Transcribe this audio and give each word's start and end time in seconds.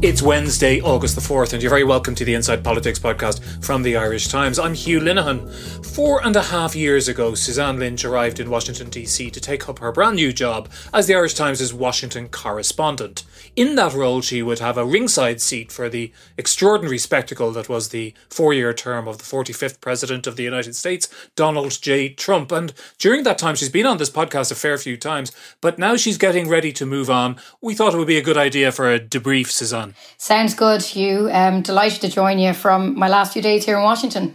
It's 0.00 0.22
Wednesday, 0.22 0.80
August 0.80 1.16
the 1.16 1.20
4th, 1.20 1.52
and 1.52 1.60
you're 1.60 1.70
very 1.70 1.82
welcome 1.82 2.14
to 2.14 2.24
the 2.24 2.34
Inside 2.34 2.62
Politics 2.62 3.00
podcast 3.00 3.64
from 3.64 3.82
the 3.82 3.96
Irish 3.96 4.28
Times. 4.28 4.56
I'm 4.56 4.72
Hugh 4.72 5.00
Linehan. 5.00 5.52
Four 5.84 6.24
and 6.24 6.36
a 6.36 6.42
half 6.42 6.76
years 6.76 7.08
ago, 7.08 7.34
Suzanne 7.34 7.80
Lynch 7.80 8.04
arrived 8.04 8.38
in 8.38 8.48
Washington, 8.48 8.90
D.C. 8.90 9.28
to 9.28 9.40
take 9.40 9.68
up 9.68 9.80
her 9.80 9.90
brand 9.90 10.14
new 10.14 10.32
job 10.32 10.68
as 10.94 11.08
the 11.08 11.16
Irish 11.16 11.34
Times' 11.34 11.74
Washington 11.74 12.28
correspondent. 12.28 13.24
In 13.56 13.74
that 13.74 13.92
role, 13.92 14.20
she 14.20 14.40
would 14.40 14.60
have 14.60 14.78
a 14.78 14.84
ringside 14.84 15.40
seat 15.40 15.72
for 15.72 15.88
the 15.88 16.12
extraordinary 16.36 16.98
spectacle 16.98 17.50
that 17.50 17.68
was 17.68 17.88
the 17.88 18.14
four 18.30 18.54
year 18.54 18.72
term 18.72 19.08
of 19.08 19.18
the 19.18 19.24
45th 19.24 19.80
President 19.80 20.28
of 20.28 20.36
the 20.36 20.44
United 20.44 20.76
States, 20.76 21.08
Donald 21.34 21.72
J. 21.82 22.10
Trump. 22.10 22.52
And 22.52 22.72
during 22.98 23.24
that 23.24 23.38
time, 23.38 23.56
she's 23.56 23.68
been 23.68 23.86
on 23.86 23.98
this 23.98 24.10
podcast 24.10 24.52
a 24.52 24.54
fair 24.54 24.78
few 24.78 24.96
times, 24.96 25.32
but 25.60 25.76
now 25.76 25.96
she's 25.96 26.18
getting 26.18 26.48
ready 26.48 26.72
to 26.74 26.86
move 26.86 27.10
on. 27.10 27.34
We 27.60 27.74
thought 27.74 27.94
it 27.94 27.98
would 27.98 28.06
be 28.06 28.18
a 28.18 28.22
good 28.22 28.36
idea 28.36 28.70
for 28.70 28.92
a 28.92 29.00
debrief, 29.00 29.48
Suzanne. 29.48 29.87
Sounds 30.16 30.54
good, 30.54 30.82
Hugh. 30.82 31.30
Um, 31.30 31.62
delighted 31.62 32.00
to 32.02 32.08
join 32.08 32.38
you 32.38 32.52
from 32.52 32.98
my 32.98 33.08
last 33.08 33.32
few 33.32 33.42
days 33.42 33.64
here 33.64 33.76
in 33.76 33.82
Washington. 33.82 34.34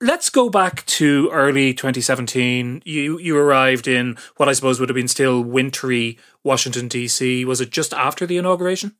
Let's 0.00 0.30
go 0.30 0.50
back 0.50 0.84
to 0.86 1.30
early 1.30 1.72
2017. 1.72 2.82
You 2.84 3.18
you 3.18 3.38
arrived 3.38 3.86
in 3.86 4.16
what 4.36 4.48
I 4.48 4.52
suppose 4.52 4.80
would 4.80 4.88
have 4.88 4.96
been 4.96 5.06
still 5.06 5.40
wintry 5.42 6.18
Washington 6.42 6.88
DC. 6.88 7.44
Was 7.44 7.60
it 7.60 7.70
just 7.70 7.94
after 7.94 8.26
the 8.26 8.36
inauguration? 8.36 8.96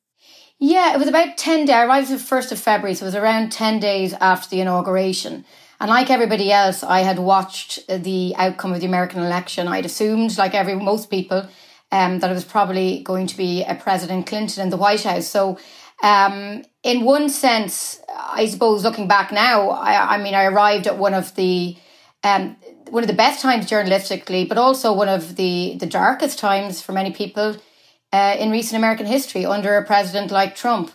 Yeah, 0.61 0.95
it 0.95 0.99
was 1.01 1.09
about 1.09 1.37
10 1.37 1.65
days. 1.65 1.75
I 1.75 1.85
arrived 1.85 2.09
the 2.09 2.15
1st 2.15 2.53
of 2.53 2.61
February, 2.61 2.95
so 2.95 3.05
it 3.05 3.09
was 3.09 3.17
around 3.17 3.51
10 3.51 3.81
days 3.81 4.13
after 4.21 4.49
the 4.49 4.61
inauguration. 4.61 5.45
And 5.81 5.91
like 5.91 6.09
everybody 6.09 6.53
else, 6.53 6.85
I 6.85 7.01
had 7.01 7.19
watched 7.19 7.85
the 7.89 8.33
outcome 8.37 8.73
of 8.73 8.79
the 8.79 8.87
American 8.87 9.25
election. 9.25 9.67
I'd 9.67 9.85
assumed, 9.85 10.39
like 10.39 10.55
every 10.55 10.77
most 10.77 11.11
people, 11.11 11.49
um, 11.91 12.21
that 12.21 12.31
it 12.31 12.35
was 12.35 12.45
probably 12.45 13.03
going 13.03 13.27
to 13.27 13.37
be 13.37 13.65
a 13.65 13.75
President 13.75 14.29
Clinton 14.29 14.63
in 14.63 14.71
the 14.71 14.77
White 14.77 15.03
House. 15.03 15.27
So 15.27 15.59
um, 16.03 16.65
in 16.83 17.05
one 17.05 17.29
sense, 17.29 18.01
I 18.17 18.47
suppose 18.47 18.83
looking 18.83 19.09
back 19.09 19.31
now, 19.33 19.71
I, 19.71 20.17
I 20.17 20.23
mean, 20.23 20.35
I 20.35 20.45
arrived 20.45 20.87
at 20.87 20.99
one 20.99 21.15
of 21.15 21.35
the 21.37 21.77
um, 22.25 22.57
one 22.91 23.03
of 23.03 23.09
the 23.09 23.15
best 23.15 23.41
times 23.41 23.71
journalistically, 23.71 24.49
but 24.49 24.59
also 24.59 24.93
one 24.93 25.09
of 25.09 25.37
the 25.37 25.77
the 25.79 25.87
darkest 25.87 26.39
times 26.39 26.83
for 26.83 26.93
many 26.93 27.13
people 27.13 27.57
uh, 28.13 28.37
in 28.39 28.51
recent 28.51 28.77
American 28.79 29.07
history 29.07 29.47
under 29.47 29.77
a 29.77 29.85
president 29.85 30.31
like 30.31 30.55
Trump. 30.55 30.91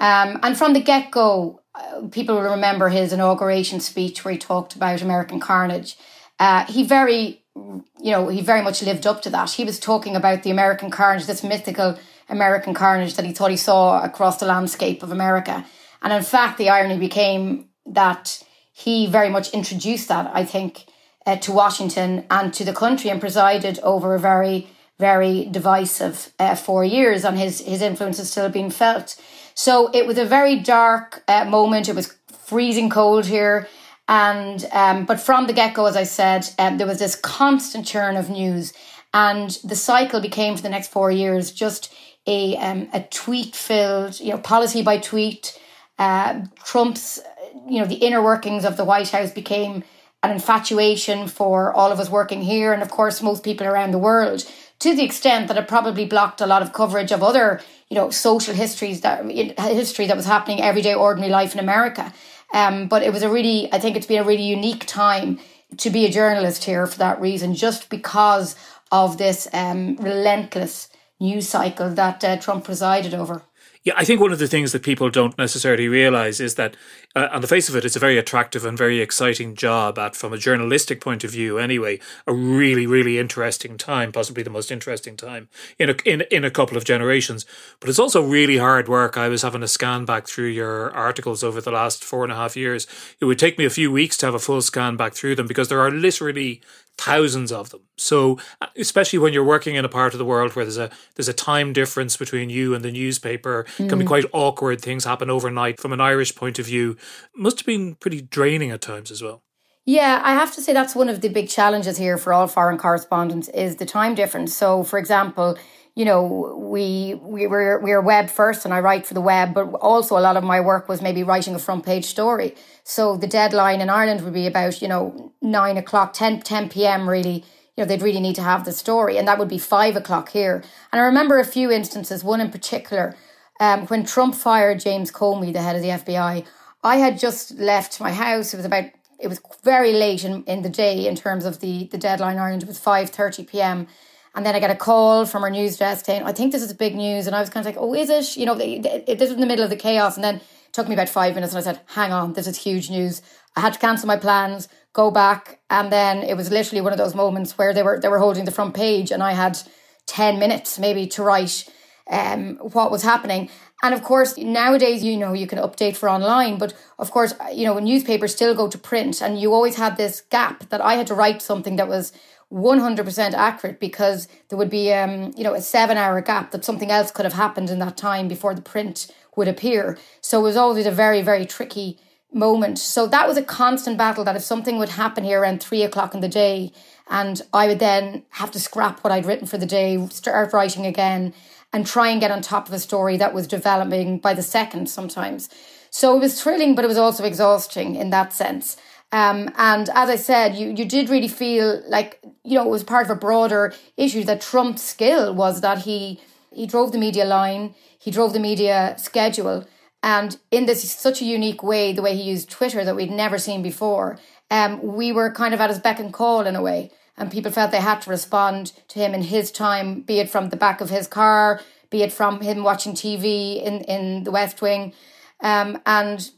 Um, 0.00 0.38
and 0.42 0.56
from 0.56 0.72
the 0.72 0.80
get 0.80 1.10
go, 1.10 1.60
uh, 1.74 2.02
people 2.10 2.34
will 2.36 2.50
remember 2.50 2.88
his 2.88 3.12
inauguration 3.12 3.80
speech 3.80 4.24
where 4.24 4.32
he 4.32 4.38
talked 4.38 4.74
about 4.74 5.02
American 5.02 5.40
carnage. 5.40 5.96
Uh, 6.38 6.64
he 6.66 6.82
very, 6.82 7.42
you 7.54 8.10
know, 8.10 8.28
he 8.28 8.40
very 8.40 8.62
much 8.62 8.82
lived 8.82 9.06
up 9.06 9.22
to 9.22 9.30
that. 9.30 9.50
He 9.50 9.64
was 9.64 9.78
talking 9.78 10.16
about 10.16 10.42
the 10.42 10.50
American 10.50 10.90
carnage, 10.90 11.26
this 11.26 11.42
mythical 11.42 11.98
American 12.32 12.74
carnage 12.74 13.14
that 13.14 13.24
he 13.24 13.32
thought 13.32 13.50
he 13.50 13.56
saw 13.56 14.02
across 14.02 14.38
the 14.38 14.46
landscape 14.46 15.02
of 15.02 15.12
America. 15.12 15.64
And 16.02 16.12
in 16.12 16.22
fact, 16.22 16.58
the 16.58 16.70
irony 16.70 16.98
became 16.98 17.68
that 17.86 18.42
he 18.72 19.06
very 19.06 19.28
much 19.28 19.50
introduced 19.50 20.08
that, 20.08 20.30
I 20.34 20.44
think, 20.44 20.86
uh, 21.26 21.36
to 21.36 21.52
Washington 21.52 22.24
and 22.28 22.52
to 22.54 22.64
the 22.64 22.72
country 22.72 23.10
and 23.10 23.20
presided 23.20 23.78
over 23.80 24.14
a 24.14 24.18
very, 24.18 24.68
very 24.98 25.44
divisive 25.44 26.32
uh, 26.38 26.56
four 26.56 26.84
years, 26.84 27.24
and 27.24 27.38
his, 27.38 27.60
his 27.60 27.82
influence 27.82 28.18
is 28.18 28.30
still 28.30 28.48
being 28.48 28.70
felt. 28.70 29.20
So 29.54 29.90
it 29.92 30.06
was 30.06 30.18
a 30.18 30.24
very 30.24 30.58
dark 30.58 31.22
uh, 31.28 31.44
moment. 31.44 31.88
It 31.88 31.94
was 31.94 32.16
freezing 32.46 32.90
cold 32.90 33.26
here. 33.26 33.68
And 34.08 34.64
um, 34.72 35.06
but 35.06 35.20
from 35.20 35.46
the 35.46 35.52
get 35.52 35.74
go, 35.74 35.86
as 35.86 35.96
I 35.96 36.04
said, 36.04 36.48
um, 36.58 36.78
there 36.78 36.86
was 36.86 36.98
this 36.98 37.14
constant 37.14 37.86
churn 37.86 38.16
of 38.16 38.28
news, 38.28 38.72
and 39.14 39.50
the 39.64 39.76
cycle 39.76 40.20
became 40.20 40.56
for 40.56 40.62
the 40.62 40.68
next 40.68 40.88
four 40.88 41.10
years 41.10 41.52
just 41.52 41.94
a 42.26 42.56
um, 42.56 42.88
a 42.92 43.00
tweet 43.00 43.54
filled, 43.54 44.20
you 44.20 44.30
know, 44.30 44.38
policy 44.38 44.82
by 44.82 44.98
tweet. 44.98 45.58
Uh, 45.98 46.46
Trump's, 46.64 47.20
you 47.68 47.80
know, 47.80 47.86
the 47.86 47.96
inner 47.96 48.22
workings 48.22 48.64
of 48.64 48.76
the 48.76 48.84
White 48.84 49.10
House 49.10 49.30
became 49.30 49.84
an 50.22 50.30
infatuation 50.30 51.26
for 51.26 51.72
all 51.72 51.90
of 51.90 51.98
us 51.98 52.08
working 52.08 52.42
here, 52.42 52.72
and 52.72 52.82
of 52.82 52.90
course, 52.90 53.22
most 53.22 53.42
people 53.42 53.66
around 53.66 53.90
the 53.90 53.98
world. 53.98 54.44
To 54.80 54.94
the 54.94 55.04
extent 55.04 55.48
that 55.48 55.56
it 55.56 55.68
probably 55.68 56.06
blocked 56.06 56.40
a 56.40 56.46
lot 56.46 56.62
of 56.62 56.72
coverage 56.72 57.12
of 57.12 57.22
other, 57.22 57.60
you 57.88 57.96
know, 57.96 58.10
social 58.10 58.54
histories 58.54 59.00
that 59.02 59.24
history 59.26 60.06
that 60.06 60.16
was 60.16 60.26
happening 60.26 60.60
everyday 60.60 60.94
ordinary 60.94 61.30
life 61.30 61.54
in 61.54 61.60
America. 61.60 62.12
Um, 62.52 62.88
but 62.88 63.02
it 63.02 63.12
was 63.12 63.22
a 63.22 63.30
really, 63.30 63.72
I 63.72 63.78
think 63.78 63.96
it's 63.96 64.06
been 64.06 64.22
a 64.22 64.26
really 64.26 64.42
unique 64.42 64.84
time 64.86 65.38
to 65.78 65.90
be 65.90 66.04
a 66.04 66.10
journalist 66.10 66.64
here 66.64 66.86
for 66.86 66.98
that 66.98 67.20
reason, 67.20 67.54
just 67.54 67.88
because 67.88 68.56
of 68.90 69.18
this 69.18 69.48
um, 69.52 69.96
relentless 69.96 70.88
news 71.22 71.48
cycle 71.48 71.88
that 71.90 72.22
uh, 72.24 72.36
Trump 72.36 72.64
presided 72.64 73.14
over. 73.14 73.42
Yeah, 73.84 73.94
I 73.96 74.04
think 74.04 74.20
one 74.20 74.30
of 74.30 74.38
the 74.38 74.46
things 74.46 74.70
that 74.70 74.84
people 74.84 75.10
don't 75.10 75.36
necessarily 75.36 75.88
realize 75.88 76.38
is 76.38 76.54
that, 76.54 76.76
uh, 77.16 77.26
on 77.32 77.40
the 77.40 77.48
face 77.48 77.68
of 77.68 77.74
it, 77.74 77.84
it's 77.84 77.96
a 77.96 77.98
very 77.98 78.16
attractive 78.16 78.64
and 78.64 78.78
very 78.78 79.00
exciting 79.00 79.56
job 79.56 79.98
at, 79.98 80.14
from 80.14 80.32
a 80.32 80.38
journalistic 80.38 81.00
point 81.00 81.24
of 81.24 81.32
view, 81.32 81.58
anyway, 81.58 81.98
a 82.24 82.32
really, 82.32 82.86
really 82.86 83.18
interesting 83.18 83.76
time, 83.76 84.12
possibly 84.12 84.44
the 84.44 84.50
most 84.50 84.70
interesting 84.70 85.16
time 85.16 85.48
in 85.80 85.90
a, 85.90 85.94
in, 86.04 86.20
in 86.30 86.44
a 86.44 86.50
couple 86.50 86.76
of 86.76 86.84
generations. 86.84 87.44
But 87.80 87.90
it's 87.90 87.98
also 87.98 88.22
really 88.22 88.58
hard 88.58 88.88
work. 88.88 89.16
I 89.16 89.28
was 89.28 89.42
having 89.42 89.64
a 89.64 89.68
scan 89.68 90.04
back 90.04 90.28
through 90.28 90.50
your 90.50 90.92
articles 90.92 91.42
over 91.42 91.60
the 91.60 91.72
last 91.72 92.04
four 92.04 92.22
and 92.22 92.32
a 92.32 92.36
half 92.36 92.56
years. 92.56 92.86
It 93.18 93.24
would 93.24 93.38
take 93.38 93.58
me 93.58 93.64
a 93.64 93.70
few 93.70 93.90
weeks 93.90 94.16
to 94.18 94.26
have 94.26 94.34
a 94.34 94.38
full 94.38 94.62
scan 94.62 94.96
back 94.96 95.14
through 95.14 95.34
them 95.34 95.48
because 95.48 95.68
there 95.68 95.80
are 95.80 95.90
literally 95.90 96.60
thousands 96.98 97.50
of 97.50 97.70
them. 97.70 97.82
So 97.96 98.38
uh, 98.60 98.66
especially 98.76 99.18
when 99.18 99.32
you're 99.32 99.44
working 99.44 99.74
in 99.74 99.84
a 99.84 99.88
part 99.88 100.12
of 100.12 100.18
the 100.18 100.24
world 100.24 100.54
where 100.54 100.64
there's 100.64 100.78
a 100.78 100.90
there's 101.16 101.28
a 101.28 101.32
time 101.32 101.72
difference 101.72 102.16
between 102.16 102.50
you 102.50 102.74
and 102.74 102.84
the 102.84 102.92
newspaper, 102.92 103.66
mm. 103.76 103.88
can 103.88 103.98
be 103.98 104.04
mm. 104.04 104.08
quite 104.08 104.24
awkward. 104.32 104.80
Things 104.80 105.04
happen 105.04 105.30
overnight. 105.30 105.80
From 105.80 105.92
an 105.92 106.00
Irish 106.00 106.34
point 106.34 106.58
of 106.58 106.66
view, 106.66 106.96
must 107.34 107.60
have 107.60 107.66
been 107.66 107.94
pretty 107.96 108.20
draining 108.20 108.70
at 108.70 108.80
times 108.80 109.10
as 109.10 109.22
well. 109.22 109.42
Yeah, 109.84 110.20
I 110.22 110.34
have 110.34 110.54
to 110.54 110.60
say 110.60 110.72
that's 110.72 110.94
one 110.94 111.08
of 111.08 111.22
the 111.22 111.28
big 111.28 111.48
challenges 111.48 111.98
here 111.98 112.16
for 112.16 112.32
all 112.32 112.46
foreign 112.46 112.78
correspondents 112.78 113.48
is 113.48 113.76
the 113.76 113.86
time 113.86 114.14
difference. 114.14 114.56
So, 114.56 114.84
for 114.84 114.96
example, 114.96 115.58
you 115.94 116.06
know, 116.06 116.56
we 116.58 117.14
we 117.22 117.46
were 117.46 117.78
we 117.80 117.92
are 117.92 118.00
web 118.00 118.30
first, 118.30 118.64
and 118.64 118.72
I 118.72 118.80
write 118.80 119.06
for 119.06 119.12
the 119.12 119.20
web, 119.20 119.52
but 119.52 119.64
also 119.74 120.16
a 120.16 120.20
lot 120.20 120.38
of 120.38 120.44
my 120.44 120.60
work 120.60 120.88
was 120.88 121.02
maybe 121.02 121.22
writing 121.22 121.54
a 121.54 121.58
front 121.58 121.84
page 121.84 122.06
story. 122.06 122.54
So 122.82 123.16
the 123.16 123.26
deadline 123.26 123.82
in 123.82 123.90
Ireland 123.90 124.22
would 124.22 124.32
be 124.32 124.46
about 124.46 124.80
you 124.80 124.88
know 124.88 125.32
nine 125.42 125.76
o'clock, 125.76 126.14
10, 126.14 126.40
10 126.42 126.70
p.m. 126.70 127.08
Really, 127.08 127.44
you 127.76 127.78
know, 127.78 127.84
they'd 127.84 128.00
really 128.00 128.20
need 128.20 128.36
to 128.36 128.42
have 128.42 128.64
the 128.64 128.72
story, 128.72 129.18
and 129.18 129.28
that 129.28 129.38
would 129.38 129.48
be 129.48 129.58
five 129.58 129.94
o'clock 129.94 130.30
here. 130.30 130.64
And 130.92 131.00
I 131.00 131.04
remember 131.04 131.38
a 131.38 131.44
few 131.44 131.70
instances. 131.70 132.24
One 132.24 132.40
in 132.40 132.50
particular, 132.50 133.14
um, 133.60 133.86
when 133.88 134.06
Trump 134.06 134.34
fired 134.34 134.80
James 134.80 135.12
Comey, 135.12 135.52
the 135.52 135.62
head 135.62 135.76
of 135.76 135.82
the 135.82 135.88
FBI. 135.88 136.46
I 136.84 136.96
had 136.96 137.16
just 137.16 137.58
left 137.58 138.00
my 138.00 138.12
house. 138.12 138.52
It 138.52 138.56
was 138.56 138.66
about 138.66 138.86
it 139.20 139.28
was 139.28 139.40
very 139.62 139.92
late 139.92 140.24
in, 140.24 140.42
in 140.44 140.62
the 140.62 140.68
day 140.68 141.06
in 141.06 141.16
terms 141.16 141.44
of 141.44 141.60
the 141.60 141.86
the 141.88 141.98
deadline. 141.98 142.38
Ireland 142.38 142.62
it 142.62 142.68
was 142.68 142.78
five 142.78 143.10
thirty 143.10 143.44
p.m 143.44 143.88
and 144.34 144.46
then 144.46 144.54
I 144.54 144.60
get 144.60 144.70
a 144.70 144.76
call 144.76 145.26
from 145.26 145.44
our 145.44 145.50
news 145.50 145.76
desk 145.76 146.06
saying, 146.06 146.22
I 146.22 146.32
think 146.32 146.52
this 146.52 146.62
is 146.62 146.72
big 146.72 146.94
news. 146.94 147.26
And 147.26 147.36
I 147.36 147.40
was 147.40 147.50
kind 147.50 147.66
of 147.66 147.74
like, 147.74 147.82
oh, 147.82 147.94
is 147.94 148.08
it? 148.08 148.36
You 148.36 148.46
know, 148.46 148.54
this 148.54 149.20
was 149.20 149.32
in 149.32 149.40
the 149.40 149.46
middle 149.46 149.64
of 149.64 149.70
the 149.70 149.76
chaos. 149.76 150.16
And 150.16 150.24
then 150.24 150.36
it 150.36 150.72
took 150.72 150.88
me 150.88 150.94
about 150.94 151.10
five 151.10 151.34
minutes 151.34 151.52
and 151.52 151.58
I 151.58 151.62
said, 151.62 151.80
hang 151.86 152.12
on, 152.12 152.32
this 152.32 152.46
is 152.46 152.56
huge 152.56 152.88
news. 152.88 153.20
I 153.56 153.60
had 153.60 153.74
to 153.74 153.78
cancel 153.78 154.06
my 154.06 154.16
plans, 154.16 154.68
go 154.94 155.10
back. 155.10 155.60
And 155.68 155.92
then 155.92 156.22
it 156.22 156.34
was 156.34 156.50
literally 156.50 156.80
one 156.80 156.92
of 156.92 156.98
those 156.98 157.14
moments 157.14 157.58
where 157.58 157.74
they 157.74 157.82
were, 157.82 158.00
they 158.00 158.08
were 158.08 158.18
holding 158.18 158.46
the 158.46 158.50
front 158.50 158.74
page 158.74 159.10
and 159.10 159.22
I 159.22 159.32
had 159.32 159.58
10 160.06 160.38
minutes 160.38 160.78
maybe 160.78 161.06
to 161.08 161.22
write 161.22 161.68
um, 162.10 162.56
what 162.56 162.90
was 162.90 163.02
happening. 163.02 163.50
And 163.82 163.94
of 163.94 164.02
course, 164.02 164.38
nowadays, 164.38 165.04
you 165.04 165.16
know, 165.18 165.34
you 165.34 165.46
can 165.46 165.58
update 165.58 165.96
for 165.96 166.08
online, 166.08 166.56
but 166.56 166.72
of 166.98 167.10
course, 167.10 167.34
you 167.52 167.66
know, 167.66 167.78
newspapers 167.78 168.32
still 168.32 168.54
go 168.54 168.68
to 168.68 168.78
print 168.78 169.20
and 169.20 169.38
you 169.38 169.52
always 169.52 169.76
had 169.76 169.96
this 169.96 170.22
gap 170.22 170.70
that 170.70 170.80
I 170.80 170.94
had 170.94 171.06
to 171.08 171.14
write 171.14 171.42
something 171.42 171.76
that 171.76 171.88
was 171.88 172.12
100% 172.52 173.32
accurate 173.32 173.80
because 173.80 174.28
there 174.48 174.58
would 174.58 174.68
be 174.68 174.92
um, 174.92 175.32
you 175.36 175.42
know 175.42 175.54
a 175.54 175.62
7 175.62 175.96
hour 175.96 176.20
gap 176.20 176.50
that 176.50 176.64
something 176.64 176.90
else 176.90 177.10
could 177.10 177.24
have 177.24 177.32
happened 177.32 177.70
in 177.70 177.78
that 177.78 177.96
time 177.96 178.28
before 178.28 178.54
the 178.54 178.60
print 178.60 179.10
would 179.36 179.48
appear. 179.48 179.98
So 180.20 180.40
it 180.40 180.42
was 180.42 180.56
always 180.56 180.86
a 180.86 180.90
very 180.90 181.22
very 181.22 181.46
tricky 181.46 181.98
moment. 182.32 182.78
So 182.78 183.06
that 183.06 183.26
was 183.26 183.36
a 183.36 183.42
constant 183.42 183.96
battle 183.98 184.24
that 184.24 184.36
if 184.36 184.42
something 184.42 184.78
would 184.78 184.90
happen 184.90 185.24
here 185.24 185.40
around 185.40 185.62
3 185.62 185.82
o'clock 185.82 186.14
in 186.14 186.20
the 186.20 186.28
day 186.28 186.72
and 187.08 187.40
I 187.52 187.68
would 187.68 187.78
then 187.78 188.24
have 188.30 188.50
to 188.52 188.60
scrap 188.60 189.02
what 189.02 189.12
I'd 189.12 189.26
written 189.26 189.46
for 189.46 189.58
the 189.58 189.66
day 189.66 190.06
start 190.08 190.52
writing 190.52 190.84
again 190.84 191.34
and 191.72 191.86
try 191.86 192.08
and 192.08 192.20
get 192.20 192.30
on 192.30 192.42
top 192.42 192.68
of 192.68 192.74
a 192.74 192.78
story 192.78 193.16
that 193.16 193.32
was 193.32 193.46
developing 193.46 194.18
by 194.18 194.34
the 194.34 194.42
second 194.42 194.90
sometimes. 194.90 195.48
So 195.90 196.16
it 196.16 196.20
was 196.20 196.40
thrilling 196.40 196.74
but 196.74 196.84
it 196.84 196.88
was 196.88 196.98
also 196.98 197.24
exhausting 197.24 197.96
in 197.96 198.10
that 198.10 198.34
sense 198.34 198.76
um, 199.12 199.50
and 199.58 199.90
as 199.90 200.08
I 200.08 200.16
said, 200.16 200.56
you, 200.56 200.68
you 200.68 200.86
did 200.86 201.10
really 201.10 201.28
feel 201.28 201.82
like, 201.86 202.18
you 202.44 202.54
know, 202.54 202.64
it 202.64 202.70
was 202.70 202.82
part 202.82 203.04
of 203.04 203.10
a 203.10 203.20
broader 203.20 203.74
issue 203.98 204.24
that 204.24 204.40
Trump's 204.40 204.82
skill 204.82 205.34
was 205.34 205.60
that 205.60 205.80
he, 205.80 206.18
he 206.50 206.66
drove 206.66 206.92
the 206.92 206.98
media 206.98 207.26
line, 207.26 207.74
he 207.98 208.10
drove 208.10 208.32
the 208.32 208.40
media 208.40 208.94
schedule. 208.98 209.66
And 210.02 210.38
in 210.50 210.64
this 210.64 210.90
such 210.90 211.20
a 211.20 211.26
unique 211.26 211.62
way, 211.62 211.92
the 211.92 212.02
way 212.02 212.16
he 212.16 212.22
used 212.22 212.50
Twitter 212.50 212.84
that 212.84 212.96
we'd 212.96 213.10
never 213.10 213.36
seen 213.38 213.62
before, 213.62 214.18
um, 214.50 214.80
we 214.82 215.12
were 215.12 215.30
kind 215.30 215.52
of 215.52 215.60
at 215.60 215.70
his 215.70 215.78
beck 215.78 216.00
and 216.00 216.12
call 216.12 216.46
in 216.46 216.56
a 216.56 216.62
way. 216.62 216.90
And 217.18 217.30
people 217.30 217.52
felt 217.52 217.70
they 217.70 217.80
had 217.80 218.00
to 218.02 218.10
respond 218.10 218.72
to 218.88 218.98
him 218.98 219.12
in 219.12 219.22
his 219.22 219.52
time, 219.52 220.00
be 220.00 220.20
it 220.20 220.30
from 220.30 220.48
the 220.48 220.56
back 220.56 220.80
of 220.80 220.88
his 220.88 221.06
car, 221.06 221.60
be 221.90 222.02
it 222.02 222.12
from 222.12 222.40
him 222.40 222.64
watching 222.64 222.94
TV 222.94 223.62
in, 223.62 223.82
in 223.82 224.24
the 224.24 224.30
West 224.30 224.62
Wing. 224.62 224.94
Um, 225.40 225.80
and 225.84 226.30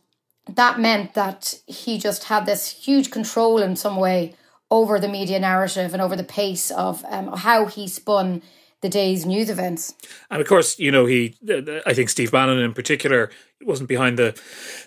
that 0.48 0.78
meant 0.78 1.14
that 1.14 1.54
he 1.66 1.98
just 1.98 2.24
had 2.24 2.46
this 2.46 2.68
huge 2.68 3.10
control 3.10 3.58
in 3.58 3.76
some 3.76 3.96
way 3.96 4.34
over 4.70 4.98
the 4.98 5.08
media 5.08 5.38
narrative 5.38 5.92
and 5.92 6.02
over 6.02 6.16
the 6.16 6.24
pace 6.24 6.70
of 6.70 7.04
um, 7.08 7.28
how 7.28 7.66
he 7.66 7.86
spun 7.88 8.42
the 8.84 8.90
day's 8.90 9.24
news 9.24 9.48
events. 9.48 9.94
And 10.30 10.42
of 10.42 10.46
course, 10.46 10.78
you 10.78 10.90
know, 10.90 11.06
he, 11.06 11.38
uh, 11.48 11.54
uh, 11.54 11.80
I 11.86 11.94
think 11.94 12.10
Steve 12.10 12.30
Bannon 12.30 12.58
in 12.58 12.74
particular, 12.74 13.30
wasn't 13.62 13.88
behind 13.88 14.18
the, 14.18 14.38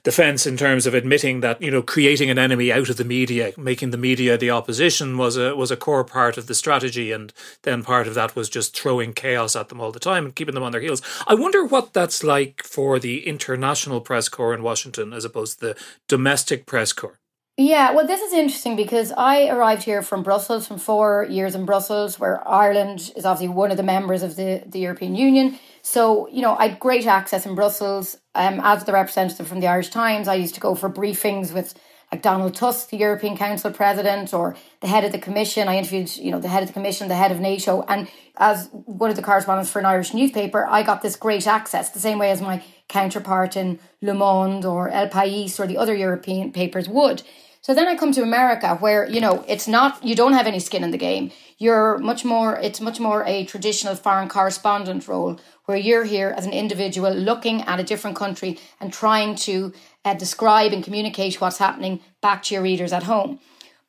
the 0.04 0.12
fence 0.12 0.46
in 0.46 0.56
terms 0.56 0.86
of 0.86 0.94
admitting 0.94 1.40
that, 1.40 1.60
you 1.60 1.72
know, 1.72 1.82
creating 1.82 2.30
an 2.30 2.38
enemy 2.38 2.72
out 2.72 2.90
of 2.90 2.98
the 2.98 3.04
media, 3.04 3.52
making 3.58 3.90
the 3.90 3.98
media 3.98 4.38
the 4.38 4.52
opposition 4.52 5.18
was 5.18 5.36
a, 5.36 5.56
was 5.56 5.72
a 5.72 5.76
core 5.76 6.04
part 6.04 6.38
of 6.38 6.46
the 6.46 6.54
strategy. 6.54 7.12
And 7.12 7.34
then 7.64 7.84
part 7.84 8.06
of 8.06 8.14
that 8.14 8.36
was 8.36 8.50
just 8.50 8.78
throwing 8.78 9.14
chaos 9.14 9.56
at 9.56 9.70
them 9.70 9.82
all 9.82 9.92
the 9.92 10.00
time 10.00 10.26
and 10.26 10.36
keeping 10.36 10.54
them 10.54 10.64
on 10.64 10.74
their 10.74 10.82
heels. 10.82 11.02
I 11.26 11.34
wonder 11.34 11.66
what 11.66 11.94
that's 11.94 12.24
like 12.24 12.62
for 12.64 13.00
the 13.00 13.26
international 13.26 14.00
press 14.00 14.30
corps 14.30 14.54
in 14.54 14.62
Washington 14.62 15.12
as 15.12 15.26
opposed 15.26 15.60
to 15.60 15.66
the 15.66 15.78
domestic 16.08 16.68
press 16.68 16.94
corps. 16.94 17.20
Yeah, 17.59 17.94
well, 17.94 18.06
this 18.06 18.21
is 18.21 18.33
interesting 18.33 18.75
because 18.75 19.12
I 19.18 19.48
arrived 19.48 19.81
here 19.81 20.04
from 20.04 20.21
Brussels 20.21 20.68
from 20.68 20.77
four 20.77 21.25
years 21.27 21.56
in 21.56 21.65
Brussels, 21.65 22.19
where 22.19 22.48
Ireland 22.48 23.12
is 23.15 23.25
obviously 23.25 23.48
one 23.48 23.71
of 23.71 23.77
the 23.77 23.83
members 23.83 24.21
of 24.21 24.36
the, 24.36 24.62
the 24.68 24.77
European 24.77 25.15
Union. 25.15 25.57
So, 25.81 26.27
you 26.27 26.44
know, 26.44 26.56
I 26.56 26.68
had 26.68 26.80
great 26.80 27.07
access 27.07 27.48
in 27.48 27.56
Brussels. 27.56 28.18
Um, 28.36 28.62
as 28.63 28.83
the 28.83 28.94
representative 28.94 29.48
from 29.48 29.59
the 29.59 29.65
Irish 29.65 29.89
Times, 29.89 30.27
I 30.27 30.36
used 30.36 30.54
to 30.54 30.62
go 30.62 30.75
for 30.75 30.88
briefings 30.88 31.51
with 31.51 31.74
like 32.12 32.21
Donald 32.21 32.54
Tusk, 32.54 32.92
the 32.92 32.98
European 32.98 33.36
Council 33.36 33.71
president, 33.71 34.36
or 34.36 34.56
the 34.81 34.88
head 34.88 35.03
of 35.03 35.12
the 35.12 35.18
Commission. 35.18 35.68
I 35.68 35.77
interviewed, 35.77 36.15
you 36.15 36.30
know, 36.30 36.39
the 36.39 36.50
head 36.50 36.62
of 36.62 36.69
the 36.69 36.74
Commission, 36.74 37.07
the 37.07 37.15
head 37.15 37.31
of 37.31 37.39
NATO, 37.39 37.83
and 37.88 38.07
as 38.38 38.69
one 38.71 39.10
of 39.10 39.15
the 39.15 39.24
correspondents 39.24 39.71
for 39.71 39.80
an 39.80 39.86
Irish 39.86 40.13
newspaper, 40.13 40.68
I 40.69 40.83
got 40.83 41.01
this 41.01 41.15
great 41.15 41.48
access, 41.48 41.89
the 41.89 42.00
same 42.00 42.19
way 42.19 42.30
as 42.30 42.39
my 42.39 42.63
counterpart 42.88 43.57
in 43.57 43.80
Le 44.03 44.13
Monde 44.13 44.63
or 44.63 44.89
El 44.89 45.10
País 45.10 45.60
or 45.60 45.65
the 45.65 45.77
other 45.77 45.95
European 45.95 46.51
papers 46.51 46.88
would. 46.88 47.24
So 47.62 47.74
then 47.74 47.88
I 47.88 47.95
come 47.95 48.12
to 48.13 48.21
America 48.21 48.75
where, 48.75 49.06
you 49.09 49.19
know, 49.19 49.44
it's 49.48 49.68
not, 49.68 50.04
you 50.04 50.15
don't 50.15 50.33
have 50.33 50.48
any 50.48 50.59
skin 50.59 50.83
in 50.83 50.92
the 50.92 50.98
game. 50.98 51.31
You're 51.57 51.98
much 51.98 52.24
more, 52.24 52.57
it's 52.57 52.80
much 52.80 53.00
more 53.00 53.24
a 53.25 53.45
traditional 53.45 53.95
foreign 53.95 54.30
correspondent 54.30 55.07
role 55.07 55.39
where 55.65 55.77
you're 55.77 56.06
here 56.06 56.33
as 56.38 56.45
an 56.45 56.54
individual 56.54 57.13
looking 57.13 57.62
at 57.63 57.80
a 57.80 57.83
different 57.83 58.15
country 58.15 58.57
and 58.80 58.94
trying 58.94 59.36
to 59.36 59.74
uh, 60.06 60.13
describe 60.13 60.71
and 60.71 60.83
communicate 60.83 61.42
what's 61.42 61.57
happening 61.57 62.00
back 62.21 62.44
to 62.44 62.54
your 62.54 62.63
readers 62.63 62.94
at 62.94 63.04
home. 63.04 63.39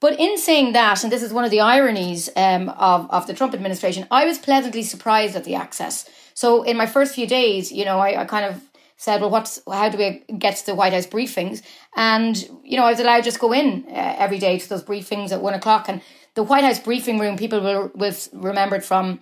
But 0.00 0.18
in 0.18 0.38
saying 0.38 0.72
that, 0.74 1.02
and 1.02 1.12
this 1.12 1.22
is 1.22 1.32
one 1.32 1.44
of 1.44 1.50
the 1.50 1.60
ironies 1.60 2.30
um, 2.36 2.68
of, 2.68 3.10
of 3.10 3.26
the 3.26 3.34
Trump 3.34 3.54
administration, 3.54 4.06
I 4.10 4.26
was 4.26 4.38
pleasantly 4.38 4.82
surprised 4.82 5.36
at 5.36 5.44
the 5.44 5.56
access. 5.56 6.08
So 6.34 6.62
in 6.62 6.76
my 6.76 6.86
first 6.86 7.14
few 7.14 7.26
days, 7.26 7.72
you 7.72 7.84
know, 7.84 7.98
I, 7.98 8.22
I 8.22 8.24
kind 8.24 8.44
of 8.44 8.62
said, 8.98 9.20
well, 9.20 9.30
what's 9.30 9.60
how 9.70 9.88
do 9.88 9.96
we 9.96 10.24
get 10.38 10.56
to 10.56 10.66
the 10.66 10.74
White 10.74 10.92
House 10.92 11.06
briefings? 11.06 11.62
And 11.96 12.36
you 12.62 12.76
know, 12.76 12.84
I 12.84 12.90
was 12.90 13.00
allowed 13.00 13.18
to 13.18 13.22
just 13.22 13.38
go 13.38 13.52
in 13.52 13.86
uh, 13.88 14.16
every 14.18 14.38
day 14.38 14.58
to 14.58 14.68
those 14.68 14.84
briefings 14.84 15.32
at 15.32 15.40
one 15.40 15.54
o'clock. 15.54 15.88
And 15.88 16.02
the 16.34 16.42
White 16.42 16.64
House 16.64 16.80
briefing 16.80 17.18
room, 17.18 17.38
people 17.38 17.60
will 17.60 17.90
will 17.94 18.14
remembered 18.32 18.84
from 18.84 19.20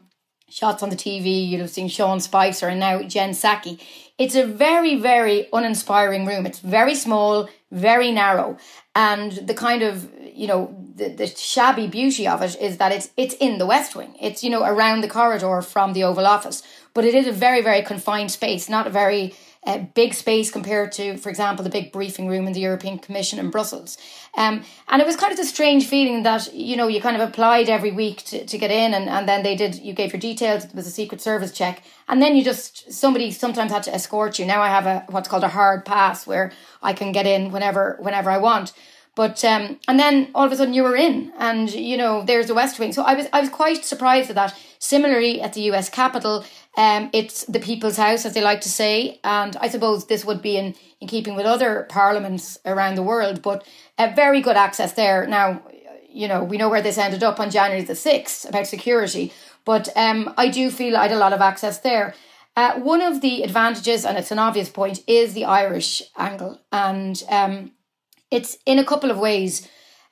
shots 0.49 0.83
on 0.83 0.89
the 0.89 0.97
TV. 0.97 1.47
You'll 1.47 1.61
have 1.61 1.71
seen 1.71 1.89
Sean 1.89 2.21
Spicer 2.21 2.69
and 2.69 2.81
now 2.81 3.03
Jen 3.03 3.31
Psaki. 3.31 3.81
It's 4.19 4.35
a 4.35 4.47
very, 4.47 4.95
very 4.97 5.47
uninspiring 5.53 6.25
room. 6.25 6.47
It's 6.47 6.61
very 6.61 6.95
small, 6.95 7.49
very 7.71 8.11
narrow, 8.13 8.57
and 8.95 9.33
the 9.33 9.55
kind 9.55 9.83
of 9.83 10.11
you 10.25 10.47
know 10.47 10.75
the, 10.95 11.11
the 11.11 11.27
shabby 11.27 11.87
beauty 11.87 12.27
of 12.27 12.41
it 12.41 12.57
is 12.59 12.79
that 12.79 12.93
it's 12.93 13.11
it's 13.19 13.35
in 13.35 13.59
the 13.59 13.67
West 13.67 13.95
Wing. 13.95 14.17
It's 14.19 14.43
you 14.43 14.49
know 14.49 14.65
around 14.65 15.03
the 15.03 15.09
corridor 15.09 15.61
from 15.61 15.93
the 15.93 16.05
Oval 16.05 16.27
Office, 16.27 16.63
but 16.95 17.05
it 17.05 17.15
is 17.15 17.27
a 17.27 17.33
very, 17.33 17.61
very 17.61 17.83
confined 17.83 18.31
space, 18.31 18.71
not 18.71 18.87
a 18.87 18.91
very 18.91 19.35
a 19.67 19.81
big 19.95 20.15
space 20.15 20.51
compared 20.51 20.93
to, 20.93 21.17
for 21.17 21.29
example, 21.29 21.65
the 21.65 21.71
big 21.71 21.91
briefing 21.91 22.29
room 22.29 22.47
in 22.47 22.53
the 22.53 22.61
European 22.61 22.99
Commission 22.99 23.39
in 23.39 23.51
Brussels. 23.51 23.99
Um, 24.37 24.63
and 24.89 25.03
it 25.03 25.07
was 25.07 25.17
kind 25.17 25.33
of 25.33 25.39
a 25.39 25.45
strange 25.45 25.87
feeling 25.87 26.23
that, 26.23 26.55
you 26.55 26.77
know, 26.77 26.87
you 26.87 27.01
kind 27.01 27.21
of 27.21 27.29
applied 27.29 27.69
every 27.69 27.91
week 27.91 28.19
to, 28.25 28.47
to 28.47 28.59
get 28.59 28.71
in 28.71 28.95
and, 28.95 29.09
and 29.09 29.29
then 29.29 29.43
they 29.43 29.57
did, 29.57 29.77
you 29.77 29.93
gave 29.93 30.13
your 30.13 30.21
details, 30.21 30.65
it 30.65 30.75
was 30.75 30.87
a 30.87 30.91
Secret 30.91 31.21
Service 31.21 31.51
check. 31.51 31.83
And 32.09 32.23
then 32.23 32.37
you 32.37 32.45
just, 32.45 32.93
somebody 32.93 33.33
sometimes 33.33 33.73
had 33.73 33.83
to 33.85 33.95
escort 33.95 34.39
you. 34.39 34.47
Now 34.47 34.63
I 34.63 34.69
have 34.69 34.87
a, 34.87 35.05
what's 35.11 35.29
called 35.29 35.45
a 35.45 35.49
hard 35.49 35.85
pass 35.85 36.27
where 36.27 36.53
I 36.83 36.93
can 36.93 37.11
get 37.11 37.27
in 37.27 37.51
whenever, 37.51 37.97
whenever 38.01 38.31
I 38.31 38.39
want. 38.39 38.73
But 39.17 39.43
um, 39.47 39.81
and 39.89 39.99
then 39.99 40.29
all 40.35 40.45
of 40.45 40.53
a 40.53 40.57
sudden 40.57 40.75
you 40.75 40.83
were 40.83 40.95
in, 40.95 41.33
and 41.39 41.73
you 41.73 41.97
know 41.97 42.23
there's 42.23 42.49
the 42.49 42.55
West 42.55 42.79
Wing. 42.79 42.93
So 42.93 43.03
I 43.03 43.15
was 43.15 43.27
I 43.33 43.41
was 43.41 43.49
quite 43.49 43.83
surprised 43.83 44.29
at 44.29 44.37
that. 44.37 44.55
Similarly, 44.79 45.41
at 45.41 45.55
the 45.55 45.63
U.S. 45.63 45.89
Capitol, 45.89 46.45
um, 46.77 47.11
it's 47.13 47.45
the 47.45 47.61
people's 47.61 47.97
house, 47.97 48.27
as 48.27 48.35
they 48.35 48.43
like 48.43 48.61
to 48.63 48.69
say, 48.69 49.19
and 49.25 49.57
I 49.57 49.69
suppose 49.69 50.07
this 50.07 50.25
would 50.25 50.43
be 50.43 50.57
in, 50.59 50.75
in 51.01 51.09
keeping 51.09 51.35
with 51.35 51.47
other 51.47 51.87
parliaments 51.89 52.59
around 52.67 52.97
the 52.97 53.03
world, 53.03 53.41
but 53.43 53.67
a 53.99 54.15
very 54.15 54.43
good 54.43 54.57
access 54.57 54.93
there. 54.93 55.27
Now, 55.27 55.63
you 56.11 56.29
know, 56.29 56.45
we 56.45 56.59
know 56.59 56.69
where 56.69 56.83
this 56.83 56.99
ended 56.99 57.23
up 57.23 57.41
on 57.41 57.51
January 57.51 57.83
the 57.83 57.95
6th 57.95 58.49
about 58.49 58.67
security, 58.67 59.33
but 59.65 59.89
um, 59.97 60.33
I 60.37 60.49
do 60.49 60.71
feel 60.71 60.97
I 60.97 61.03
had 61.03 61.13
a 61.13 61.19
lot 61.19 61.33
of 61.33 61.41
access 61.41 61.79
there. 61.81 62.15
Uh, 62.57 62.79
one 62.81 63.03
of 63.03 63.21
the 63.21 63.43
advantages, 63.43 64.05
and 64.05 64.17
it's 64.17 64.31
an 64.31 64.39
obvious 64.39 64.71
point, 64.71 65.01
is 65.07 65.35
the 65.35 65.45
Irish 65.45 66.03
angle. 66.17 66.61
And 66.73 67.23
um, 67.29 67.73
it's 68.31 68.57
in 68.65 68.79
a 68.79 68.85
couple 68.85 69.11
of 69.11 69.19
ways. 69.19 69.69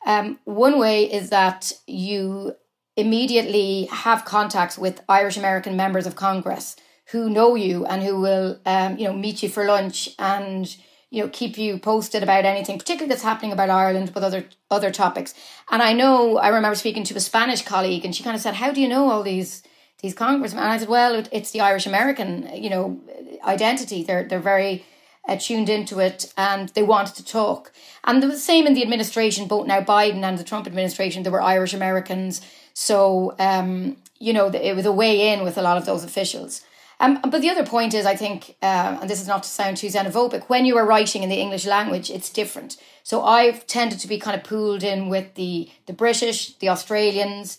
Um, 0.07 0.39
one 0.45 0.79
way 0.79 1.11
is 1.11 1.31
that 1.31 1.73
you 1.87 2.55
immediately 2.97 3.87
have 3.87 4.25
contacts 4.25 4.79
with 4.79 5.03
Irish 5.09 5.37
American 5.37 5.77
members 5.77 6.07
of 6.07 6.17
Congress 6.17 6.77
who 7.11 7.29
know 7.29 7.55
you 7.55 7.85
and 7.87 8.03
who 8.03 8.21
will, 8.21 8.59
um, 8.65 8.97
you 8.97 9.05
know, 9.05 9.13
meet 9.13 9.43
you 9.43 9.49
for 9.49 9.65
lunch 9.65 10.11
and 10.19 10.77
you 11.11 11.23
know 11.23 11.29
keep 11.29 11.57
you 11.57 11.79
posted 11.79 12.23
about 12.23 12.45
anything, 12.45 12.79
particularly 12.79 13.09
that's 13.09 13.23
happening 13.23 13.53
about 13.53 13.71
Ireland 13.71 14.13
but 14.13 14.23
other 14.23 14.47
other 14.71 14.91
topics. 14.91 15.35
And 15.71 15.83
I 15.83 15.93
know 15.93 16.39
I 16.39 16.49
remember 16.49 16.75
speaking 16.75 17.05
to 17.05 17.17
a 17.17 17.21
Spanish 17.21 17.63
colleague, 17.63 18.05
and 18.05 18.15
she 18.15 18.25
kind 18.25 18.37
of 18.37 18.43
said, 18.43 18.55
"How 18.55 18.73
do 18.73 18.81
you 18.81 18.89
know 18.89 19.11
all 19.11 19.23
these?" 19.23 19.63
These 20.03 20.15
congressmen, 20.15 20.63
and 20.63 20.73
I 20.73 20.77
said, 20.77 20.89
"Well, 20.89 21.25
it's 21.33 21.53
the 21.53 21.63
Irish 21.63 21.87
American, 21.87 22.51
you 22.55 22.69
know, 22.69 23.01
identity. 23.43 24.03
They're 24.03 24.25
they're 24.25 24.39
very 24.39 24.85
uh, 25.29 25.37
tuned 25.37 25.69
into 25.69 26.01
it 26.01 26.33
and 26.37 26.69
they 26.71 26.83
wanted 26.83 27.15
to 27.17 27.25
talk. 27.25 27.73
And 28.05 28.23
the 28.23 28.37
same 28.39 28.67
in 28.67 28.75
the 28.75 28.83
administration, 28.83 29.47
both 29.47 29.67
now 29.67 29.81
Biden 29.81 30.23
and 30.23 30.39
the 30.39 30.45
Trump 30.45 30.67
administration. 30.67 31.23
There 31.23 31.33
were 31.33 31.43
Irish 31.43 31.75
Americans 31.75 32.41
so, 32.75 33.35
um, 33.39 33.97
you 34.19 34.33
know, 34.33 34.49
it 34.49 34.75
was 34.77 34.85
a 34.85 34.93
way 34.93 35.33
in 35.33 35.45
with 35.45 35.57
a 35.57 35.63
lot 35.63 35.79
of 35.79 35.87
those 35.87 36.05
officials. 36.05 36.63
Um, 37.01 37.21
but 37.29 37.41
the 37.41 37.51
other 37.51 37.67
point 37.67 37.95
is, 37.95 38.07
I 38.07 38.17
think, 38.17 38.57
uh, 38.63 38.99
and 39.01 39.11
this 39.11 39.21
is 39.21 39.27
not 39.27 39.43
to 39.43 39.49
sound 39.49 39.77
too 39.77 39.89
xenophobic, 39.89 40.45
when 40.49 40.65
you 40.65 40.77
are 40.77 40.87
writing 40.87 41.23
in 41.23 41.29
the 41.29 41.41
English 41.41 41.67
language, 41.67 42.11
it's 42.11 42.31
different. 42.31 42.77
So 43.03 43.23
I've 43.23 43.67
tended 43.67 43.99
to 44.01 44.09
be 44.09 44.19
kind 44.19 44.37
of 44.37 44.45
pooled 44.45 44.83
in 44.83 45.09
with 45.09 45.35
the 45.35 45.71
the 45.87 45.93
British, 45.93 46.57
the 46.59 46.69
Australians, 46.69 47.59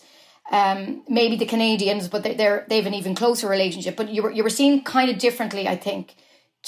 um, 0.50 1.02
maybe 1.08 1.36
the 1.36 1.46
Canadians, 1.46 2.08
but 2.08 2.22
they're 2.22 2.64
they 2.68 2.76
have 2.76 2.86
an 2.86 2.94
even 2.94 3.14
closer 3.14 3.48
relationship. 3.48 3.96
But 3.96 4.08
you 4.08 4.22
were 4.22 4.30
you 4.30 4.42
were 4.42 4.50
seen 4.50 4.82
kind 4.82 5.10
of 5.10 5.18
differently, 5.18 5.68
I 5.68 5.76
think, 5.76 6.16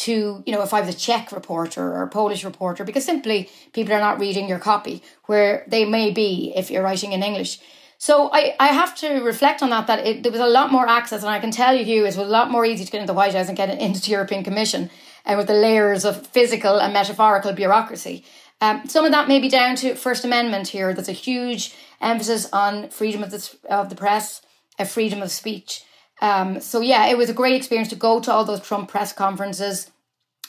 to 0.05 0.43
you 0.47 0.53
know 0.53 0.63
if 0.63 0.75
I 0.75 0.81
was 0.81 0.95
a 0.95 0.99
Czech 0.99 1.33
reporter 1.33 1.83
or 1.83 2.03
a 2.03 2.09
Polish 2.09 2.45
reporter, 2.45 2.85
because 2.85 3.05
simply 3.05 3.51
people 3.73 3.95
are 3.95 4.01
not 4.01 4.21
reading 4.21 4.49
your 4.49 4.59
copy, 4.59 5.03
where 5.25 5.65
they 5.67 5.85
may 5.85 6.11
be 6.11 6.53
if 6.55 6.71
you're 6.71 6.85
writing 6.85 7.13
in 7.13 7.23
English. 7.23 7.61
So 7.99 8.31
I, 8.33 8.55
I 8.61 8.69
have 8.69 8.95
to 8.97 9.21
reflect 9.23 9.61
on 9.61 9.71
that, 9.71 9.89
that 9.89 10.07
it, 10.07 10.23
there 10.23 10.31
was 10.31 10.41
a 10.41 10.47
lot 10.47 10.71
more 10.71 10.89
access. 10.89 11.23
And 11.23 11.31
I 11.31 11.41
can 11.41 11.51
tell 11.51 11.75
you, 11.75 11.85
Hugh, 11.85 12.03
it 12.03 12.07
was 12.07 12.17
a 12.17 12.25
lot 12.25 12.51
more 12.51 12.65
easy 12.65 12.85
to 12.85 12.91
get 12.91 13.01
into 13.01 13.13
the 13.13 13.17
White 13.17 13.35
House 13.35 13.49
and 13.49 13.57
get 13.57 13.71
into 13.71 14.01
the 14.01 14.13
European 14.13 14.45
Commission 14.45 14.89
and 15.27 15.35
uh, 15.35 15.39
with 15.39 15.49
the 15.49 15.55
layers 15.55 16.05
of 16.05 16.27
physical 16.29 16.79
and 16.79 16.93
metaphorical 16.93 17.53
bureaucracy. 17.53 18.25
Um, 18.61 18.87
some 18.89 19.05
of 19.05 19.11
that 19.11 19.29
may 19.29 19.41
be 19.41 19.49
down 19.49 19.75
to 19.77 19.97
First 19.97 20.25
Amendment 20.25 20.69
here. 20.69 20.95
There's 20.95 21.09
a 21.09 21.13
huge 21.13 21.75
emphasis 22.01 22.49
on 22.53 22.89
freedom 22.89 23.23
of 23.25 23.33
the, 23.33 23.57
of 23.69 23.89
the 23.89 23.97
press, 23.97 24.43
a 24.79 24.85
freedom 24.85 25.21
of 25.21 25.33
speech. 25.33 25.83
Um, 26.21 26.61
so 26.61 26.81
yeah, 26.81 27.07
it 27.07 27.19
was 27.19 27.31
a 27.31 27.35
great 27.35 27.57
experience 27.57 27.89
to 27.91 27.97
go 27.97 28.21
to 28.21 28.33
all 28.33 28.45
those 28.45 28.61
Trump 28.61 28.91
press 28.91 29.13
conferences. 29.13 29.91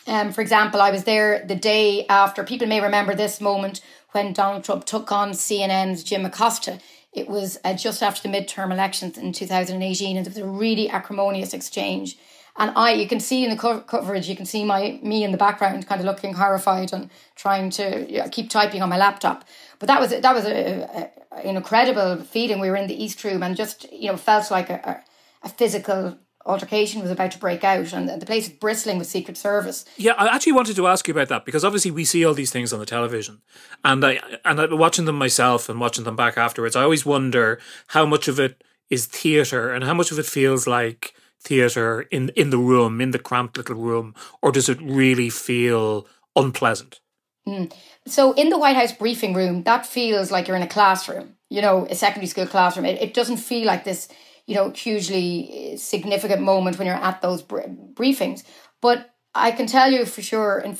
Um, 0.08 0.32
for 0.32 0.42
example, 0.42 0.82
I 0.82 0.92
was 0.92 1.04
there 1.04 1.46
the 1.46 1.56
day 1.56 2.06
after. 2.08 2.44
People 2.44 2.68
may 2.68 2.82
remember 2.82 3.16
this 3.16 3.42
moment 3.42 3.82
when 4.12 4.34
Donald 4.34 4.64
Trump 4.64 4.86
took 4.86 5.12
on 5.12 5.32
CNN's 5.32 6.04
Jim 6.04 6.26
Acosta 6.26 6.80
it 7.14 7.28
was 7.28 7.58
uh, 7.64 7.74
just 7.74 8.04
after 8.04 8.28
the 8.28 8.36
midterm 8.36 8.72
elections 8.72 9.18
in 9.18 9.34
2018, 9.34 10.18
and 10.18 10.26
there 10.26 10.32
was 10.32 10.38
a 10.38 10.46
really 10.46 10.90
acrimonious 10.90 11.54
exchange. 11.54 12.18
And 12.58 12.72
I, 12.76 12.92
you 12.92 13.08
can 13.08 13.20
see 13.20 13.44
in 13.44 13.50
the 13.50 13.56
co- 13.56 13.82
coverage, 13.82 14.28
you 14.28 14.36
can 14.36 14.46
see 14.46 14.66
my 14.66 15.00
me 15.02 15.24
in 15.24 15.32
the 15.32 15.38
background, 15.38 15.88
kind 15.88 16.02
of 16.02 16.06
looking 16.06 16.34
horrified 16.34 16.92
and 16.94 17.10
trying 17.36 17.70
to 17.72 18.28
keep 18.30 18.50
typing 18.50 18.82
on 18.82 18.90
my 18.90 18.98
laptop. 18.98 19.46
But 19.80 19.88
that 19.88 20.00
was 20.00 20.10
that 20.10 20.36
was 20.36 20.46
a, 20.46 21.12
a, 21.32 21.38
an 21.48 21.56
incredible 21.56 22.18
feeling. 22.24 22.60
We 22.60 22.70
were 22.70 22.76
in 22.76 22.88
the 22.88 23.02
East 23.02 23.24
Room 23.24 23.44
and 23.44 23.56
just 23.56 23.92
you 23.92 24.12
know 24.12 24.18
felt 24.18 24.52
like 24.52 24.70
a, 24.70 25.02
a 25.42 25.50
physical 25.50 26.18
altercation 26.46 27.02
was 27.02 27.12
about 27.12 27.32
to 27.32 27.38
break 27.38 27.64
out 27.64 27.94
and 27.94 28.10
the 28.10 28.26
place 28.26 28.48
is 28.48 28.54
bristling 28.54 28.98
with 28.98 29.08
secret 29.08 29.38
service 29.38 29.86
yeah 29.98 30.14
i 30.18 30.28
actually 30.28 30.54
wanted 30.54 30.76
to 30.76 30.88
ask 30.88 31.08
you 31.08 31.14
about 31.14 31.28
that 31.28 31.46
because 31.46 31.66
obviously 31.66 31.92
we 31.92 32.06
see 32.06 32.24
all 32.26 32.34
these 32.34 32.52
things 32.52 32.72
on 32.72 32.80
the 32.80 32.86
television 32.86 33.42
and 33.84 34.04
i 34.06 34.20
and 34.46 34.60
I, 34.60 34.74
watching 34.74 35.06
them 35.06 35.18
myself 35.18 35.70
and 35.70 35.80
watching 35.80 36.06
them 36.06 36.16
back 36.16 36.38
afterwards 36.38 36.76
i 36.76 36.84
always 36.84 37.06
wonder 37.06 37.60
how 37.88 38.06
much 38.06 38.28
of 38.28 38.40
it 38.40 38.64
is 38.90 39.06
theater 39.06 39.72
and 39.72 39.84
how 39.84 39.94
much 39.94 40.12
of 40.12 40.20
it 40.20 40.26
feels 40.26 40.66
like 40.66 41.14
theatre 41.42 42.02
in 42.12 42.30
in 42.30 42.50
the 42.50 42.58
room, 42.58 43.02
in 43.02 43.12
the 43.12 43.20
cramped 43.20 43.58
little 43.58 43.76
room, 43.76 44.14
or 44.42 44.52
does 44.52 44.70
it 44.70 44.82
really 44.82 45.30
feel 45.30 46.08
unpleasant? 46.36 47.00
Mm. 47.48 47.72
So 48.06 48.34
in 48.34 48.50
the 48.50 48.58
White 48.58 48.76
House 48.76 48.92
briefing 48.92 49.34
room, 49.34 49.64
that 49.64 49.86
feels 49.86 50.32
like 50.32 50.48
you're 50.48 50.58
in 50.58 50.64
a 50.64 50.68
classroom, 50.68 51.36
you 51.50 51.62
know, 51.62 51.88
a 51.90 51.96
secondary 51.96 52.28
school 52.28 52.48
classroom. 52.48 52.86
It, 52.86 53.02
it 53.02 53.14
doesn't 53.14 53.38
feel 53.38 53.66
like 53.66 53.84
this, 53.84 54.10
you 54.50 54.56
know, 54.56 54.72
hugely 54.72 55.78
significant 55.78 56.42
moment 56.42 56.80
when 56.80 56.88
you're 56.88 56.96
at 56.96 57.22
those 57.22 57.44
briefings. 57.44 58.44
But 58.82 59.14
I 59.36 59.52
can 59.52 59.68
tell 59.68 59.92
you 59.92 60.06
for 60.06 60.24
sure, 60.24 60.58
and 60.58 60.76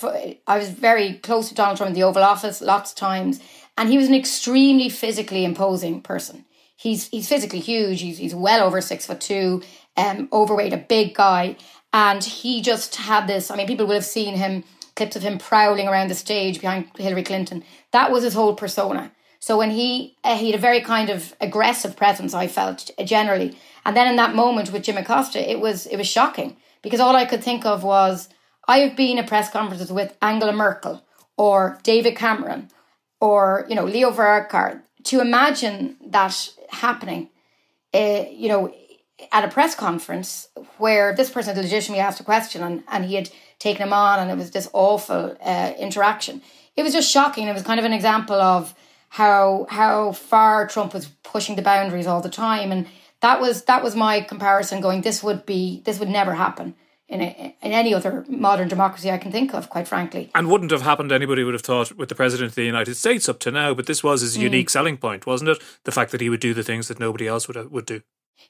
I 0.48 0.58
was 0.58 0.72
very 0.72 1.20
close 1.20 1.50
to 1.50 1.56
Donald 1.56 1.78
Trump 1.78 1.90
in 1.90 1.94
the 1.94 2.02
Oval 2.02 2.24
Office 2.24 2.62
lots 2.62 2.92
of 2.92 2.98
times, 2.98 3.40
and 3.78 3.88
he 3.88 3.98
was 4.00 4.08
an 4.08 4.16
extremely 4.16 4.90
physically 4.90 5.46
imposing 5.46 6.02
person. 6.02 6.46
He's 6.78 7.10
he's 7.10 7.30
physically 7.30 7.60
huge. 7.60 8.02
He's 8.02 8.18
he's 8.18 8.34
well 8.34 8.66
over 8.66 8.82
six 8.82 9.06
foot 9.06 9.22
two, 9.22 9.62
um, 9.96 10.30
overweight, 10.34 10.74
a 10.74 10.78
big 10.78 11.14
guy, 11.14 11.56
and 11.94 12.24
he 12.24 12.64
just 12.64 12.96
had 12.96 13.28
this. 13.28 13.52
I 13.52 13.56
mean, 13.56 13.68
people 13.68 13.86
will 13.86 13.94
have 13.94 14.04
seen 14.04 14.34
him 14.34 14.64
clips 14.96 15.16
of 15.16 15.22
him 15.22 15.38
prowling 15.38 15.88
around 15.88 16.10
the 16.10 16.16
stage 16.16 16.60
behind 16.60 16.88
Hillary 16.98 17.24
Clinton. 17.24 17.64
That 17.92 18.12
was 18.12 18.24
his 18.24 18.34
whole 18.34 18.56
persona. 18.56 19.12
So 19.40 19.58
when 19.58 19.72
he 19.72 20.16
uh, 20.24 20.38
he 20.38 20.52
had 20.52 20.60
a 20.60 20.62
very 20.62 20.82
kind 20.82 21.10
of 21.10 21.36
aggressive 21.40 21.96
presence, 21.96 22.34
I 22.34 22.48
felt 22.48 22.92
generally, 23.06 23.58
and 23.86 23.96
then 23.96 24.08
in 24.08 24.18
that 24.18 24.36
moment 24.36 24.72
with 24.72 24.84
Jim 24.84 24.98
Acosta, 24.98 25.50
it 25.50 25.60
was 25.60 25.86
it 25.88 25.98
was 25.98 26.08
shocking 26.08 26.58
because 26.82 27.00
all 27.00 27.16
I 27.16 27.26
could 27.26 27.44
think 27.44 27.66
of 27.66 27.84
was 27.84 28.30
I 28.68 28.80
have 28.80 28.96
been 28.96 29.18
at 29.18 29.28
press 29.28 29.50
conferences 29.50 29.92
with 29.92 30.18
Angela 30.22 30.52
Merkel 30.52 31.04
or 31.38 31.80
David 31.84 32.16
Cameron 32.16 32.70
or 33.20 33.66
you 33.70 33.76
know 33.76 33.86
Leo 33.86 34.12
Varadkar. 34.12 34.82
To 35.06 35.22
imagine 35.22 35.96
that 36.08 36.50
happening, 36.70 37.30
uh, 37.94 38.26
you 38.30 38.50
know, 38.50 38.74
at 39.32 39.46
a 39.46 39.48
press 39.48 39.74
conference 39.74 40.50
where 40.78 41.16
this 41.16 41.30
person 41.30 41.56
had 41.56 41.64
legitimately 41.64 42.02
asked 42.02 42.20
a 42.20 42.24
question 42.24 42.62
and, 42.64 42.84
and 42.90 43.06
he 43.06 43.16
had 43.16 43.30
taken 43.60 43.84
him 43.84 43.94
on 43.94 44.20
and 44.20 44.30
it 44.30 44.38
was 44.38 44.52
this 44.52 44.70
awful 44.74 45.38
uh, 45.42 45.74
interaction. 45.80 46.42
It 46.76 46.84
was 46.84 46.94
just 46.94 47.10
shocking. 47.10 47.48
It 47.48 47.54
was 47.54 47.64
kind 47.64 47.80
of 47.80 47.86
an 47.86 47.94
example 47.94 48.36
of 48.42 48.76
how 49.10 49.68
how 49.70 50.12
far 50.12 50.68
Trump 50.68 50.94
was 50.94 51.08
pushing 51.24 51.56
the 51.56 51.62
boundaries 51.62 52.08
all 52.08 52.22
the 52.22 52.30
time, 52.30 52.72
and 52.72 52.88
that 53.22 53.42
was 53.42 53.64
that 53.66 53.84
was 53.84 53.96
my 53.96 54.22
comparison. 54.22 54.82
Going, 54.82 55.02
this 55.02 55.24
would 55.24 55.46
be 55.46 55.82
this 55.86 56.00
would 56.00 56.10
never 56.10 56.36
happen 56.36 56.76
in 57.08 57.22
a, 57.22 57.56
in 57.62 57.72
any 57.72 57.94
other 57.94 58.24
modern 58.28 58.68
democracy 58.68 59.10
I 59.10 59.18
can 59.18 59.32
think 59.32 59.54
of, 59.54 59.70
quite 59.70 59.88
frankly. 59.88 60.30
And 60.36 60.48
wouldn't 60.48 60.72
have 60.72 60.84
happened. 60.84 61.12
Anybody 61.12 61.44
would 61.44 61.56
have 61.56 61.64
thought 61.64 61.98
with 61.98 62.10
the 62.10 62.16
president 62.16 62.52
of 62.52 62.56
the 62.56 62.64
United 62.64 62.96
States 62.96 63.28
up 63.28 63.40
to 63.40 63.52
now, 63.52 63.74
but 63.74 63.88
this 63.88 64.04
was 64.04 64.22
his 64.22 64.38
mm. 64.38 64.42
unique 64.42 64.70
selling 64.70 64.98
point, 64.98 65.26
wasn't 65.26 65.50
it? 65.50 65.62
The 65.86 65.92
fact 65.92 66.12
that 66.12 66.22
he 66.22 66.30
would 66.30 66.40
do 66.40 66.54
the 66.54 66.64
things 66.64 66.88
that 66.88 67.00
nobody 67.00 67.28
else 67.28 67.48
would 67.48 67.72
would 67.72 67.86
do. 67.86 68.02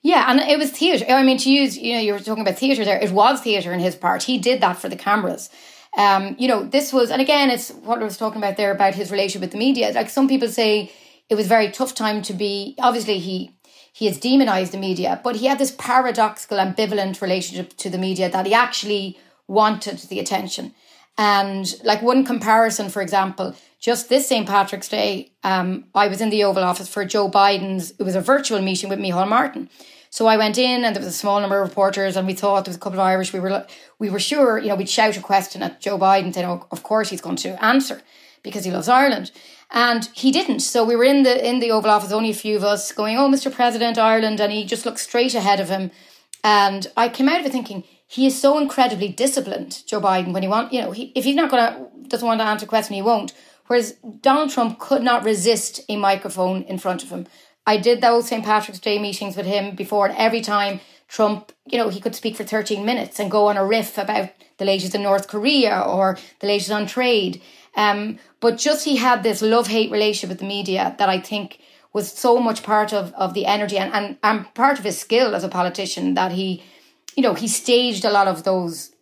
Yeah, 0.02 0.26
and 0.30 0.40
it 0.40 0.60
was 0.60 0.72
theatre. 0.72 1.06
I 1.10 1.24
mean, 1.24 1.38
to 1.40 1.52
use, 1.52 1.78
you 1.78 1.94
know, 1.94 2.00
you 2.00 2.14
were 2.14 2.20
talking 2.20 2.44
about 2.44 2.60
theatre 2.60 2.86
there. 2.86 3.00
It 3.00 3.12
was 3.12 3.42
theatre 3.42 3.74
in 3.74 3.80
his 3.80 3.96
part. 3.96 4.24
He 4.24 4.38
did 4.38 4.62
that 4.62 4.78
for 4.78 4.88
the 4.88 4.96
cameras. 4.96 5.50
Um, 5.98 6.36
you 6.40 6.48
know, 6.48 6.64
this 6.64 6.94
was, 6.94 7.10
and 7.12 7.22
again, 7.22 7.50
it's 7.50 7.72
what 7.72 8.00
I 8.00 8.04
was 8.04 8.18
talking 8.18 8.38
about 8.38 8.58
there 8.58 8.72
about 8.72 8.96
his 8.96 9.12
relationship 9.12 9.42
with 9.42 9.52
the 9.52 9.58
media. 9.58 9.92
Like 9.92 10.10
some 10.10 10.28
people 10.28 10.48
say, 10.48 10.92
it 11.30 11.36
was 11.36 11.48
very 11.48 11.72
tough 11.72 11.94
time 11.94 12.22
to 12.24 12.34
be. 12.34 12.76
Obviously, 12.80 13.20
he 13.20 13.52
he 13.92 14.06
has 14.06 14.18
demonized 14.18 14.72
the 14.72 14.78
media, 14.78 15.20
but 15.24 15.36
he 15.36 15.48
had 15.48 15.60
this 15.60 15.72
paradoxical, 15.72 16.58
ambivalent 16.58 17.22
relationship 17.22 17.76
to 17.78 17.90
the 17.90 17.98
media 17.98 18.30
that 18.30 18.46
he 18.46 18.54
actually 18.54 19.18
wanted 19.48 19.98
the 19.98 20.20
attention. 20.20 20.74
And 21.18 21.76
like 21.84 22.02
one 22.02 22.24
comparison, 22.24 22.88
for 22.90 23.02
example, 23.02 23.56
just 23.82 24.08
this 24.08 24.28
St. 24.28 24.48
Patrick's 24.48 24.88
Day, 24.88 25.34
um, 25.44 25.86
I 25.94 26.08
was 26.08 26.22
in 26.22 26.30
the 26.30 26.46
Oval 26.46 26.64
Office 26.64 26.88
for 26.88 27.04
Joe 27.04 27.30
Biden's, 27.30 27.92
it 27.92 28.04
was 28.04 28.16
a 28.16 28.22
virtual 28.22 28.62
meeting 28.62 28.90
with 28.90 29.00
Micheál 29.00 29.28
Martin. 29.28 29.70
So 30.12 30.26
I 30.26 30.38
went 30.38 30.58
in 30.58 30.84
and 30.84 30.96
there 30.96 31.04
was 31.04 31.14
a 31.14 31.18
small 31.18 31.40
number 31.40 31.62
of 31.62 31.70
reporters 31.70 32.16
and 32.16 32.26
we 32.26 32.34
thought 32.34 32.66
there 32.66 32.72
was 32.72 32.78
a 32.78 32.80
couple 32.80 33.00
of 33.00 33.06
Irish. 33.06 33.32
We 33.32 33.40
were 33.40 33.66
we 34.00 34.10
were 34.10 34.20
sure, 34.20 34.58
you 34.58 34.70
know, 34.70 34.76
we'd 34.76 34.90
shout 34.90 35.18
a 35.18 35.22
question 35.22 35.62
at 35.62 35.82
Joe 35.82 36.00
Biden 36.00 36.34
saying, 36.34 36.48
oh, 36.48 36.66
of 36.72 36.84
course 36.84 37.10
he's 37.10 37.22
going 37.22 37.36
to 37.38 37.64
answer 37.64 38.02
because 38.42 38.66
he 38.66 38.72
loves 38.72 38.90
Ireland. 38.90 39.32
And 39.72 40.10
he 40.14 40.32
didn't. 40.32 40.62
So 40.62 40.84
we 40.84 40.96
were 40.96 41.04
in 41.04 41.24
the 41.24 41.48
in 41.48 41.60
the 41.60 41.72
Oval 41.72 41.92
Office, 41.92 42.12
only 42.12 42.32
a 42.32 42.34
few 42.34 42.56
of 42.56 42.64
us 42.64 42.92
going, 42.92 43.18
Oh, 43.18 43.30
Mr. 43.30 43.54
President, 43.54 44.00
Ireland, 44.00 44.40
and 44.40 44.52
he 44.52 44.66
just 44.66 44.86
looked 44.86 45.00
straight 45.00 45.36
ahead 45.36 45.60
of 45.60 45.70
him. 45.70 45.92
And 46.44 46.88
I 46.98 47.10
came 47.10 47.30
out 47.30 47.42
of 47.42 47.46
it 47.46 47.52
thinking, 47.52 47.84
he 48.08 48.26
is 48.26 48.40
so 48.40 48.58
incredibly 48.58 49.10
disciplined, 49.10 49.84
Joe 49.86 50.02
Biden, 50.02 50.34
when 50.34 50.42
he 50.42 50.50
want 50.50 50.74
you 50.74 50.82
know, 50.82 50.92
he, 50.92 51.12
if 51.14 51.24
he's 51.24 51.36
not 51.36 51.52
gonna 51.52 51.88
doesn't 52.08 52.28
want 52.28 52.40
to 52.40 52.46
answer 52.46 52.66
a 52.66 52.70
question, 52.70 52.96
he 52.96 53.04
won't. 53.04 53.34
Whereas 53.68 53.98
Donald 54.22 54.50
Trump 54.50 54.80
could 54.80 55.04
not 55.04 55.24
resist 55.24 55.82
a 55.88 55.96
microphone 55.96 56.64
in 56.64 56.80
front 56.80 57.04
of 57.04 57.12
him. 57.12 57.28
I 57.70 57.78
did 57.78 58.02
those 58.02 58.28
St. 58.28 58.44
Patrick's 58.44 58.80
Day 58.80 58.98
meetings 58.98 59.38
with 59.38 59.46
him 59.46 59.76
before, 59.76 60.08
and 60.08 60.18
every 60.18 60.42
time 60.42 60.80
Trump, 61.08 61.52
you 61.68 61.78
know, 61.78 61.90
he 61.90 62.02
could 62.02 62.16
speak 62.16 62.36
for 62.36 62.44
13 62.44 62.84
minutes 62.84 63.20
and 63.20 63.30
go 63.30 63.46
on 63.46 63.58
a 63.58 63.64
riff 63.64 63.96
about 63.96 64.32
the 64.58 64.66
latest 64.66 64.96
in 64.96 65.04
North 65.04 65.28
Korea 65.28 65.80
or 65.80 66.18
the 66.40 66.48
latest 66.48 66.72
on 66.72 66.88
trade. 66.88 67.44
Um, 67.76 68.18
but 68.40 68.58
just 68.58 68.86
he 68.86 68.96
had 68.98 69.22
this 69.22 69.44
love 69.44 69.68
hate 69.68 69.92
relationship 69.92 70.30
with 70.30 70.40
the 70.40 70.48
media 70.48 70.96
that 70.98 71.10
I 71.10 71.20
think 71.20 71.60
was 71.94 72.12
so 72.12 72.40
much 72.40 72.64
part 72.64 72.92
of, 72.92 73.14
of 73.14 73.36
the 73.36 73.46
energy 73.46 73.78
and, 73.78 73.94
and, 73.94 74.18
and 74.24 74.52
part 74.56 74.80
of 74.80 74.86
his 74.86 74.98
skill 74.98 75.36
as 75.36 75.44
a 75.44 75.48
politician 75.48 76.16
that 76.16 76.32
he, 76.32 76.64
you 77.16 77.22
know, 77.22 77.36
he 77.36 77.48
staged 77.48 78.04
a 78.04 78.12
lot 78.12 78.28
of 78.28 78.46
those 78.46 78.96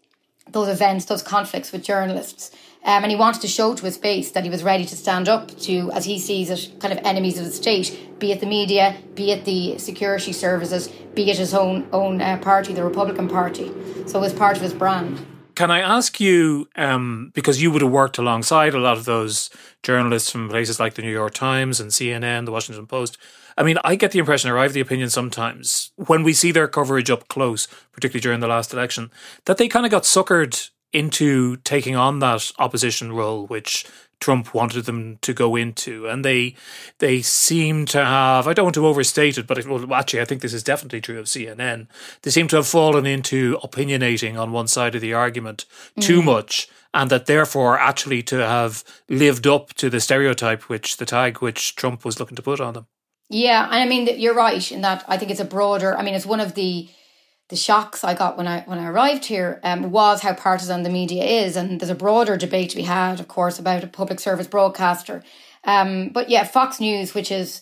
those 0.51 0.67
events, 0.67 1.05
those 1.05 1.23
conflicts 1.23 1.71
with 1.71 1.83
journalists. 1.83 2.51
Um, 2.83 3.03
and 3.03 3.11
he 3.11 3.17
wanted 3.17 3.41
to 3.41 3.47
show 3.47 3.75
to 3.75 3.85
his 3.85 3.97
base 3.97 4.31
that 4.31 4.43
he 4.43 4.49
was 4.49 4.63
ready 4.63 4.85
to 4.85 4.95
stand 4.95 5.27
up 5.27 5.57
to, 5.61 5.91
as 5.91 6.05
he 6.05 6.19
sees 6.19 6.49
it, 6.49 6.79
kind 6.79 6.93
of 6.93 7.05
enemies 7.05 7.37
of 7.37 7.45
the 7.45 7.51
state, 7.51 8.19
be 8.19 8.31
it 8.31 8.39
the 8.39 8.45
media, 8.45 8.95
be 9.13 9.31
it 9.31 9.45
the 9.45 9.77
security 9.77 10.31
services, 10.31 10.87
be 11.13 11.29
it 11.29 11.37
his 11.37 11.53
own 11.53 11.87
own 11.91 12.21
uh, 12.21 12.37
party, 12.37 12.73
the 12.73 12.83
Republican 12.83 13.27
Party. 13.27 13.71
So 14.05 14.19
it 14.19 14.21
was 14.21 14.33
part 14.33 14.55
of 14.55 14.63
his 14.63 14.73
brand. 14.73 15.25
Can 15.55 15.71
I 15.71 15.79
ask 15.79 16.19
you, 16.19 16.69
um, 16.75 17.31
because 17.33 17.61
you 17.61 17.71
would 17.71 17.81
have 17.81 17.89
worked 17.89 18.19
alongside 18.19 18.75
a 18.75 18.79
lot 18.79 18.95
of 18.95 19.05
those 19.05 19.49
journalists 19.81 20.29
from 20.29 20.49
places 20.49 20.79
like 20.79 20.93
the 20.93 21.01
New 21.01 21.11
York 21.11 21.33
Times 21.33 21.79
and 21.79 21.89
CNN, 21.89 22.45
the 22.45 22.51
Washington 22.51 22.85
Post. 22.85 23.17
I 23.57 23.63
mean, 23.63 23.79
I 23.83 23.95
get 23.95 24.11
the 24.11 24.19
impression, 24.19 24.51
or 24.51 24.59
I 24.59 24.63
have 24.63 24.73
the 24.73 24.81
opinion 24.81 25.09
sometimes, 25.09 25.91
when 25.95 26.21
we 26.21 26.33
see 26.33 26.51
their 26.51 26.67
coverage 26.67 27.09
up 27.09 27.27
close, 27.27 27.67
particularly 27.91 28.21
during 28.21 28.39
the 28.39 28.47
last 28.47 28.71
election, 28.71 29.09
that 29.45 29.57
they 29.57 29.67
kind 29.67 29.83
of 29.83 29.91
got 29.91 30.03
suckered 30.03 30.69
into 30.93 31.57
taking 31.57 31.95
on 31.95 32.19
that 32.19 32.51
opposition 32.57 33.11
role, 33.11 33.45
which 33.47 33.85
Trump 34.19 34.53
wanted 34.53 34.85
them 34.85 35.17
to 35.21 35.33
go 35.33 35.55
into, 35.55 36.07
and 36.07 36.25
they 36.25 36.55
they 36.97 37.21
seem 37.21 37.85
to 37.85 38.03
have. 38.03 38.47
I 38.47 38.53
don't 38.53 38.65
want 38.65 38.75
to 38.75 38.87
overstate 38.87 39.37
it, 39.37 39.45
but 39.45 39.57
it, 39.59 39.67
well, 39.67 39.93
actually, 39.93 40.21
I 40.21 40.25
think 40.25 40.41
this 40.41 40.53
is 40.53 40.63
definitely 40.63 41.01
true 41.01 41.19
of 41.19 41.27
CNN. 41.27 41.87
They 42.23 42.31
seem 42.31 42.47
to 42.49 42.55
have 42.57 42.67
fallen 42.67 43.05
into 43.05 43.57
opinionating 43.63 44.39
on 44.39 44.51
one 44.51 44.67
side 44.67 44.95
of 44.95 45.01
the 45.01 45.13
argument 45.13 45.65
mm. 45.95 46.01
too 46.01 46.23
much, 46.23 46.67
and 46.93 47.11
that 47.11 47.27
therefore, 47.27 47.77
actually, 47.77 48.23
to 48.23 48.37
have 48.37 48.83
lived 49.07 49.45
up 49.45 49.73
to 49.75 49.89
the 49.89 49.99
stereotype, 49.99 50.63
which 50.63 50.97
the 50.97 51.05
tag 51.05 51.37
which 51.37 51.75
Trump 51.75 52.03
was 52.03 52.19
looking 52.19 52.35
to 52.35 52.41
put 52.41 52.59
on 52.59 52.73
them. 52.73 52.87
Yeah, 53.29 53.65
and 53.65 53.75
I 53.75 53.85
mean 53.85 54.09
you're 54.19 54.33
right 54.33 54.71
in 54.71 54.81
that. 54.81 55.05
I 55.07 55.17
think 55.17 55.29
it's 55.29 55.39
a 55.39 55.45
broader. 55.45 55.95
I 55.95 56.01
mean, 56.01 56.15
it's 56.15 56.25
one 56.25 56.39
of 56.39 56.55
the 56.55 56.89
the 57.49 57.55
shocks 57.55 58.03
I 58.03 58.13
got 58.13 58.37
when 58.37 58.47
I 58.47 58.61
when 58.61 58.79
I 58.79 58.87
arrived 58.87 59.25
here 59.25 59.59
um, 59.63 59.91
was 59.91 60.21
how 60.21 60.33
partisan 60.33 60.83
the 60.83 60.89
media 60.89 61.23
is, 61.23 61.55
and 61.55 61.79
there's 61.79 61.89
a 61.89 61.95
broader 61.95 62.35
debate 62.35 62.71
to 62.71 62.75
be 62.75 62.83
had, 62.83 63.19
of 63.19 63.27
course, 63.27 63.57
about 63.57 63.83
a 63.83 63.87
public 63.87 64.19
service 64.19 64.47
broadcaster. 64.47 65.23
Um, 65.63 66.09
but 66.09 66.29
yeah, 66.29 66.43
Fox 66.43 66.79
News, 66.79 67.13
which 67.13 67.31
is 67.31 67.61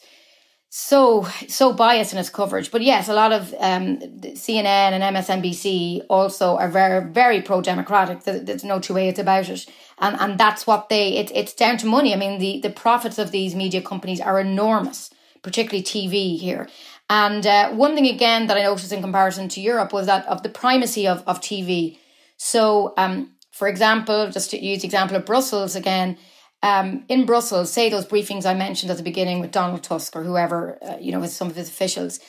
so 0.70 1.26
so 1.48 1.72
biased 1.72 2.14
in 2.14 2.20
its 2.20 2.30
coverage. 2.30 2.72
But 2.72 2.82
yes, 2.82 3.08
a 3.08 3.14
lot 3.14 3.32
of 3.32 3.54
um, 3.60 3.98
CNN 3.98 4.92
and 4.92 5.16
MSNBC 5.16 6.06
also 6.10 6.58
are 6.58 6.70
very 6.70 7.10
very 7.12 7.42
pro 7.42 7.62
democratic. 7.62 8.24
There's 8.24 8.64
no 8.64 8.80
two 8.80 8.96
ways 8.96 9.20
about 9.20 9.50
it, 9.50 9.68
and 10.00 10.20
and 10.20 10.40
that's 10.40 10.66
what 10.66 10.90
they. 10.90 11.18
It, 11.18 11.32
it's 11.34 11.54
down 11.54 11.78
to 11.78 11.86
money. 11.86 12.12
I 12.14 12.18
mean, 12.18 12.40
the 12.40 12.60
the 12.60 12.72
profits 12.72 13.20
of 13.20 13.32
these 13.32 13.54
media 13.54 13.82
companies 13.82 14.20
are 14.20 14.40
enormous, 14.40 15.12
particularly 15.44 15.84
TV 15.84 16.40
here. 16.40 16.68
And 17.10 17.46
uh, 17.46 17.72
one 17.72 17.96
thing 17.96 18.08
again 18.08 18.48
that 18.48 18.58
I 18.58 18.64
noticed 18.64 18.92
in 18.92 19.02
comparison 19.02 19.48
to 19.50 19.62
Europe 19.62 19.94
was 19.94 20.08
that 20.08 20.26
of 20.28 20.44
the 20.44 20.50
primacy 20.50 21.08
of, 21.08 21.24
of 21.28 21.40
TV. 21.40 21.98
So, 22.38 22.94
um, 22.98 23.32
for 23.52 23.68
example, 23.68 24.30
just 24.32 24.52
to 24.52 24.64
use 24.64 24.82
the 24.82 24.88
example 24.88 25.16
of 25.16 25.26
Brussels 25.26 25.76
again, 25.76 26.18
um, 26.64 27.06
in 27.10 27.26
Brussels, 27.26 27.72
say 27.72 27.90
those 27.90 28.08
briefings 28.08 28.46
I 28.46 28.56
mentioned 28.56 28.90
at 28.90 28.98
the 28.98 29.04
beginning 29.04 29.40
with 29.40 29.52
Donald 29.52 29.84
Tusk 29.84 30.16
or 30.16 30.24
whoever, 30.24 30.80
uh, 30.82 30.98
you 31.00 31.12
know, 31.12 31.20
with 31.20 31.32
some 31.32 31.48
of 31.48 31.56
his 31.56 31.70
officials, 31.70 32.20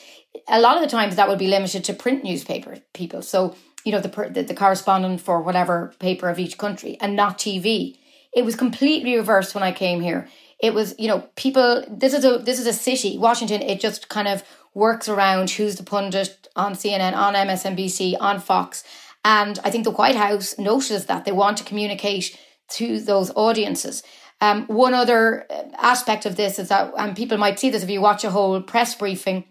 a 0.47 0.61
lot 0.61 0.77
of 0.77 0.83
the 0.83 0.89
times 0.89 1.15
that 1.15 1.27
would 1.27 1.39
be 1.39 1.47
limited 1.47 1.83
to 1.85 1.93
print 1.93 2.23
newspaper 2.23 2.77
people. 2.93 3.23
So, 3.23 3.55
you 3.83 3.91
know, 3.91 3.99
the, 3.99 4.29
the, 4.29 4.43
the 4.43 4.53
correspondent 4.53 5.21
for 5.21 5.41
whatever 5.41 5.93
paper 5.99 6.29
of 6.29 6.37
each 6.37 6.57
country 6.57 6.97
and 7.01 7.15
not 7.15 7.39
TV. 7.39 7.97
It 8.31 8.45
was 8.45 8.55
completely 8.55 9.15
reversed 9.15 9.55
when 9.55 9.63
I 9.63 9.71
came 9.71 10.01
here. 10.01 10.27
It 10.59 10.73
was, 10.73 10.93
you 10.99 11.07
know, 11.07 11.21
people. 11.35 11.83
This 11.89 12.13
is 12.13 12.25
a 12.25 12.39
this 12.39 12.59
is 12.59 12.67
a 12.67 12.73
city, 12.73 13.17
Washington. 13.17 13.61
It 13.61 13.79
just 13.79 14.09
kind 14.09 14.27
of 14.27 14.43
works 14.77 15.09
around 15.09 15.49
who's 15.49 15.75
the 15.75 15.83
pundit 15.83 16.47
on 16.55 16.73
CNN, 16.73 17.13
on 17.15 17.33
MSNBC, 17.33 18.15
on 18.19 18.39
Fox. 18.39 18.83
And 19.25 19.59
I 19.63 19.71
think 19.71 19.83
the 19.83 19.91
White 19.91 20.15
House 20.15 20.57
notices 20.57 21.07
that 21.07 21.25
they 21.25 21.31
want 21.31 21.57
to 21.57 21.63
communicate 21.63 22.37
to 22.75 22.99
those 23.01 23.31
audiences. 23.35 24.03
Um, 24.39 24.67
one 24.67 24.93
other 24.93 25.47
uh, 25.49 25.63
aspect 25.77 26.27
of 26.27 26.35
this 26.35 26.59
is 26.59 26.69
that, 26.69 26.93
and 26.97 27.17
people 27.17 27.39
might 27.39 27.59
see 27.59 27.71
this 27.71 27.83
if 27.83 27.89
you 27.89 28.01
watch 28.01 28.23
a 28.23 28.29
whole 28.29 28.61
press 28.61 28.93
briefing, 28.93 29.45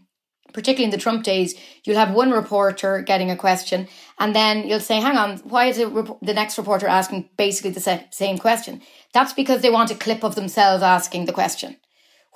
particularly 0.52 0.84
in 0.84 0.90
the 0.90 1.02
Trump 1.02 1.24
days, 1.24 1.56
you'll 1.84 1.96
have 1.96 2.12
one 2.12 2.30
reporter 2.30 3.02
getting 3.02 3.30
a 3.30 3.36
question, 3.36 3.88
and 4.20 4.34
then 4.34 4.66
you'll 4.68 4.78
say, 4.78 5.00
"Hang 5.00 5.16
on, 5.16 5.38
why 5.38 5.66
is 5.66 5.78
the 5.78 6.34
next 6.34 6.56
reporter 6.56 6.86
asking 6.86 7.28
basically 7.36 7.72
the 7.72 8.00
same 8.10 8.38
question?" 8.38 8.80
That's 9.12 9.32
because 9.32 9.60
they 9.60 9.70
want 9.70 9.90
a 9.90 9.96
clip 9.96 10.22
of 10.22 10.36
themselves 10.36 10.84
asking 10.84 11.24
the 11.24 11.32
question, 11.32 11.76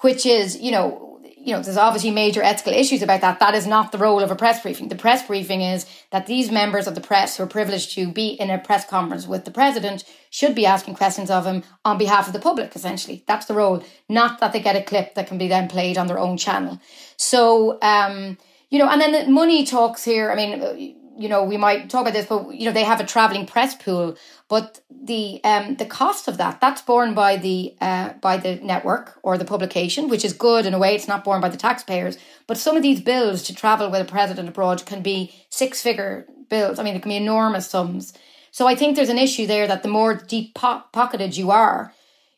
which 0.00 0.26
is, 0.26 0.58
you 0.60 0.72
know, 0.72 1.09
you 1.42 1.54
know, 1.54 1.62
there's 1.62 1.76
obviously 1.76 2.10
major 2.10 2.42
ethical 2.42 2.74
issues 2.74 3.02
about 3.02 3.22
that. 3.22 3.40
That 3.40 3.54
is 3.54 3.66
not 3.66 3.92
the 3.92 3.98
role 3.98 4.20
of 4.20 4.30
a 4.30 4.36
press 4.36 4.62
briefing. 4.62 4.88
The 4.88 4.94
press 4.94 5.26
briefing 5.26 5.62
is 5.62 5.86
that 6.10 6.26
these 6.26 6.50
members 6.50 6.86
of 6.86 6.94
the 6.94 7.00
press 7.00 7.36
who 7.36 7.42
are 7.44 7.46
privileged 7.46 7.94
to 7.94 8.12
be 8.12 8.28
in 8.28 8.50
a 8.50 8.58
press 8.58 8.86
conference 8.86 9.26
with 9.26 9.44
the 9.44 9.50
president 9.50 10.04
should 10.28 10.54
be 10.54 10.66
asking 10.66 10.96
questions 10.96 11.30
of 11.30 11.46
him 11.46 11.62
on 11.84 11.96
behalf 11.96 12.26
of 12.26 12.34
the 12.34 12.40
public, 12.40 12.76
essentially. 12.76 13.24
That's 13.26 13.46
the 13.46 13.54
role, 13.54 13.82
not 14.08 14.38
that 14.40 14.52
they 14.52 14.60
get 14.60 14.76
a 14.76 14.82
clip 14.82 15.14
that 15.14 15.26
can 15.26 15.38
be 15.38 15.48
then 15.48 15.68
played 15.68 15.96
on 15.96 16.06
their 16.08 16.18
own 16.18 16.36
channel. 16.36 16.78
So, 17.16 17.78
um, 17.80 18.36
you 18.68 18.78
know, 18.78 18.88
and 18.88 19.00
then 19.00 19.12
the 19.12 19.30
money 19.30 19.64
talks 19.64 20.04
here. 20.04 20.30
I 20.30 20.36
mean, 20.36 20.99
you 21.20 21.28
know, 21.28 21.44
we 21.44 21.58
might 21.58 21.90
talk 21.90 22.00
about 22.02 22.14
this, 22.14 22.26
but 22.26 22.54
you 22.54 22.64
know, 22.64 22.72
they 22.72 22.84
have 22.84 23.00
a 23.00 23.04
traveling 23.04 23.46
press 23.46 23.74
pool, 23.74 24.16
but 24.48 24.80
the 24.90 25.40
um 25.44 25.76
the 25.76 25.84
cost 25.84 26.28
of 26.28 26.38
that 26.38 26.60
that's 26.60 26.80
borne 26.80 27.12
by 27.14 27.36
the 27.36 27.74
uh 27.80 28.14
by 28.22 28.38
the 28.38 28.56
network 28.56 29.18
or 29.22 29.36
the 29.36 29.44
publication, 29.44 30.08
which 30.08 30.24
is 30.24 30.32
good 30.32 30.64
in 30.64 30.72
a 30.72 30.78
way. 30.78 30.94
It's 30.94 31.08
not 31.08 31.22
borne 31.22 31.42
by 31.42 31.50
the 31.50 31.58
taxpayers, 31.58 32.16
but 32.46 32.56
some 32.56 32.74
of 32.76 32.82
these 32.82 33.02
bills 33.02 33.42
to 33.44 33.54
travel 33.54 33.90
with 33.90 34.00
a 34.00 34.12
president 34.16 34.48
abroad 34.48 34.86
can 34.86 35.02
be 35.02 35.32
six 35.50 35.82
figure 35.82 36.26
bills. 36.48 36.78
I 36.78 36.82
mean, 36.84 36.96
it 36.96 37.02
can 37.02 37.10
be 37.10 37.16
enormous 37.16 37.68
sums. 37.68 38.14
So 38.50 38.66
I 38.66 38.74
think 38.74 38.96
there's 38.96 39.10
an 39.10 39.18
issue 39.18 39.46
there 39.46 39.66
that 39.68 39.82
the 39.82 39.88
more 39.88 40.14
deep 40.14 40.54
po- 40.54 40.82
pocketed 40.92 41.36
you 41.36 41.50
are, 41.50 41.92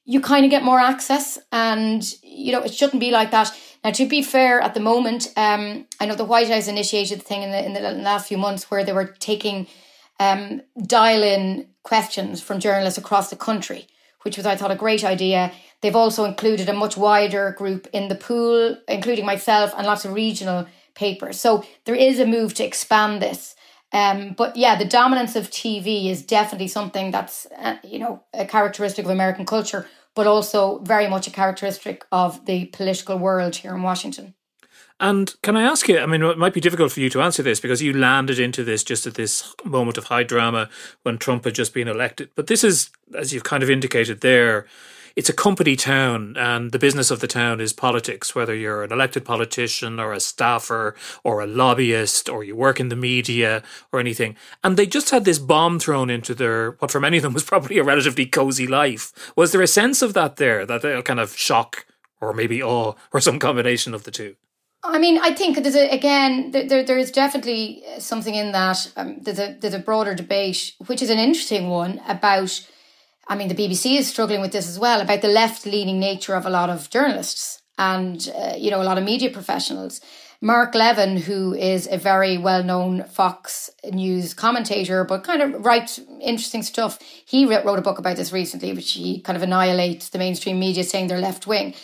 you 0.04 0.20
kind 0.20 0.44
of 0.44 0.50
get 0.50 0.64
more 0.64 0.80
access, 0.80 1.38
and 1.52 2.02
you 2.22 2.50
know 2.52 2.62
it 2.62 2.74
shouldn't 2.74 3.00
be 3.00 3.12
like 3.12 3.30
that. 3.30 3.56
Now, 3.84 3.90
to 3.90 4.06
be 4.06 4.22
fair, 4.22 4.60
at 4.60 4.74
the 4.74 4.80
moment, 4.80 5.32
um, 5.36 5.86
I 5.98 6.06
know 6.06 6.14
the 6.14 6.24
White 6.24 6.48
House 6.48 6.68
initiated 6.68 7.20
the 7.20 7.24
thing 7.24 7.42
in 7.42 7.50
the, 7.50 7.64
in 7.64 7.72
the 7.72 8.02
last 8.02 8.28
few 8.28 8.38
months 8.38 8.70
where 8.70 8.84
they 8.84 8.92
were 8.92 9.06
taking 9.06 9.66
um, 10.20 10.62
dial 10.86 11.22
in 11.22 11.66
questions 11.82 12.40
from 12.40 12.60
journalists 12.60 12.98
across 12.98 13.28
the 13.28 13.36
country, 13.36 13.88
which 14.22 14.36
was, 14.36 14.46
I 14.46 14.54
thought, 14.54 14.70
a 14.70 14.76
great 14.76 15.04
idea. 15.04 15.52
They've 15.80 15.96
also 15.96 16.24
included 16.24 16.68
a 16.68 16.72
much 16.72 16.96
wider 16.96 17.50
group 17.58 17.88
in 17.92 18.06
the 18.06 18.14
pool, 18.14 18.76
including 18.86 19.26
myself 19.26 19.74
and 19.76 19.84
lots 19.84 20.04
of 20.04 20.12
regional 20.12 20.66
papers. 20.94 21.40
So 21.40 21.64
there 21.84 21.96
is 21.96 22.20
a 22.20 22.26
move 22.26 22.54
to 22.54 22.64
expand 22.64 23.20
this. 23.20 23.56
Um, 23.92 24.34
but 24.38 24.56
yeah, 24.56 24.76
the 24.76 24.84
dominance 24.84 25.34
of 25.34 25.50
TV 25.50 26.08
is 26.08 26.22
definitely 26.22 26.68
something 26.68 27.10
that's, 27.10 27.46
uh, 27.58 27.76
you 27.82 27.98
know, 27.98 28.22
a 28.32 28.46
characteristic 28.46 29.04
of 29.04 29.10
American 29.10 29.44
culture 29.44 29.86
but 30.14 30.26
also 30.26 30.78
very 30.80 31.08
much 31.08 31.26
a 31.26 31.30
characteristic 31.30 32.04
of 32.12 32.44
the 32.46 32.66
political 32.66 33.18
world 33.18 33.56
here 33.56 33.74
in 33.74 33.82
Washington. 33.82 34.34
And 35.00 35.34
can 35.42 35.56
I 35.56 35.62
ask 35.62 35.88
you? 35.88 35.98
I 35.98 36.06
mean, 36.06 36.22
it 36.22 36.38
might 36.38 36.54
be 36.54 36.60
difficult 36.60 36.92
for 36.92 37.00
you 37.00 37.10
to 37.10 37.22
answer 37.22 37.42
this 37.42 37.58
because 37.58 37.82
you 37.82 37.92
landed 37.92 38.38
into 38.38 38.62
this 38.62 38.84
just 38.84 39.06
at 39.06 39.14
this 39.14 39.52
moment 39.64 39.98
of 39.98 40.04
high 40.04 40.22
drama 40.22 40.68
when 41.02 41.18
Trump 41.18 41.44
had 41.44 41.56
just 41.56 41.74
been 41.74 41.88
elected. 41.88 42.30
But 42.36 42.46
this 42.46 42.62
is, 42.62 42.90
as 43.12 43.32
you've 43.32 43.42
kind 43.42 43.64
of 43.64 43.70
indicated 43.70 44.20
there, 44.20 44.66
it's 45.16 45.28
a 45.28 45.34
company 45.34 45.76
town 45.76 46.36
and 46.36 46.72
the 46.72 46.78
business 46.78 47.10
of 47.10 47.20
the 47.20 47.26
town 47.26 47.60
is 47.60 47.72
politics, 47.72 48.34
whether 48.34 48.54
you're 48.54 48.82
an 48.82 48.92
elected 48.92 49.24
politician 49.24 50.00
or 50.00 50.12
a 50.12 50.20
staffer 50.20 50.94
or 51.24 51.40
a 51.40 51.46
lobbyist 51.46 52.28
or 52.28 52.44
you 52.44 52.56
work 52.56 52.80
in 52.80 52.88
the 52.88 52.96
media 52.96 53.62
or 53.92 54.00
anything. 54.00 54.36
And 54.62 54.76
they 54.76 54.86
just 54.86 55.10
had 55.10 55.24
this 55.24 55.38
bomb 55.38 55.78
thrown 55.78 56.10
into 56.10 56.34
their, 56.34 56.72
what 56.72 56.90
for 56.90 57.00
many 57.00 57.16
of 57.18 57.22
them 57.22 57.34
was 57.34 57.44
probably 57.52 57.78
a 57.78 57.84
relatively 57.84 58.26
cozy 58.26 58.66
life. 58.66 59.12
Was 59.36 59.52
there 59.52 59.62
a 59.62 59.66
sense 59.66 60.02
of 60.02 60.14
that 60.14 60.36
there, 60.36 60.66
that 60.66 61.04
kind 61.04 61.20
of 61.20 61.36
shock 61.36 61.86
or 62.20 62.32
maybe 62.32 62.62
awe 62.62 62.94
or 63.12 63.20
some 63.20 63.38
combination 63.38 63.94
of 63.94 64.04
the 64.04 64.10
two? 64.10 64.36
I 64.84 64.98
mean, 64.98 65.18
I 65.18 65.32
think 65.32 65.62
there's 65.62 65.76
a, 65.76 65.88
again 65.90 66.50
there 66.50 66.82
there 66.82 66.98
is 66.98 67.12
definitely 67.12 67.84
something 67.98 68.34
in 68.34 68.50
that. 68.52 68.90
Um, 68.96 69.18
there's 69.20 69.38
a 69.38 69.56
there's 69.60 69.74
a 69.74 69.78
broader 69.78 70.14
debate, 70.14 70.74
which 70.86 71.02
is 71.02 71.10
an 71.10 71.18
interesting 71.18 71.68
one 71.68 72.00
about 72.08 72.66
I 73.28 73.36
mean, 73.36 73.48
the 73.48 73.54
BBC 73.54 73.98
is 73.98 74.08
struggling 74.08 74.40
with 74.40 74.52
this 74.52 74.68
as 74.68 74.78
well 74.78 75.00
about 75.00 75.22
the 75.22 75.28
left 75.28 75.64
leaning 75.64 76.00
nature 76.00 76.34
of 76.34 76.46
a 76.46 76.50
lot 76.50 76.70
of 76.70 76.90
journalists 76.90 77.62
and, 77.78 78.30
uh, 78.36 78.54
you 78.56 78.70
know, 78.70 78.82
a 78.82 78.84
lot 78.84 78.98
of 78.98 79.04
media 79.04 79.30
professionals. 79.30 80.00
Mark 80.44 80.74
Levin, 80.74 81.16
who 81.18 81.54
is 81.54 81.86
a 81.86 81.96
very 81.96 82.36
well 82.36 82.64
known 82.64 83.04
Fox 83.04 83.70
News 83.92 84.34
commentator, 84.34 85.04
but 85.04 85.22
kind 85.22 85.40
of 85.40 85.64
writes 85.64 86.00
interesting 86.20 86.64
stuff, 86.64 86.98
he 87.00 87.46
wrote 87.46 87.78
a 87.78 87.82
book 87.82 88.00
about 88.00 88.16
this 88.16 88.32
recently, 88.32 88.72
which 88.72 88.92
he 88.92 89.20
kind 89.20 89.36
of 89.36 89.42
annihilates 89.44 90.08
the 90.08 90.18
mainstream 90.18 90.58
media 90.58 90.82
saying 90.82 91.06
they're 91.06 91.20
left 91.20 91.46
wing. 91.46 91.74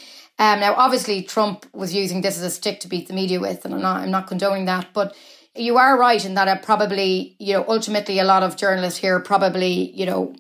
Um, 0.41 0.59
now, 0.59 0.75
obviously, 0.75 1.23
Trump 1.23 1.67
was 1.73 1.95
using 1.95 2.21
this 2.21 2.37
as 2.37 2.43
a 2.43 2.51
stick 2.51 2.81
to 2.81 2.89
beat 2.89 3.07
the 3.07 3.15
media 3.15 3.39
with, 3.39 3.65
and 3.65 3.75
I'm 3.75 3.81
not, 3.81 4.01
I'm 4.03 4.11
not 4.11 4.27
condoning 4.27 4.65
that, 4.65 4.89
but 4.93 5.17
you 5.55 5.79
are 5.79 5.97
right 5.97 6.25
in 6.25 6.35
that 6.35 6.49
it 6.49 6.63
probably, 6.63 7.37
you 7.39 7.55
know, 7.55 7.65
ultimately 7.69 8.19
a 8.19 8.25
lot 8.25 8.43
of 8.43 8.57
journalists 8.57 8.99
here 8.99 9.19
probably, 9.21 9.93
you 9.93 10.07
know, 10.07 10.35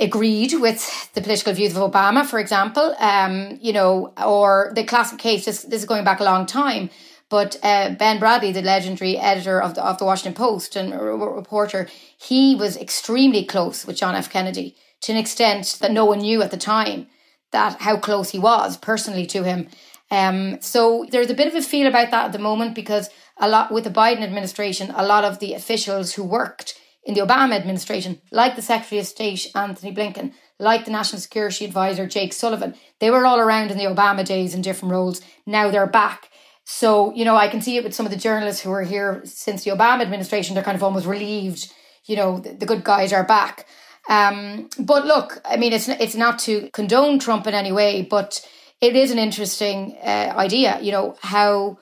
agreed 0.00 0.54
with 0.54 1.12
the 1.12 1.20
political 1.20 1.52
views 1.52 1.76
of 1.76 1.92
Obama, 1.92 2.24
for 2.24 2.38
example, 2.38 2.94
um, 2.98 3.58
you 3.60 3.72
know, 3.72 4.12
or 4.16 4.72
the 4.74 4.82
classic 4.82 5.18
case, 5.18 5.44
this, 5.44 5.62
this 5.62 5.80
is 5.80 5.86
going 5.86 6.04
back 6.04 6.20
a 6.20 6.24
long 6.24 6.46
time, 6.46 6.88
but 7.28 7.56
uh, 7.62 7.90
Ben 7.90 8.18
Bradlee, 8.18 8.52
the 8.52 8.62
legendary 8.62 9.16
editor 9.16 9.62
of 9.62 9.74
the, 9.74 9.84
of 9.84 9.98
the 9.98 10.04
Washington 10.04 10.34
Post 10.34 10.74
and 10.74 10.92
reporter, 10.92 11.86
he 12.18 12.56
was 12.56 12.76
extremely 12.76 13.44
close 13.44 13.86
with 13.86 13.96
John 13.96 14.16
F. 14.16 14.30
Kennedy 14.30 14.74
to 15.02 15.12
an 15.12 15.18
extent 15.18 15.78
that 15.80 15.92
no 15.92 16.04
one 16.04 16.18
knew 16.18 16.42
at 16.42 16.50
the 16.50 16.56
time 16.56 17.06
that 17.52 17.80
how 17.80 17.96
close 17.96 18.30
he 18.30 18.38
was 18.38 18.76
personally 18.76 19.26
to 19.26 19.44
him. 19.44 19.68
Um, 20.10 20.60
so 20.60 21.06
there's 21.10 21.30
a 21.30 21.34
bit 21.34 21.46
of 21.46 21.54
a 21.54 21.62
feel 21.62 21.86
about 21.86 22.10
that 22.10 22.26
at 22.26 22.32
the 22.32 22.38
moment 22.38 22.74
because 22.74 23.10
a 23.36 23.48
lot 23.48 23.70
with 23.70 23.84
the 23.84 23.90
Biden 23.90 24.22
administration, 24.22 24.92
a 24.94 25.06
lot 25.06 25.24
of 25.24 25.38
the 25.38 25.54
officials 25.54 26.14
who 26.14 26.24
worked 26.24 26.74
in 27.10 27.14
the 27.14 27.26
Obama 27.26 27.56
administration, 27.56 28.20
like 28.30 28.54
the 28.54 28.62
Secretary 28.62 29.00
of 29.00 29.06
State 29.06 29.50
Antony 29.56 29.92
Blinken, 29.92 30.32
like 30.60 30.84
the 30.84 30.92
National 30.92 31.20
Security 31.20 31.64
Advisor 31.64 32.06
Jake 32.06 32.32
Sullivan. 32.32 32.76
They 33.00 33.10
were 33.10 33.26
all 33.26 33.40
around 33.40 33.72
in 33.72 33.78
the 33.78 33.84
Obama 33.84 34.24
days 34.24 34.54
in 34.54 34.62
different 34.62 34.92
roles. 34.92 35.20
Now 35.44 35.72
they're 35.72 35.88
back. 35.88 36.30
So, 36.62 37.12
you 37.14 37.24
know, 37.24 37.34
I 37.34 37.48
can 37.48 37.60
see 37.60 37.76
it 37.76 37.82
with 37.82 37.94
some 37.94 38.06
of 38.06 38.12
the 38.12 38.18
journalists 38.18 38.62
who 38.62 38.70
are 38.70 38.84
here 38.84 39.22
since 39.24 39.64
the 39.64 39.72
Obama 39.72 40.02
administration. 40.02 40.54
They're 40.54 40.62
kind 40.62 40.76
of 40.76 40.84
almost 40.84 41.04
relieved, 41.04 41.72
you 42.04 42.14
know, 42.14 42.38
the, 42.38 42.52
the 42.52 42.66
good 42.66 42.84
guys 42.84 43.12
are 43.12 43.24
back. 43.24 43.66
Um, 44.08 44.70
but 44.78 45.04
look, 45.04 45.40
I 45.44 45.56
mean, 45.56 45.72
it's 45.72 45.88
it's 45.88 46.14
not 46.14 46.38
to 46.40 46.70
condone 46.70 47.18
Trump 47.18 47.48
in 47.48 47.54
any 47.54 47.72
way, 47.72 48.02
but 48.02 48.46
it 48.80 48.94
is 48.94 49.10
an 49.10 49.18
interesting 49.18 49.98
uh, 50.00 50.32
idea. 50.36 50.78
You 50.80 50.92
know 50.92 51.16
how 51.22 51.78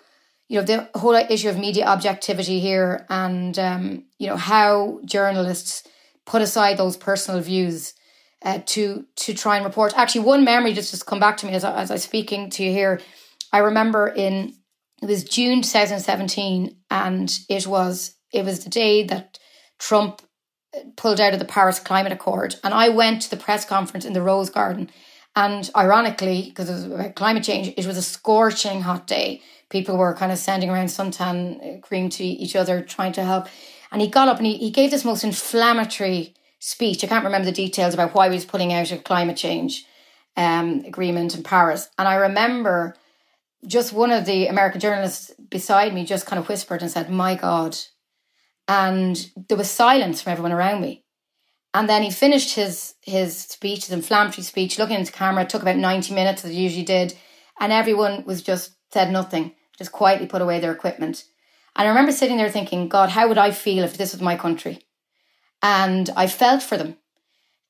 you 0.49 0.59
know 0.59 0.65
the 0.65 0.89
whole 0.99 1.15
issue 1.15 1.49
of 1.49 1.59
media 1.59 1.87
objectivity 1.87 2.59
here 2.59 3.07
and 3.09 3.59
um, 3.59 4.05
you 4.19 4.27
know 4.27 4.37
how 4.37 5.01
journalists 5.05 5.87
put 6.25 6.43
aside 6.43 6.77
those 6.77 6.97
personal 6.97 7.41
views 7.41 7.95
uh, 8.43 8.61
to 8.67 9.05
to 9.17 9.35
try 9.35 9.57
and 9.57 9.65
report. 9.65 9.97
Actually 9.97 10.23
one 10.23 10.45
memory 10.45 10.73
just 10.73 10.91
just 10.91 11.07
come 11.07 11.21
back 11.21 11.37
to 11.39 11.47
me 11.47 11.53
as, 11.53 11.65
I, 11.65 11.83
as 11.83 11.91
i'm 11.91 11.99
speaking 11.99 12.51
to 12.51 12.65
you 12.65 12.71
here. 12.71 13.01
I 13.53 13.59
remember 13.59 14.09
in 14.09 14.55
it 15.03 15.07
was 15.07 15.25
june 15.25 15.63
2017 15.63 16.77
and 16.91 17.39
it 17.49 17.67
was 17.67 18.17
it 18.33 18.45
was 18.45 18.65
the 18.65 18.71
day 18.71 19.05
that 19.05 19.39
trump 19.79 20.23
pulled 20.97 21.21
out 21.21 21.33
of 21.33 21.39
the 21.39 21.45
paris 21.45 21.79
climate 21.79 22.13
accord 22.13 22.57
and 22.65 22.75
i 22.75 22.89
went 22.89 23.23
to 23.23 23.31
the 23.31 23.37
press 23.37 23.65
conference 23.65 24.05
in 24.05 24.13
the 24.13 24.23
rose 24.23 24.51
garden. 24.51 24.91
And 25.37 25.71
ironically 25.77 26.43
because 26.49 26.69
it 26.69 26.73
was 26.73 26.85
about 26.85 27.15
climate 27.15 27.45
change 27.45 27.73
it 27.77 27.87
was 27.87 27.97
a 27.97 28.03
scorching 28.03 28.83
hot 28.83 29.07
day 29.07 29.41
people 29.71 29.97
were 29.97 30.15
kind 30.15 30.33
of 30.33 30.39
sending 30.39 30.71
around 30.71 30.87
suntan 30.87 31.83
cream 31.83 32.09
to 32.11 32.25
each 32.25 32.57
other, 32.57 32.81
trying 32.81 33.13
to 33.13 33.25
help. 33.25 33.49
And 33.93 34.01
he 34.01 34.09
got 34.09 34.29
up 34.29 34.39
and 34.39 34.47
he, 34.47 34.57
he 34.57 34.71
gave 34.71 34.91
this 34.91 35.05
most 35.05 35.25
inflammatory 35.25 36.35
speech. 36.59 37.05
I 37.05 37.07
can't 37.07 37.25
remember 37.25 37.47
the 37.47 37.53
details 37.53 37.95
about 37.95 38.15
why 38.15 38.29
he 38.29 38.35
was 38.35 38.45
pulling 38.45 38.73
out 38.73 38.91
of 38.91 39.05
climate 39.05 39.37
change 39.37 39.85
um, 40.37 40.85
agreement 40.87 41.35
in 41.35 41.43
Paris. 41.43 41.89
And 41.99 42.09
I 42.09 42.15
remember 42.15 42.97
just 43.67 43.93
one 43.93 44.11
of 44.11 44.25
the 44.25 44.47
American 44.47 44.81
journalists 44.81 45.33
beside 45.51 45.93
me 45.95 46.05
just 46.05 46.27
kind 46.27 46.39
of 46.39 46.49
whispered 46.49 46.83
and 46.83 46.91
said, 46.91 47.11
My 47.11 47.35
God. 47.35 47.77
And 48.67 49.31
there 49.49 49.57
was 49.57 49.71
silence 49.71 50.21
from 50.21 50.33
everyone 50.33 50.53
around 50.53 50.81
me. 50.81 51.05
And 51.75 51.89
then 51.89 52.03
he 52.03 52.11
finished 52.11 52.55
his 52.55 52.95
his 53.03 53.37
speech, 53.37 53.87
his 53.87 53.93
inflammatory 53.93 54.45
speech, 54.45 54.79
looking 54.79 54.99
into 54.99 55.13
camera. 55.13 55.43
It 55.43 55.51
took 55.51 55.63
about 55.63 55.77
90 55.77 56.15
minutes, 56.15 56.45
as 56.45 56.51
it 56.51 56.55
usually 56.55 56.85
did. 56.85 57.15
And 57.61 57.73
everyone 57.73 58.25
was 58.25 58.43
just 58.43 58.75
said 58.93 59.11
nothing 59.11 59.55
just 59.79 59.93
quietly 59.93 60.27
put 60.27 60.43
away 60.43 60.61
their 60.61 60.73
equipment. 60.73 61.25
And 61.77 61.87
I 61.87 61.91
remember 61.91 62.13
sitting 62.13 62.37
there 62.37 62.51
thinking, 62.51 62.89
God, 62.89 63.11
how 63.11 63.29
would 63.29 63.39
I 63.39 63.53
feel 63.53 63.85
if 63.85 63.97
this 63.97 64.13
was 64.13 64.21
my 64.21 64.37
country? 64.37 64.81
And 65.63 66.11
I 66.17 66.27
felt 66.27 66.63
for 66.63 66.77
them. 66.77 66.97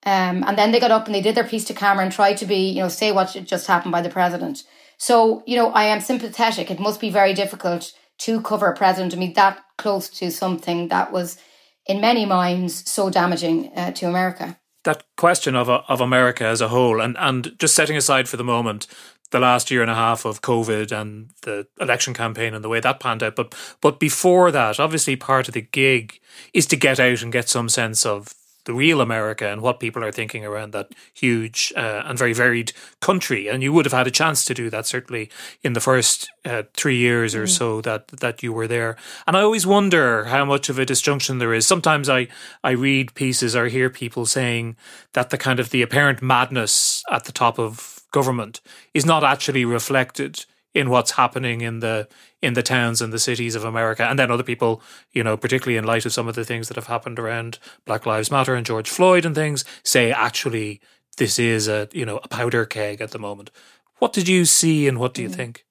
Um, 0.06 0.44
and 0.46 0.56
then 0.56 0.72
they 0.72 0.80
got 0.80 0.90
up 0.90 1.06
and 1.06 1.14
they 1.14 1.20
did 1.20 1.34
their 1.34 1.44
piece 1.44 1.64
to 1.66 1.74
camera 1.74 2.04
and 2.04 2.12
tried 2.12 2.38
to 2.38 2.46
be, 2.46 2.70
you 2.70 2.80
know, 2.80 2.88
say 2.88 3.12
what 3.12 3.36
just 3.44 3.66
happened 3.66 3.92
by 3.92 4.00
the 4.00 4.08
president. 4.08 4.64
So, 4.96 5.42
you 5.46 5.56
know, 5.56 5.70
I 5.70 5.84
am 5.84 6.00
sympathetic. 6.00 6.70
It 6.70 6.80
must 6.80 7.00
be 7.00 7.10
very 7.10 7.34
difficult 7.34 7.92
to 8.18 8.40
cover 8.40 8.66
a 8.66 8.76
president 8.76 9.12
to 9.12 9.18
be 9.18 9.32
that 9.34 9.60
close 9.76 10.08
to 10.10 10.30
something 10.30 10.88
that 10.88 11.12
was, 11.12 11.38
in 11.86 12.00
many 12.00 12.26
minds, 12.26 12.90
so 12.90 13.10
damaging 13.10 13.70
uh, 13.76 13.92
to 13.92 14.06
America 14.06 14.58
that 14.88 15.04
question 15.16 15.54
of 15.54 15.68
of 15.68 16.00
America 16.00 16.44
as 16.44 16.60
a 16.60 16.68
whole, 16.68 17.00
and 17.00 17.16
and 17.18 17.58
just 17.58 17.74
setting 17.74 17.96
aside 17.96 18.28
for 18.28 18.36
the 18.36 18.44
moment 18.44 18.86
the 19.30 19.38
last 19.38 19.70
year 19.70 19.82
and 19.82 19.90
a 19.90 19.94
half 19.94 20.24
of 20.24 20.42
COVID 20.42 20.92
and 20.92 21.30
the 21.42 21.66
election 21.80 22.14
campaign 22.14 22.54
and 22.54 22.64
the 22.64 22.68
way 22.68 22.80
that 22.80 23.00
panned 23.00 23.22
out. 23.22 23.36
But 23.36 23.54
but 23.80 24.00
before 24.00 24.50
that, 24.50 24.80
obviously 24.80 25.16
part 25.16 25.48
of 25.48 25.54
the 25.54 25.62
gig 25.62 26.20
is 26.54 26.66
to 26.66 26.76
get 26.76 27.00
out 27.00 27.22
and 27.22 27.32
get 27.32 27.48
some 27.48 27.68
sense 27.68 28.06
of 28.06 28.34
the 28.68 28.74
real 28.74 29.00
America 29.00 29.48
and 29.48 29.62
what 29.62 29.80
people 29.80 30.04
are 30.04 30.12
thinking 30.12 30.44
around 30.44 30.74
that 30.74 30.94
huge 31.14 31.72
uh, 31.74 32.02
and 32.04 32.18
very 32.18 32.34
varied 32.34 32.70
country. 33.00 33.48
And 33.48 33.62
you 33.62 33.72
would 33.72 33.86
have 33.86 33.94
had 33.94 34.06
a 34.06 34.10
chance 34.10 34.44
to 34.44 34.52
do 34.52 34.68
that 34.68 34.84
certainly 34.84 35.30
in 35.62 35.72
the 35.72 35.80
first 35.80 36.30
uh, 36.44 36.64
three 36.74 36.98
years 36.98 37.34
or 37.34 37.44
mm. 37.44 37.48
so 37.48 37.80
that 37.80 38.08
that 38.08 38.42
you 38.42 38.52
were 38.52 38.66
there. 38.66 38.96
And 39.26 39.38
I 39.38 39.40
always 39.40 39.66
wonder 39.66 40.24
how 40.24 40.44
much 40.44 40.68
of 40.68 40.78
a 40.78 40.84
disjunction 40.84 41.38
there 41.38 41.54
is. 41.54 41.66
Sometimes 41.66 42.10
I 42.10 42.28
I 42.62 42.72
read 42.72 43.14
pieces 43.14 43.56
or 43.56 43.68
hear 43.68 43.88
people 43.88 44.26
saying 44.26 44.76
that 45.14 45.30
the 45.30 45.38
kind 45.38 45.60
of 45.60 45.70
the 45.70 45.80
apparent 45.80 46.20
madness 46.20 47.02
at 47.10 47.24
the 47.24 47.32
top 47.32 47.58
of 47.58 47.97
government 48.10 48.60
is 48.94 49.06
not 49.06 49.24
actually 49.24 49.64
reflected 49.64 50.44
in 50.74 50.90
what's 50.90 51.12
happening 51.12 51.60
in 51.60 51.80
the 51.80 52.08
in 52.40 52.54
the 52.54 52.62
towns 52.62 53.02
and 53.02 53.12
the 53.12 53.18
cities 53.18 53.54
of 53.54 53.64
America. 53.64 54.04
And 54.04 54.18
then 54.18 54.30
other 54.30 54.42
people, 54.42 54.80
you 55.12 55.24
know, 55.24 55.36
particularly 55.36 55.76
in 55.76 55.84
light 55.84 56.06
of 56.06 56.12
some 56.12 56.28
of 56.28 56.34
the 56.34 56.44
things 56.44 56.68
that 56.68 56.76
have 56.76 56.86
happened 56.86 57.18
around 57.18 57.58
Black 57.84 58.06
Lives 58.06 58.30
Matter 58.30 58.54
and 58.54 58.66
George 58.66 58.88
Floyd 58.88 59.24
and 59.24 59.34
things, 59.34 59.64
say 59.82 60.12
actually 60.12 60.80
this 61.16 61.38
is 61.38 61.68
a 61.68 61.88
you 61.92 62.06
know 62.06 62.20
a 62.22 62.28
powder 62.28 62.64
keg 62.64 63.00
at 63.00 63.10
the 63.10 63.18
moment. 63.18 63.50
What 63.98 64.12
did 64.12 64.28
you 64.28 64.44
see 64.44 64.86
and 64.86 64.98
what 64.98 65.14
do 65.14 65.22
you 65.22 65.28
mm. 65.28 65.34
think? 65.34 65.64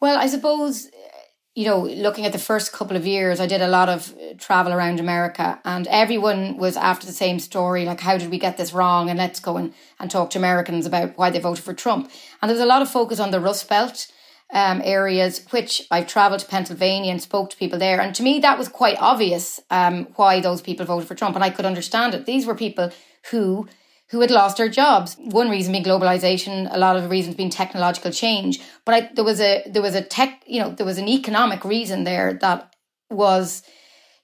Well, 0.00 0.18
I 0.18 0.26
suppose 0.26 0.90
you 1.54 1.66
know, 1.66 1.80
looking 1.80 2.24
at 2.24 2.32
the 2.32 2.38
first 2.38 2.72
couple 2.72 2.96
of 2.96 3.06
years, 3.06 3.38
I 3.38 3.46
did 3.46 3.60
a 3.60 3.68
lot 3.68 3.90
of 3.90 4.14
uh, 4.14 4.34
travel 4.38 4.72
around 4.72 5.00
America, 5.00 5.60
and 5.64 5.86
everyone 5.88 6.56
was 6.56 6.78
after 6.78 7.06
the 7.06 7.12
same 7.12 7.38
story 7.38 7.84
like, 7.84 8.00
how 8.00 8.16
did 8.16 8.30
we 8.30 8.38
get 8.38 8.56
this 8.56 8.72
wrong? 8.72 9.10
And 9.10 9.18
let's 9.18 9.38
go 9.38 9.58
and, 9.58 9.74
and 10.00 10.10
talk 10.10 10.30
to 10.30 10.38
Americans 10.38 10.86
about 10.86 11.18
why 11.18 11.28
they 11.28 11.38
voted 11.38 11.62
for 11.62 11.74
Trump. 11.74 12.10
And 12.40 12.48
there 12.48 12.56
was 12.56 12.64
a 12.64 12.66
lot 12.66 12.80
of 12.80 12.90
focus 12.90 13.20
on 13.20 13.32
the 13.32 13.40
Rust 13.40 13.68
Belt 13.68 14.10
um, 14.52 14.80
areas, 14.82 15.46
which 15.50 15.86
I've 15.90 16.06
traveled 16.06 16.40
to 16.40 16.46
Pennsylvania 16.46 17.10
and 17.10 17.20
spoke 17.20 17.50
to 17.50 17.56
people 17.56 17.78
there. 17.78 18.00
And 18.00 18.14
to 18.14 18.22
me, 18.22 18.38
that 18.40 18.58
was 18.58 18.68
quite 18.68 18.96
obvious 18.98 19.60
um, 19.70 20.08
why 20.16 20.40
those 20.40 20.62
people 20.62 20.86
voted 20.86 21.08
for 21.08 21.14
Trump. 21.14 21.34
And 21.34 21.44
I 21.44 21.50
could 21.50 21.66
understand 21.66 22.14
it. 22.14 22.24
These 22.24 22.46
were 22.46 22.54
people 22.54 22.90
who 23.30 23.68
who 24.12 24.20
had 24.20 24.30
lost 24.30 24.58
their 24.58 24.68
jobs. 24.68 25.16
One 25.18 25.50
reason 25.50 25.72
being 25.72 25.84
globalization, 25.84 26.68
a 26.70 26.78
lot 26.78 26.96
of 26.96 27.10
reasons 27.10 27.34
being 27.34 27.50
technological 27.50 28.12
change. 28.12 28.60
But 28.84 28.94
I, 28.94 29.10
there 29.14 29.24
was 29.24 29.40
a 29.40 29.64
there 29.66 29.82
was 29.82 29.94
a 29.94 30.02
tech, 30.02 30.42
you 30.46 30.60
know, 30.60 30.70
there 30.70 30.86
was 30.86 30.98
an 30.98 31.08
economic 31.08 31.64
reason 31.64 32.04
there 32.04 32.34
that 32.34 32.74
was, 33.10 33.62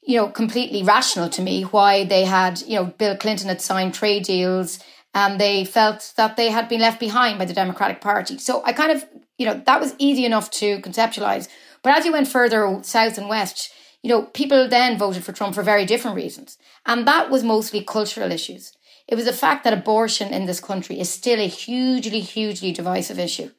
you 0.03 0.16
know, 0.16 0.29
completely 0.29 0.83
rational 0.83 1.29
to 1.31 1.42
me. 1.42 1.62
Why 1.62 2.05
they 2.05 2.24
had, 2.24 2.62
you 2.62 2.77
know, 2.77 2.85
Bill 2.85 3.16
Clinton 3.16 3.48
had 3.48 3.61
signed 3.61 3.94
trade 3.94 4.24
deals 4.24 4.79
and 5.14 5.40
they 5.40 5.64
felt 5.64 6.12
that 6.16 6.37
they 6.37 6.51
had 6.51 6.68
been 6.68 6.81
left 6.81 7.01
behind 7.01 7.38
by 7.38 7.46
the 7.46 7.55
Democratic 7.55 8.01
Party. 8.01 8.38
So 8.38 8.62
I 8.64 8.72
kind 8.72 8.92
of 8.92 9.05
you 9.38 9.46
know, 9.46 9.62
that 9.64 9.81
was 9.81 9.94
easy 9.98 10.24
enough 10.24 10.51
to 10.51 10.81
conceptualize. 10.81 11.48
But 11.83 11.96
as 11.96 12.05
you 12.05 12.12
went 12.12 12.29
further 12.29 12.81
south 12.83 13.16
and 13.16 13.29
west, 13.29 13.72
you 14.03 14.11
know, 14.11 14.22
people 14.22 14.68
then 14.68 14.98
voted 14.98 15.24
for 15.24 15.33
Trump 15.33 15.55
for 15.55 15.62
very 15.62 15.85
different 15.87 16.16
reasons. 16.16 16.59
And 16.85 17.07
that 17.07 17.31
was 17.31 17.42
mostly 17.42 17.83
cultural 17.83 18.31
issues. 18.33 18.72
It 19.08 19.14
was 19.14 19.24
the 19.24 19.32
fact 19.32 19.64
that 19.64 19.72
abortion 19.72 20.32
in 20.32 20.46
this 20.46 20.60
country 20.60 21.00
is 21.00 21.08
still 21.08 21.40
a 21.40 21.48
hugely, 21.48 22.20
hugely 22.20 22.72
divisive 22.72 23.18
issue. 23.18 23.50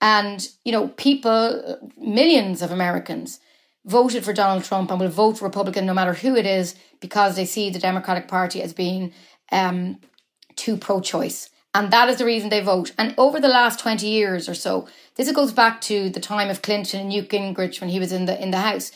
And, 0.00 0.48
you 0.64 0.72
know, 0.72 0.88
people, 0.88 1.78
millions 1.98 2.62
of 2.62 2.70
Americans, 2.70 3.38
voted 3.84 4.24
for 4.24 4.32
Donald 4.32 4.64
Trump 4.64 4.90
and 4.90 4.98
will 4.98 5.08
vote 5.08 5.40
Republican 5.40 5.86
no 5.86 5.94
matter 5.94 6.14
who 6.14 6.34
it 6.34 6.46
is 6.46 6.74
because 7.00 7.36
they 7.36 7.44
see 7.44 7.70
the 7.70 7.78
Democratic 7.78 8.26
Party 8.26 8.60
as 8.62 8.72
being 8.72 9.12
um, 9.52 9.98
too 10.56 10.76
pro 10.76 11.00
choice. 11.00 11.50
And 11.72 11.92
that 11.92 12.08
is 12.08 12.16
the 12.16 12.24
reason 12.24 12.48
they 12.48 12.62
vote. 12.62 12.92
And 12.96 13.14
over 13.18 13.38
the 13.38 13.48
last 13.48 13.78
20 13.80 14.06
years 14.06 14.48
or 14.48 14.54
so, 14.54 14.88
this 15.16 15.30
goes 15.30 15.52
back 15.52 15.82
to 15.82 16.08
the 16.08 16.20
time 16.20 16.48
of 16.48 16.62
Clinton 16.62 17.00
and 17.00 17.10
Newt 17.10 17.28
Gingrich 17.28 17.80
when 17.80 17.90
he 17.90 18.00
was 18.00 18.12
in 18.12 18.24
the 18.24 18.42
in 18.42 18.50
the 18.50 18.58
House. 18.58 18.92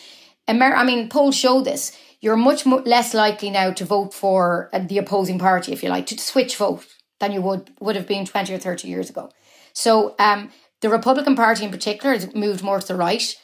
Amer- 0.49 0.75
I 0.75 0.83
mean, 0.83 1.11
polls 1.11 1.37
show 1.37 1.61
this. 1.61 1.93
You're 2.21 2.37
much 2.37 2.67
mo- 2.67 2.83
less 2.85 3.15
likely 3.15 3.51
now 3.51 3.73
to 3.73 3.85
vote 3.85 4.13
for 4.13 4.69
uh, 4.73 4.81
the 4.81 4.99
opposing 4.99 5.39
party, 5.39 5.73
if 5.73 5.83
you 5.83 5.89
like, 5.89 6.07
to 6.07 6.19
switch 6.19 6.57
vote 6.57 6.87
than 7.19 7.33
you 7.33 7.41
would 7.43 7.71
would 7.81 7.97
have 7.97 8.07
been 8.07 8.25
20 8.25 8.53
or 8.55 8.59
30 8.59 8.89
years 8.89 9.11
ago. 9.11 9.31
So 9.73 10.15
um, 10.19 10.51
the 10.81 10.89
Republican 10.89 11.37
Party 11.37 11.65
in 11.65 11.71
particular 11.71 12.15
has 12.15 12.35
moved 12.35 12.63
more 12.63 12.81
to 12.81 12.87
the 12.87 12.97
right, 12.97 13.35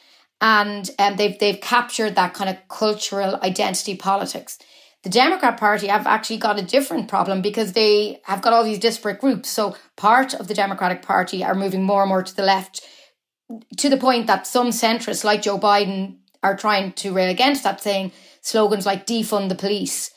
and 0.41 0.89
um, 0.99 1.15
they've 1.15 1.37
they've 1.39 1.61
captured 1.61 2.15
that 2.15 2.33
kind 2.33 2.49
of 2.49 2.57
cultural 2.67 3.39
identity 3.41 3.95
politics. 3.95 4.59
The 5.03 5.09
Democrat 5.09 5.57
Party 5.57 5.87
have 5.87 6.05
actually 6.05 6.37
got 6.37 6.59
a 6.59 6.63
different 6.63 7.07
problem 7.07 7.41
because 7.41 7.73
they 7.73 8.19
have 8.25 8.41
got 8.41 8.51
all 8.51 8.63
these 8.63 8.79
disparate 8.79 9.21
groups. 9.21 9.49
So 9.49 9.75
part 9.95 10.33
of 10.33 10.47
the 10.47 10.53
Democratic 10.53 11.01
Party 11.01 11.43
are 11.43 11.55
moving 11.55 11.83
more 11.83 12.01
and 12.01 12.09
more 12.09 12.23
to 12.23 12.35
the 12.35 12.43
left 12.43 12.85
to 13.77 13.89
the 13.89 13.97
point 13.97 14.27
that 14.27 14.45
some 14.45 14.69
centrists 14.69 15.23
like 15.23 15.43
Joe 15.43 15.57
Biden 15.57 16.17
are 16.43 16.57
trying 16.57 16.91
to 16.93 17.13
rail 17.13 17.29
against 17.29 17.63
that, 17.63 17.81
saying 17.81 18.11
slogans 18.47 18.85
like 18.85 19.05
defund 19.05 19.49
the 19.49 19.55
police 19.55 20.11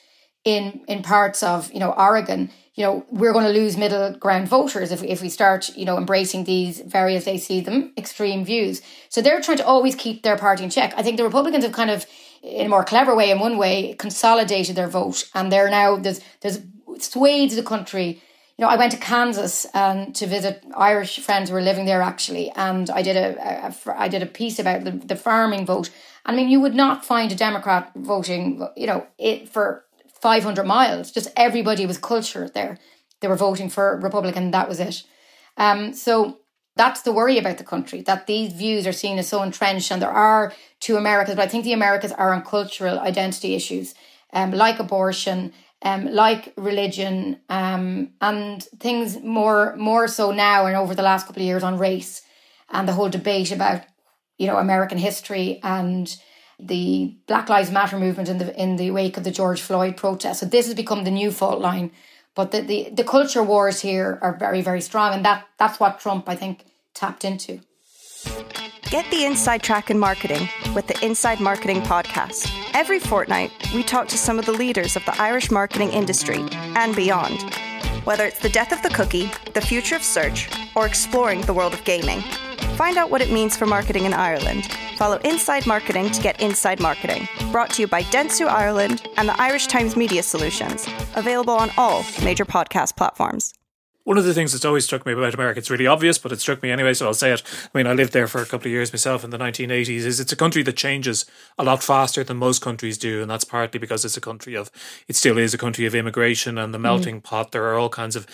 in 0.44 0.64
in 0.88 1.02
parts 1.02 1.42
of, 1.42 1.72
you 1.72 1.80
know, 1.80 1.92
Oregon 1.92 2.50
you 2.80 2.86
know, 2.86 3.04
we're 3.10 3.34
going 3.34 3.44
to 3.44 3.52
lose 3.52 3.76
middle 3.76 4.12
ground 4.12 4.48
voters 4.48 4.90
if, 4.90 5.02
if 5.02 5.20
we 5.20 5.28
start, 5.28 5.68
you 5.76 5.84
know, 5.84 5.98
embracing 5.98 6.44
these 6.44 6.80
very, 6.80 7.14
as 7.14 7.26
they 7.26 7.36
see 7.36 7.60
them, 7.60 7.92
extreme 7.98 8.42
views. 8.42 8.80
So 9.10 9.20
they're 9.20 9.42
trying 9.42 9.58
to 9.58 9.66
always 9.66 9.94
keep 9.94 10.22
their 10.22 10.38
party 10.38 10.64
in 10.64 10.70
check. 10.70 10.94
I 10.96 11.02
think 11.02 11.18
the 11.18 11.24
Republicans 11.24 11.64
have 11.64 11.74
kind 11.74 11.90
of, 11.90 12.06
in 12.42 12.64
a 12.64 12.68
more 12.70 12.82
clever 12.84 13.14
way, 13.14 13.30
in 13.30 13.38
one 13.38 13.58
way, 13.58 13.94
consolidated 13.98 14.76
their 14.76 14.88
vote. 14.88 15.28
And 15.34 15.52
they're 15.52 15.68
now, 15.68 15.96
there's, 15.96 16.20
there's 16.40 16.60
swathes 16.98 17.52
of 17.52 17.62
the 17.62 17.68
country. 17.68 18.22
You 18.60 18.66
know, 18.66 18.72
I 18.72 18.76
went 18.76 18.92
to 18.92 18.98
Kansas 18.98 19.66
um, 19.72 20.12
to 20.12 20.26
visit 20.26 20.62
Irish 20.76 21.18
friends 21.20 21.48
who 21.48 21.54
were 21.54 21.62
living 21.62 21.86
there 21.86 22.02
actually, 22.02 22.50
and 22.50 22.90
I 22.90 23.00
did 23.00 23.16
a, 23.16 23.34
a, 23.42 23.68
a 23.68 23.98
I 23.98 24.08
did 24.08 24.22
a 24.22 24.26
piece 24.26 24.58
about 24.58 24.84
the, 24.84 24.90
the 24.90 25.16
farming 25.16 25.64
vote. 25.64 25.88
I 26.26 26.36
mean, 26.36 26.50
you 26.50 26.60
would 26.60 26.74
not 26.74 27.02
find 27.02 27.32
a 27.32 27.34
Democrat 27.34 27.90
voting, 27.96 28.68
you 28.76 28.86
know, 28.86 29.06
it 29.16 29.48
for 29.48 29.86
500 30.20 30.64
miles. 30.64 31.10
Just 31.10 31.30
everybody 31.38 31.86
was 31.86 31.96
cultured 31.96 32.52
there. 32.52 32.78
They 33.20 33.28
were 33.28 33.34
voting 33.34 33.70
for 33.70 33.98
Republican. 33.98 34.50
That 34.50 34.68
was 34.68 34.78
it. 34.78 35.04
Um, 35.56 35.94
so 35.94 36.40
that's 36.76 37.00
the 37.00 37.12
worry 37.12 37.38
about 37.38 37.56
the 37.56 37.64
country 37.64 38.02
that 38.02 38.26
these 38.26 38.52
views 38.52 38.86
are 38.86 38.92
seen 38.92 39.18
as 39.18 39.26
so 39.26 39.42
entrenched, 39.42 39.90
and 39.90 40.02
there 40.02 40.10
are 40.10 40.52
two 40.80 40.98
Americas, 40.98 41.34
but 41.34 41.44
I 41.44 41.48
think 41.48 41.64
the 41.64 41.72
Americas 41.72 42.12
are 42.12 42.34
on 42.34 42.42
cultural 42.42 42.98
identity 42.98 43.54
issues, 43.54 43.94
um, 44.34 44.50
like 44.50 44.78
abortion, 44.78 45.54
um, 45.82 46.06
like 46.12 46.52
religion, 46.56 47.40
um, 47.48 48.10
and 48.20 48.62
things 48.78 49.18
more 49.22 49.74
more 49.76 50.08
so 50.08 50.30
now 50.30 50.66
and 50.66 50.76
over 50.76 50.94
the 50.94 51.02
last 51.02 51.26
couple 51.26 51.42
of 51.42 51.46
years 51.46 51.62
on 51.62 51.78
race 51.78 52.22
and 52.70 52.88
the 52.88 52.92
whole 52.92 53.08
debate 53.08 53.52
about 53.52 53.82
you 54.38 54.46
know 54.46 54.56
American 54.56 54.98
history 54.98 55.60
and 55.62 56.16
the 56.58 57.16
Black 57.26 57.48
Lives 57.48 57.70
Matter 57.70 57.98
movement 57.98 58.28
in 58.28 58.38
the 58.38 58.62
in 58.62 58.76
the 58.76 58.90
wake 58.90 59.16
of 59.16 59.24
the 59.24 59.30
George 59.30 59.60
Floyd 59.60 59.96
protest. 59.96 60.40
So 60.40 60.46
this 60.46 60.66
has 60.66 60.74
become 60.74 61.04
the 61.04 61.10
new 61.10 61.30
fault 61.30 61.60
line. 61.60 61.92
But 62.34 62.52
the, 62.52 62.60
the, 62.60 62.90
the 62.92 63.04
culture 63.04 63.42
wars 63.42 63.80
here 63.80 64.18
are 64.22 64.36
very, 64.36 64.62
very 64.62 64.80
strong. 64.80 65.12
And 65.12 65.24
that 65.24 65.46
that's 65.58 65.80
what 65.80 66.00
Trump, 66.00 66.28
I 66.28 66.36
think, 66.36 66.64
tapped 66.94 67.24
into. 67.24 67.60
Get 68.90 69.08
the 69.12 69.24
inside 69.24 69.62
track 69.62 69.88
in 69.88 70.00
marketing 70.00 70.48
with 70.74 70.88
the 70.88 70.98
Inside 71.06 71.38
Marketing 71.38 71.80
Podcast. 71.80 72.50
Every 72.74 72.98
fortnight, 72.98 73.52
we 73.72 73.84
talk 73.84 74.08
to 74.08 74.18
some 74.18 74.36
of 74.36 74.46
the 74.46 74.52
leaders 74.52 74.96
of 74.96 75.04
the 75.04 75.16
Irish 75.22 75.48
marketing 75.48 75.90
industry 75.90 76.44
and 76.74 76.96
beyond. 76.96 77.40
Whether 78.02 78.24
it's 78.24 78.40
the 78.40 78.48
death 78.48 78.72
of 78.72 78.82
the 78.82 78.88
cookie, 78.88 79.30
the 79.54 79.60
future 79.60 79.94
of 79.94 80.02
search, 80.02 80.48
or 80.74 80.86
exploring 80.86 81.42
the 81.42 81.54
world 81.54 81.72
of 81.72 81.84
gaming. 81.84 82.20
Find 82.74 82.96
out 82.96 83.10
what 83.10 83.22
it 83.22 83.30
means 83.30 83.56
for 83.56 83.64
marketing 83.64 84.06
in 84.06 84.12
Ireland. 84.12 84.66
Follow 84.96 85.18
Inside 85.18 85.68
Marketing 85.68 86.10
to 86.10 86.20
get 86.20 86.40
inside 86.40 86.80
marketing. 86.80 87.28
Brought 87.52 87.70
to 87.74 87.82
you 87.82 87.86
by 87.86 88.02
Dentsu 88.02 88.48
Ireland 88.48 89.06
and 89.16 89.28
the 89.28 89.40
Irish 89.40 89.68
Times 89.68 89.94
Media 89.94 90.24
Solutions. 90.24 90.88
Available 91.14 91.54
on 91.54 91.70
all 91.78 92.04
major 92.24 92.44
podcast 92.44 92.96
platforms. 92.96 93.54
One 94.04 94.16
of 94.16 94.24
the 94.24 94.32
things 94.32 94.52
that's 94.52 94.64
always 94.64 94.84
struck 94.84 95.04
me 95.04 95.12
about 95.12 95.34
America, 95.34 95.58
it's 95.58 95.70
really 95.70 95.86
obvious, 95.86 96.18
but 96.18 96.32
it 96.32 96.40
struck 96.40 96.62
me 96.62 96.70
anyway, 96.70 96.94
so 96.94 97.06
I'll 97.06 97.14
say 97.14 97.32
it. 97.32 97.42
I 97.74 97.78
mean, 97.78 97.86
I 97.86 97.92
lived 97.92 98.12
there 98.12 98.26
for 98.26 98.40
a 98.40 98.46
couple 98.46 98.66
of 98.66 98.72
years 98.72 98.92
myself 98.92 99.24
in 99.24 99.30
the 99.30 99.38
1980s, 99.38 99.88
is 99.88 100.20
it's 100.20 100.32
a 100.32 100.36
country 100.36 100.62
that 100.62 100.76
changes 100.76 101.26
a 101.58 101.64
lot 101.64 101.82
faster 101.82 102.24
than 102.24 102.38
most 102.38 102.62
countries 102.62 102.96
do, 102.96 103.20
and 103.20 103.30
that's 103.30 103.44
partly 103.44 103.78
because 103.78 104.04
it's 104.04 104.16
a 104.16 104.20
country 104.20 104.54
of, 104.54 104.70
it 105.06 105.16
still 105.16 105.36
is 105.36 105.52
a 105.52 105.58
country 105.58 105.84
of 105.86 105.94
immigration 105.94 106.56
and 106.56 106.72
the 106.72 106.78
melting 106.78 107.20
mm. 107.20 107.24
pot. 107.24 107.52
There 107.52 107.64
are 107.64 107.78
all 107.78 107.90
kinds 107.90 108.16
of 108.16 108.26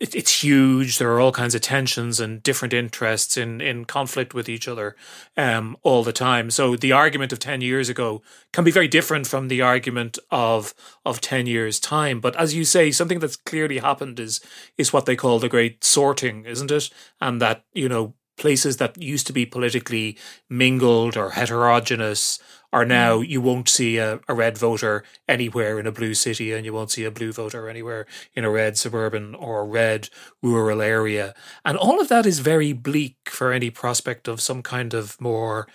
it, 0.00 0.14
it's 0.14 0.42
huge. 0.42 0.98
There 0.98 1.12
are 1.12 1.20
all 1.20 1.30
kinds 1.30 1.54
of 1.54 1.60
tensions 1.60 2.18
and 2.18 2.42
different 2.42 2.72
interests 2.72 3.36
in 3.36 3.60
in 3.60 3.84
conflict 3.84 4.34
with 4.34 4.48
each 4.48 4.66
other 4.66 4.96
um, 5.36 5.76
all 5.82 6.02
the 6.02 6.12
time. 6.12 6.50
So 6.50 6.74
the 6.74 6.92
argument 6.92 7.32
of 7.32 7.38
ten 7.38 7.60
years 7.60 7.88
ago 7.88 8.22
can 8.52 8.64
be 8.64 8.70
very 8.70 8.88
different 8.88 9.26
from 9.26 9.48
the 9.48 9.62
argument 9.62 10.18
of 10.30 10.74
of 11.04 11.20
ten 11.20 11.46
years 11.46 11.78
time. 11.78 12.20
But 12.20 12.34
as 12.36 12.54
you 12.54 12.64
say, 12.64 12.90
something 12.90 13.20
that's 13.20 13.36
clearly 13.36 13.78
happened 13.78 14.18
is 14.18 14.40
is 14.78 14.92
what 14.92 15.06
they 15.06 15.16
call 15.16 15.38
the 15.38 15.48
great 15.48 15.84
sorting, 15.84 16.44
isn't 16.46 16.70
it? 16.70 16.90
And 17.20 17.40
that 17.40 17.64
you 17.74 17.88
know 17.88 18.14
places 18.40 18.78
that 18.78 19.00
used 19.00 19.26
to 19.26 19.32
be 19.32 19.44
politically 19.44 20.16
mingled 20.48 21.16
or 21.16 21.30
heterogeneous 21.30 22.40
are 22.72 22.86
now 22.86 23.18
mm. 23.18 23.28
you 23.28 23.40
won't 23.40 23.68
see 23.68 23.98
a, 23.98 24.18
a, 24.28 24.34
red 24.34 24.56
voter 24.56 25.04
anywhere 25.28 25.78
in 25.78 25.86
a 25.86 25.92
blue 25.92 26.14
city 26.14 26.52
and 26.52 26.64
you 26.64 26.72
won't 26.72 26.90
see 26.90 27.04
a 27.04 27.10
blue 27.10 27.32
voter 27.32 27.68
anywhere 27.68 28.06
in 28.34 28.44
a 28.44 28.50
red 28.50 28.78
suburban 28.78 29.34
or 29.34 29.66
red 29.66 30.08
rural 30.42 30.80
area 30.80 31.34
and 31.64 31.76
all 31.76 32.00
of 32.00 32.08
that 32.08 32.24
is 32.24 32.38
very 32.38 32.72
bleak 32.72 33.16
for 33.26 33.52
any 33.52 33.68
prospect 33.68 34.26
of 34.26 34.40
some 34.40 34.62
kind 34.62 34.94
of 34.94 35.20
more 35.20 35.68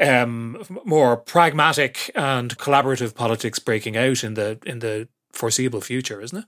um, 0.00 0.60
more 0.84 1.16
pragmatic 1.16 2.10
and 2.16 2.58
collaborative 2.58 3.14
politics 3.14 3.60
breaking 3.60 3.96
out 3.96 4.24
in 4.24 4.34
the 4.34 4.58
in 4.66 4.80
the 4.80 5.08
foreseeable 5.32 5.80
future 5.80 6.20
isn't 6.20 6.38
it 6.38 6.44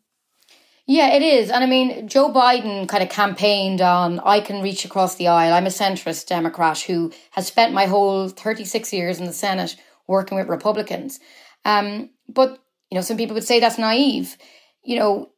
yeah, 0.86 1.14
it 1.14 1.22
is. 1.22 1.50
And 1.50 1.62
I 1.62 1.66
mean, 1.66 2.08
Joe 2.08 2.32
Biden 2.32 2.88
kind 2.88 3.02
of 3.02 3.08
campaigned 3.08 3.80
on 3.80 4.18
I 4.20 4.40
can 4.40 4.62
reach 4.62 4.84
across 4.84 5.14
the 5.14 5.28
aisle. 5.28 5.54
I'm 5.54 5.66
a 5.66 5.70
centrist 5.70 6.26
Democrat 6.26 6.80
who 6.80 7.12
has 7.32 7.46
spent 7.46 7.72
my 7.72 7.86
whole 7.86 8.28
36 8.28 8.92
years 8.92 9.20
in 9.20 9.26
the 9.26 9.32
Senate 9.32 9.76
working 10.08 10.36
with 10.36 10.48
Republicans. 10.48 11.20
Um, 11.64 12.10
but, 12.28 12.58
you 12.90 12.96
know, 12.96 13.02
some 13.02 13.16
people 13.16 13.34
would 13.34 13.44
say 13.44 13.60
that's 13.60 13.78
naive. 13.78 14.36
You 14.82 14.98
know, 14.98 15.30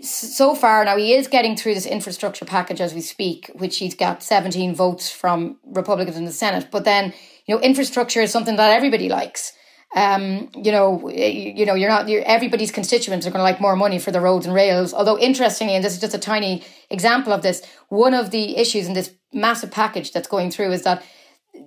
so 0.00 0.54
far 0.54 0.82
now 0.86 0.96
he 0.96 1.12
is 1.12 1.28
getting 1.28 1.54
through 1.54 1.74
this 1.74 1.84
infrastructure 1.84 2.46
package 2.46 2.80
as 2.80 2.94
we 2.94 3.02
speak, 3.02 3.50
which 3.54 3.76
he's 3.76 3.94
got 3.94 4.22
17 4.22 4.74
votes 4.74 5.10
from 5.10 5.58
Republicans 5.66 6.16
in 6.16 6.24
the 6.24 6.32
Senate. 6.32 6.68
But 6.70 6.84
then, 6.84 7.12
you 7.44 7.54
know, 7.54 7.60
infrastructure 7.60 8.22
is 8.22 8.32
something 8.32 8.56
that 8.56 8.74
everybody 8.74 9.10
likes 9.10 9.52
um, 9.96 10.50
you 10.54 10.70
know, 10.70 11.08
you, 11.08 11.64
know, 11.64 11.74
you're 11.74 11.88
not. 11.88 12.06
You're, 12.06 12.22
everybody's 12.24 12.70
constituents 12.70 13.26
are 13.26 13.30
going 13.30 13.40
to 13.40 13.44
like 13.44 13.62
more 13.62 13.76
money 13.76 13.98
for 13.98 14.10
the 14.10 14.20
roads 14.20 14.44
and 14.44 14.54
rails. 14.54 14.92
Although 14.92 15.18
interestingly, 15.18 15.74
and 15.74 15.82
this 15.82 15.94
is 15.94 16.00
just 16.00 16.14
a 16.14 16.18
tiny 16.18 16.62
example 16.90 17.32
of 17.32 17.40
this, 17.40 17.62
one 17.88 18.12
of 18.12 18.30
the 18.30 18.58
issues 18.58 18.86
in 18.86 18.92
this 18.92 19.14
massive 19.32 19.70
package 19.70 20.12
that's 20.12 20.28
going 20.28 20.50
through 20.50 20.72
is 20.72 20.82
that 20.82 21.02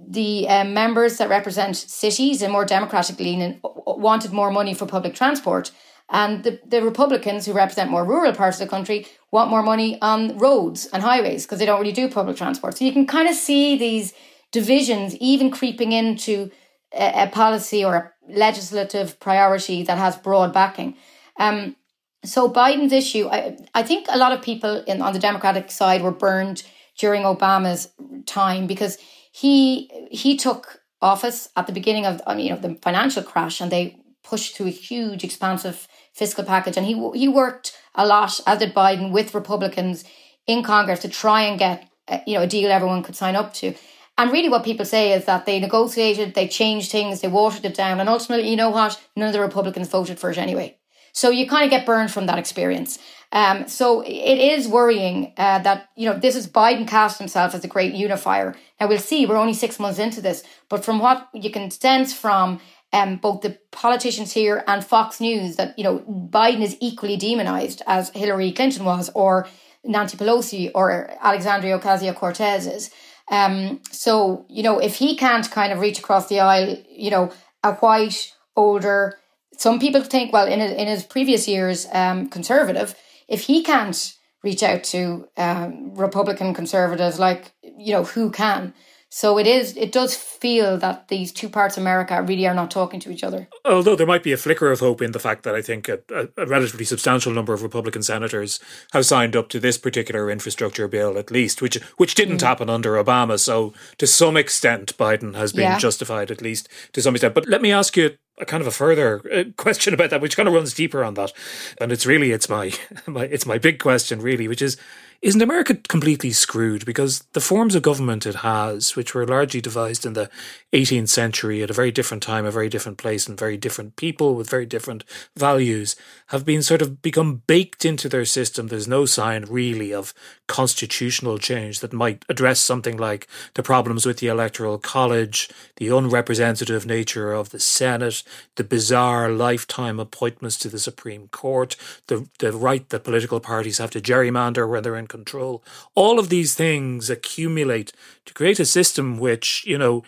the 0.07 0.47
um, 0.47 0.75
members 0.75 1.17
that 1.17 1.27
represent 1.27 1.75
cities 1.75 2.43
and 2.43 2.53
more 2.53 2.65
democratic 2.65 3.19
leaning 3.19 3.59
wanted 3.63 4.31
more 4.31 4.51
money 4.51 4.75
for 4.75 4.85
public 4.85 5.15
transport. 5.15 5.71
And 6.11 6.43
the, 6.43 6.59
the 6.67 6.83
Republicans 6.83 7.47
who 7.47 7.53
represent 7.53 7.89
more 7.89 8.05
rural 8.05 8.33
parts 8.33 8.61
of 8.61 8.67
the 8.67 8.69
country 8.69 9.07
want 9.31 9.49
more 9.49 9.63
money 9.63 9.99
on 10.03 10.37
roads 10.37 10.87
and 10.93 11.01
highways 11.01 11.45
because 11.45 11.57
they 11.57 11.65
don't 11.65 11.79
really 11.79 11.93
do 11.93 12.07
public 12.07 12.37
transport. 12.37 12.77
So 12.77 12.85
you 12.85 12.93
can 12.93 13.07
kind 13.07 13.27
of 13.27 13.33
see 13.33 13.75
these 13.75 14.13
divisions 14.51 15.15
even 15.15 15.49
creeping 15.49 15.91
into 15.93 16.51
a 16.91 17.27
policy 17.27 17.85
or 17.85 17.95
a 17.95 18.11
legislative 18.29 19.19
priority 19.19 19.83
that 19.83 19.97
has 19.97 20.15
broad 20.17 20.53
backing. 20.53 20.95
Um, 21.39 21.75
so 22.23 22.49
Biden's 22.49 22.91
issue, 22.91 23.27
I, 23.27 23.57
I 23.73 23.83
think 23.83 24.07
a 24.09 24.17
lot 24.17 24.33
of 24.33 24.41
people 24.41 24.83
in 24.87 25.01
on 25.01 25.13
the 25.13 25.19
Democratic 25.19 25.71
side 25.71 26.01
were 26.01 26.11
burned 26.11 26.63
during 26.97 27.23
Obama's 27.23 27.89
time 28.25 28.67
because 28.67 28.97
he 29.31 29.89
he 30.11 30.35
took 30.35 30.81
office 31.01 31.49
at 31.55 31.65
the 31.65 31.73
beginning 31.73 32.05
of 32.05 32.21
you 32.37 32.49
know 32.49 32.57
the 32.57 32.75
financial 32.75 33.23
crash 33.23 33.61
and 33.61 33.71
they 33.71 33.95
pushed 34.23 34.55
through 34.55 34.67
a 34.67 34.71
huge 34.71 35.23
expansive 35.23 35.87
fiscal 36.13 36.43
package 36.43 36.75
and 36.75 36.85
he 36.85 37.09
he 37.13 37.27
worked 37.27 37.77
a 37.95 38.05
lot 38.05 38.39
as 38.45 38.59
did 38.59 38.73
Biden 38.73 39.11
with 39.11 39.33
Republicans 39.33 40.03
in 40.45 40.61
Congress 40.61 40.99
to 40.99 41.09
try 41.09 41.43
and 41.43 41.57
get 41.57 41.87
uh, 42.09 42.19
you 42.27 42.33
know 42.33 42.43
a 42.43 42.47
deal 42.47 42.69
everyone 42.69 43.01
could 43.01 43.15
sign 43.15 43.35
up 43.35 43.53
to 43.53 43.73
and 44.19 44.33
really, 44.33 44.49
what 44.49 44.65
people 44.65 44.83
say 44.83 45.13
is 45.13 45.23
that 45.25 45.45
they 45.45 45.61
negotiated, 45.61 46.33
they 46.33 46.49
changed 46.49 46.91
things, 46.91 47.21
they 47.21 47.29
watered 47.29 47.63
it 47.63 47.73
down, 47.73 48.01
and 48.01 48.09
ultimately, 48.09 48.49
you 48.49 48.57
know 48.57 48.69
what? 48.69 49.01
None 49.15 49.27
of 49.27 49.33
the 49.33 49.39
Republicans 49.39 49.87
voted 49.87 50.19
for 50.19 50.29
it 50.29 50.37
anyway. 50.37 50.77
So 51.13 51.29
you 51.29 51.47
kind 51.47 51.63
of 51.63 51.69
get 51.69 51.85
burned 51.85 52.11
from 52.11 52.25
that 52.25 52.37
experience. 52.37 52.99
Um, 53.31 53.69
so 53.69 54.01
it 54.01 54.37
is 54.37 54.67
worrying 54.67 55.31
uh, 55.37 55.59
that 55.59 55.87
you 55.95 56.09
know 56.09 56.19
this 56.19 56.35
is 56.35 56.49
Biden 56.49 56.85
cast 56.85 57.17
himself 57.17 57.55
as 57.55 57.63
a 57.63 57.69
great 57.69 57.93
unifier. 57.93 58.55
Now 58.81 58.87
we'll 58.89 58.99
see. 58.99 59.25
We're 59.25 59.37
only 59.37 59.53
six 59.53 59.79
months 59.79 59.99
into 59.99 60.19
this, 60.19 60.43
but 60.67 60.83
from 60.83 60.99
what 60.99 61.29
you 61.33 61.49
can 61.49 61.71
sense 61.71 62.13
from 62.13 62.59
um, 62.91 63.17
both 63.17 63.39
the 63.39 63.57
politicians 63.71 64.33
here 64.33 64.65
and 64.67 64.83
Fox 64.83 65.21
News, 65.21 65.55
that 65.55 65.79
you 65.79 65.85
know 65.85 65.99
Biden 66.29 66.61
is 66.61 66.75
equally 66.81 67.15
demonized 67.15 67.83
as 67.87 68.09
Hillary 68.09 68.51
Clinton 68.51 68.83
was, 68.83 69.09
or 69.15 69.47
Nancy 69.85 70.17
Pelosi, 70.17 70.71
or 70.75 71.09
Alexandria 71.21 71.79
Ocasio 71.79 72.13
Cortez 72.13 72.67
is. 72.67 72.91
Um, 73.29 73.81
so, 73.91 74.45
you 74.49 74.63
know, 74.63 74.79
if 74.79 74.95
he 74.95 75.15
can't 75.15 75.49
kind 75.49 75.71
of 75.71 75.79
reach 75.79 75.99
across 75.99 76.27
the 76.27 76.39
aisle, 76.39 76.77
you 76.89 77.11
know, 77.11 77.31
a 77.63 77.73
white, 77.75 78.33
older, 78.55 79.19
some 79.57 79.79
people 79.79 80.01
think, 80.01 80.31
well, 80.33 80.47
in, 80.47 80.59
in 80.61 80.87
his 80.87 81.03
previous 81.03 81.47
years, 81.47 81.87
um, 81.91 82.29
conservative, 82.29 82.95
if 83.27 83.41
he 83.43 83.63
can't 83.63 84.15
reach 84.41 84.63
out 84.63 84.83
to 84.85 85.27
um, 85.37 85.93
Republican 85.95 86.53
conservatives, 86.53 87.19
like, 87.19 87.51
you 87.61 87.91
know, 87.91 88.03
who 88.03 88.31
can? 88.31 88.73
So 89.11 89.39
it 89.39 89.47
is. 89.47 89.75
It 89.75 89.91
does 89.91 90.15
feel 90.15 90.77
that 90.77 91.07
these 91.07 91.31
two 91.31 91.49
parts 91.49 91.77
of 91.77 91.83
America 91.83 92.21
really 92.21 92.45
are 92.47 92.53
not 92.53 92.69
talking 92.69 92.99
to 92.99 93.11
each 93.11 93.23
other. 93.23 93.47
Although 93.65 93.95
there 93.95 94.05
might 94.05 94.21
be 94.21 94.31
a 94.31 94.37
flicker 94.37 94.71
of 94.71 94.81
hope 94.81 95.01
in 95.01 95.13
the 95.13 95.19
fact 95.19 95.41
that 95.43 95.55
I 95.55 95.63
think 95.63 95.89
a, 95.89 95.99
a, 96.37 96.45
relatively 96.45 96.85
substantial 96.85 97.33
number 97.33 97.51
of 97.51 97.63
Republican 97.63 98.03
senators 98.03 98.59
have 98.93 99.07
signed 99.07 99.35
up 99.35 99.49
to 99.49 99.59
this 99.59 99.79
particular 99.79 100.29
infrastructure 100.29 100.87
bill, 100.87 101.17
at 101.17 101.31
least, 101.31 101.59
which 101.59 101.75
which 101.97 102.13
didn't 102.13 102.37
mm. 102.37 102.47
happen 102.47 102.69
under 102.69 103.03
Obama. 103.03 103.39
So 103.39 103.73
to 103.97 104.05
some 104.05 104.37
extent, 104.37 104.95
Biden 104.97 105.35
has 105.35 105.53
been 105.53 105.63
yeah. 105.63 105.79
justified, 105.79 106.29
at 106.29 106.41
least 106.41 106.69
to 106.93 107.01
some 107.01 107.15
extent. 107.15 107.33
But 107.33 107.47
let 107.47 107.63
me 107.63 107.71
ask 107.71 107.97
you 107.97 108.11
a 108.37 108.45
kind 108.45 108.61
of 108.61 108.67
a 108.67 108.71
further 108.71 109.21
uh, 109.33 109.43
question 109.57 109.93
about 109.93 110.11
that, 110.11 110.21
which 110.21 110.37
kind 110.37 110.47
of 110.47 110.53
runs 110.53 110.73
deeper 110.75 111.03
on 111.03 111.15
that, 111.15 111.33
and 111.81 111.91
it's 111.91 112.05
really 112.05 112.31
it's 112.31 112.47
my, 112.47 112.71
my 113.07 113.23
it's 113.23 113.47
my 113.47 113.57
big 113.57 113.79
question, 113.79 114.21
really, 114.21 114.47
which 114.47 114.61
is 114.61 114.77
isn't 115.21 115.41
America 115.41 115.75
completely 115.75 116.31
screwed? 116.31 116.85
Because 116.85 117.23
the 117.33 117.41
forms 117.41 117.75
of 117.75 117.81
government 117.81 118.25
it 118.25 118.35
has, 118.35 118.95
which 118.95 119.13
were 119.13 119.27
largely 119.27 119.59
devised 119.59 120.05
in 120.05 120.13
the 120.13 120.29
18th 120.71 121.09
century 121.09 121.61
at 121.61 121.69
a 121.69 121.73
very 121.73 121.91
different 121.91 122.23
time, 122.23 122.45
a 122.45 122.51
very 122.51 122.69
different 122.69 122.97
place, 122.97 123.27
and 123.27 123.37
very 123.37 123.57
different 123.57 123.97
people 123.97 124.35
with 124.35 124.49
very 124.49 124.65
different 124.65 125.03
values, 125.35 125.97
have 126.27 126.45
been 126.45 126.63
sort 126.63 126.81
of 126.81 127.01
become 127.01 127.41
baked 127.47 127.83
into 127.83 128.07
their 128.07 128.23
system. 128.23 128.67
There's 128.67 128.87
no 128.87 129.05
sign 129.05 129.45
really 129.49 129.93
of 129.93 130.13
constitutional 130.47 131.37
change 131.37 131.81
that 131.81 131.91
might 131.91 132.23
address 132.29 132.61
something 132.61 132.95
like 132.95 133.27
the 133.55 133.63
problems 133.63 134.05
with 134.05 134.19
the 134.19 134.27
Electoral 134.27 134.77
College, 134.77 135.49
the 135.75 135.89
unrepresentative 135.89 136.85
nature 136.85 137.33
of 137.33 137.49
the 137.49 137.59
Senate, 137.59 138.23
the 138.55 138.63
bizarre 138.63 139.29
lifetime 139.29 139.99
appointments 139.99 140.57
to 140.59 140.69
the 140.69 140.79
Supreme 140.79 141.27
Court, 141.27 141.75
the, 142.07 142.29
the 142.39 142.53
right 142.53 142.87
that 142.87 143.03
political 143.03 143.41
parties 143.41 143.79
have 143.79 143.91
to 143.91 143.99
gerrymander 143.99 144.69
when 144.69 144.81
they're 144.81 144.95
in 144.95 145.08
control. 145.09 145.61
All 145.95 146.19
of 146.19 146.29
these 146.29 146.55
things 146.55 147.09
accumulate 147.09 147.91
to 148.25 148.33
create 148.33 148.59
a 148.59 148.65
system 148.65 149.17
which, 149.17 149.65
you 149.65 149.77
know, 149.77 150.03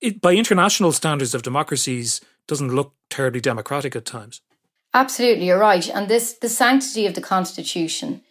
it, 0.00 0.20
by 0.20 0.34
international 0.34 0.92
standards 0.92 1.34
of 1.34 1.42
democracies, 1.42 2.20
doesn't 2.46 2.74
look 2.74 2.94
terribly 3.08 3.40
democratic 3.40 3.96
at 3.96 4.04
times. 4.04 4.42
Absolutely, 4.92 5.46
you're 5.46 5.58
right. 5.58 5.88
And 5.88 6.08
this 6.08 6.32
the 6.32 6.48
sanctity 6.48 7.06
of 7.06 7.14
the 7.14 7.20
Constitution 7.20 8.22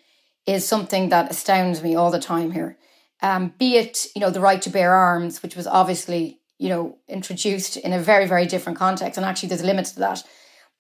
is 0.45 0.67
something 0.67 1.09
that 1.09 1.31
astounds 1.31 1.81
me 1.81 1.95
all 1.95 2.11
the 2.11 2.19
time 2.19 2.51
here. 2.51 2.77
Um, 3.21 3.53
be 3.57 3.77
it, 3.77 4.07
you 4.15 4.21
know, 4.21 4.29
the 4.29 4.41
right 4.41 4.61
to 4.61 4.69
bear 4.69 4.93
arms, 4.93 5.41
which 5.43 5.55
was 5.55 5.67
obviously, 5.67 6.39
you 6.57 6.69
know, 6.69 6.97
introduced 7.07 7.77
in 7.77 7.93
a 7.93 7.99
very, 7.99 8.25
very 8.25 8.45
different 8.45 8.77
context, 8.77 9.17
and 9.17 9.25
actually 9.25 9.49
there's 9.49 9.63
limits 9.63 9.91
to 9.91 9.99
that. 9.99 10.23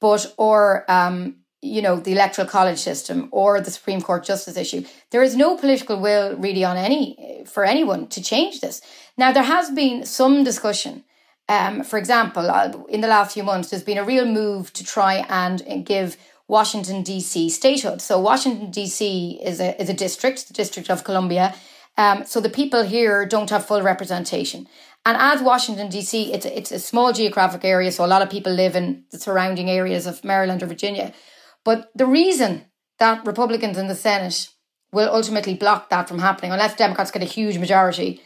But 0.01 0.33
or 0.37 0.89
um, 0.91 1.37
you 1.61 1.81
know, 1.81 1.97
the 1.97 2.13
electoral 2.13 2.47
college 2.47 2.79
system 2.79 3.27
or 3.31 3.59
the 3.59 3.71
Supreme 3.71 4.01
Court 4.01 4.23
justice 4.23 4.55
issue. 4.55 4.85
There 5.11 5.23
is 5.23 5.35
no 5.35 5.57
political 5.57 5.99
will 5.99 6.35
really 6.37 6.63
on 6.63 6.77
any 6.77 7.43
for 7.45 7.65
anyone 7.65 8.07
to 8.07 8.21
change 8.21 8.61
this. 8.61 8.81
Now, 9.17 9.31
there 9.31 9.43
has 9.43 9.69
been 9.69 10.05
some 10.05 10.43
discussion. 10.43 11.03
Um, 11.49 11.83
for 11.83 11.97
example, 11.97 12.49
uh, 12.49 12.71
in 12.87 13.01
the 13.01 13.07
last 13.07 13.33
few 13.33 13.43
months, 13.43 13.69
there's 13.69 13.83
been 13.83 13.97
a 13.97 14.03
real 14.03 14.25
move 14.25 14.71
to 14.73 14.83
try 14.85 15.25
and 15.27 15.83
give 15.85 16.15
Washington 16.47 17.03
D.C. 17.03 17.49
statehood. 17.49 18.01
So 18.01 18.19
Washington 18.19 18.71
D.C. 18.71 19.39
is 19.43 19.59
a 19.59 19.79
is 19.81 19.89
a 19.89 19.93
district, 19.93 20.47
the 20.47 20.53
District 20.53 20.89
of 20.89 21.03
Columbia. 21.03 21.55
Um, 21.97 22.25
so 22.25 22.39
the 22.39 22.49
people 22.49 22.83
here 22.83 23.25
don't 23.25 23.49
have 23.49 23.65
full 23.65 23.81
representation. 23.81 24.67
And 25.05 25.17
as 25.17 25.41
Washington 25.41 25.89
D.C., 25.89 26.33
it's 26.33 26.45
it's 26.45 26.71
a 26.71 26.79
small 26.79 27.13
geographic 27.13 27.65
area, 27.65 27.91
so 27.91 28.05
a 28.05 28.07
lot 28.13 28.21
of 28.21 28.29
people 28.29 28.53
live 28.53 28.75
in 28.75 29.03
the 29.11 29.19
surrounding 29.19 29.69
areas 29.69 30.05
of 30.07 30.23
Maryland 30.23 30.63
or 30.63 30.67
Virginia. 30.67 31.13
But 31.63 31.91
the 31.95 32.05
reason 32.05 32.65
that 32.99 33.25
Republicans 33.25 33.77
in 33.77 33.87
the 33.87 33.95
Senate 33.95 34.49
will 34.91 35.09
ultimately 35.13 35.53
block 35.53 35.89
that 35.89 36.07
from 36.07 36.19
happening, 36.19 36.51
unless 36.51 36.75
Democrats 36.75 37.11
get 37.11 37.21
a 37.21 37.25
huge 37.25 37.57
majority, 37.57 38.21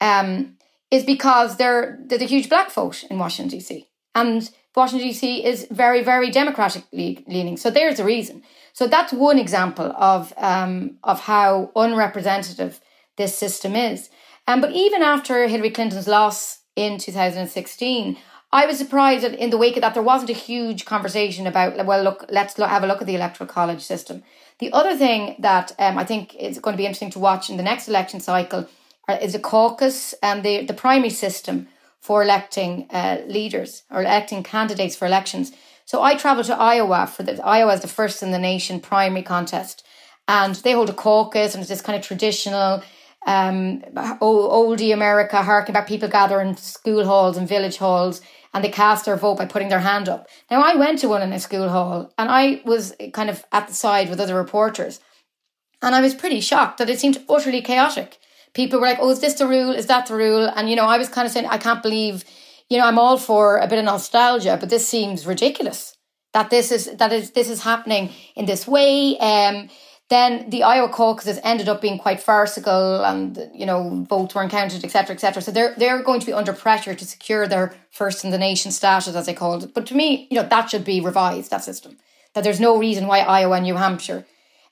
um, 0.00 0.56
is 0.90 1.04
because 1.04 1.56
there 1.56 1.98
there's 2.04 2.22
a 2.22 2.26
huge 2.26 2.48
black 2.48 2.70
vote 2.70 3.04
in 3.10 3.18
Washington 3.18 3.58
D.C. 3.58 3.86
and 4.14 4.50
Washington 4.74 5.08
D.C. 5.08 5.44
is 5.44 5.66
very 5.70 6.02
very 6.02 6.30
democratically 6.30 7.24
leaning. 7.26 7.56
So 7.56 7.70
there's 7.70 8.00
a 8.00 8.04
reason. 8.04 8.42
So 8.72 8.86
that's 8.86 9.12
one 9.12 9.38
example 9.38 9.92
of 9.96 10.32
um, 10.36 10.98
of 11.04 11.20
how 11.20 11.70
unrepresentative 11.76 12.80
this 13.16 13.36
system 13.36 13.76
is. 13.76 14.08
Um, 14.46 14.60
but 14.60 14.72
even 14.72 15.02
after 15.02 15.46
Hillary 15.46 15.70
Clinton's 15.70 16.08
loss 16.08 16.60
in 16.74 16.96
2016, 16.98 18.16
I 18.50 18.64
was 18.64 18.78
surprised 18.78 19.24
in 19.24 19.50
the 19.50 19.58
wake 19.58 19.76
of 19.76 19.82
that 19.82 19.92
there 19.92 20.02
wasn't 20.02 20.30
a 20.30 20.34
huge 20.34 20.86
conversation 20.86 21.46
about 21.46 21.84
well 21.84 22.02
look 22.02 22.24
let's 22.30 22.56
have 22.56 22.82
a 22.82 22.86
look 22.86 23.00
at 23.00 23.06
the 23.06 23.14
electoral 23.14 23.48
college 23.48 23.82
system. 23.82 24.22
The 24.58 24.72
other 24.72 24.96
thing 24.96 25.36
that 25.38 25.72
um, 25.78 25.98
I 25.98 26.04
think 26.04 26.34
is 26.34 26.58
going 26.58 26.74
to 26.74 26.78
be 26.78 26.86
interesting 26.86 27.10
to 27.10 27.18
watch 27.18 27.50
in 27.50 27.58
the 27.58 27.62
next 27.62 27.88
election 27.88 28.20
cycle 28.20 28.66
is 29.20 29.34
a 29.34 29.38
caucus 29.38 30.14
and 30.22 30.42
the, 30.42 30.64
the 30.64 30.74
primary 30.74 31.10
system 31.10 31.68
for 32.00 32.22
electing 32.22 32.86
uh, 32.90 33.18
leaders 33.26 33.82
or 33.90 34.00
electing 34.00 34.42
candidates 34.42 34.96
for 34.96 35.06
elections. 35.06 35.52
So 35.84 36.02
I 36.02 36.14
traveled 36.14 36.46
to 36.46 36.56
Iowa 36.56 37.06
for 37.06 37.22
the 37.22 37.42
Iowa 37.44 37.74
is 37.74 37.80
the 37.80 37.88
first 37.88 38.22
in 38.22 38.30
the 38.30 38.38
nation 38.38 38.80
primary 38.80 39.22
contest, 39.22 39.86
and 40.26 40.54
they 40.56 40.72
hold 40.72 40.90
a 40.90 40.94
caucus 40.94 41.54
and 41.54 41.60
it's 41.60 41.70
this 41.70 41.82
kind 41.82 41.98
of 41.98 42.04
traditional 42.04 42.82
um, 43.26 43.80
oldie 44.20 44.92
America, 44.92 45.42
harking 45.42 45.74
back 45.74 45.86
people 45.86 46.08
gather 46.08 46.40
in 46.40 46.56
school 46.56 47.04
halls 47.04 47.36
and 47.36 47.48
village 47.48 47.76
halls 47.76 48.20
and 48.54 48.64
they 48.64 48.70
cast 48.70 49.04
their 49.04 49.16
vote 49.16 49.36
by 49.36 49.46
putting 49.46 49.68
their 49.68 49.80
hand 49.80 50.08
up. 50.08 50.28
Now, 50.50 50.62
I 50.62 50.74
went 50.74 50.98
to 51.00 51.08
one 51.08 51.22
in 51.22 51.32
a 51.32 51.40
school 51.40 51.68
hall 51.68 52.12
and 52.18 52.30
I 52.30 52.62
was 52.64 52.94
kind 53.12 53.30
of 53.30 53.44
at 53.52 53.68
the 53.68 53.74
side 53.74 54.08
with 54.08 54.20
other 54.20 54.34
reporters. 54.34 55.00
And 55.82 55.94
I 55.94 56.00
was 56.00 56.14
pretty 56.14 56.40
shocked 56.40 56.78
that 56.78 56.90
it 56.90 56.98
seemed 56.98 57.24
utterly 57.28 57.62
chaotic. 57.62 58.18
People 58.54 58.80
were 58.80 58.86
like, 58.86 58.98
oh, 59.00 59.10
is 59.10 59.20
this 59.20 59.34
the 59.34 59.46
rule? 59.46 59.70
Is 59.70 59.86
that 59.86 60.06
the 60.06 60.16
rule? 60.16 60.50
And, 60.56 60.68
you 60.68 60.76
know, 60.76 60.86
I 60.86 60.98
was 60.98 61.08
kind 61.08 61.26
of 61.26 61.32
saying, 61.32 61.46
I 61.46 61.58
can't 61.58 61.82
believe, 61.82 62.24
you 62.68 62.78
know, 62.78 62.84
I'm 62.84 62.98
all 62.98 63.18
for 63.18 63.58
a 63.58 63.68
bit 63.68 63.78
of 63.78 63.84
nostalgia, 63.84 64.56
but 64.58 64.70
this 64.70 64.88
seems 64.88 65.26
ridiculous 65.26 65.96
that 66.32 66.50
this 66.50 66.72
is, 66.72 66.90
that 66.96 67.12
is, 67.12 67.30
this 67.32 67.48
is 67.48 67.62
happening 67.62 68.10
in 68.34 68.46
this 68.46 68.66
way. 68.66 69.16
Um, 69.18 69.68
then 70.08 70.48
the 70.48 70.62
Iowa 70.62 70.88
caucuses 70.88 71.38
ended 71.42 71.68
up 71.68 71.82
being 71.82 71.98
quite 71.98 72.20
farcical, 72.20 73.04
and 73.04 73.50
you 73.54 73.66
know 73.66 74.06
votes 74.08 74.34
weren't 74.34 74.50
counted, 74.50 74.84
etc., 74.84 75.14
etc. 75.14 75.42
So 75.42 75.50
they're 75.50 75.74
they're 75.76 76.02
going 76.02 76.20
to 76.20 76.26
be 76.26 76.32
under 76.32 76.52
pressure 76.52 76.94
to 76.94 77.04
secure 77.04 77.46
their 77.46 77.74
first 77.90 78.24
in 78.24 78.30
the 78.30 78.38
nation 78.38 78.72
status, 78.72 79.14
as 79.14 79.26
they 79.26 79.34
called 79.34 79.64
it. 79.64 79.74
But 79.74 79.86
to 79.86 79.94
me, 79.94 80.26
you 80.30 80.40
know 80.40 80.48
that 80.48 80.70
should 80.70 80.84
be 80.84 81.00
revised. 81.00 81.50
That 81.50 81.64
system. 81.64 81.98
That 82.34 82.44
there's 82.44 82.60
no 82.60 82.78
reason 82.78 83.06
why 83.06 83.20
Iowa 83.20 83.56
and 83.56 83.64
New 83.64 83.76
Hampshire 83.76 84.26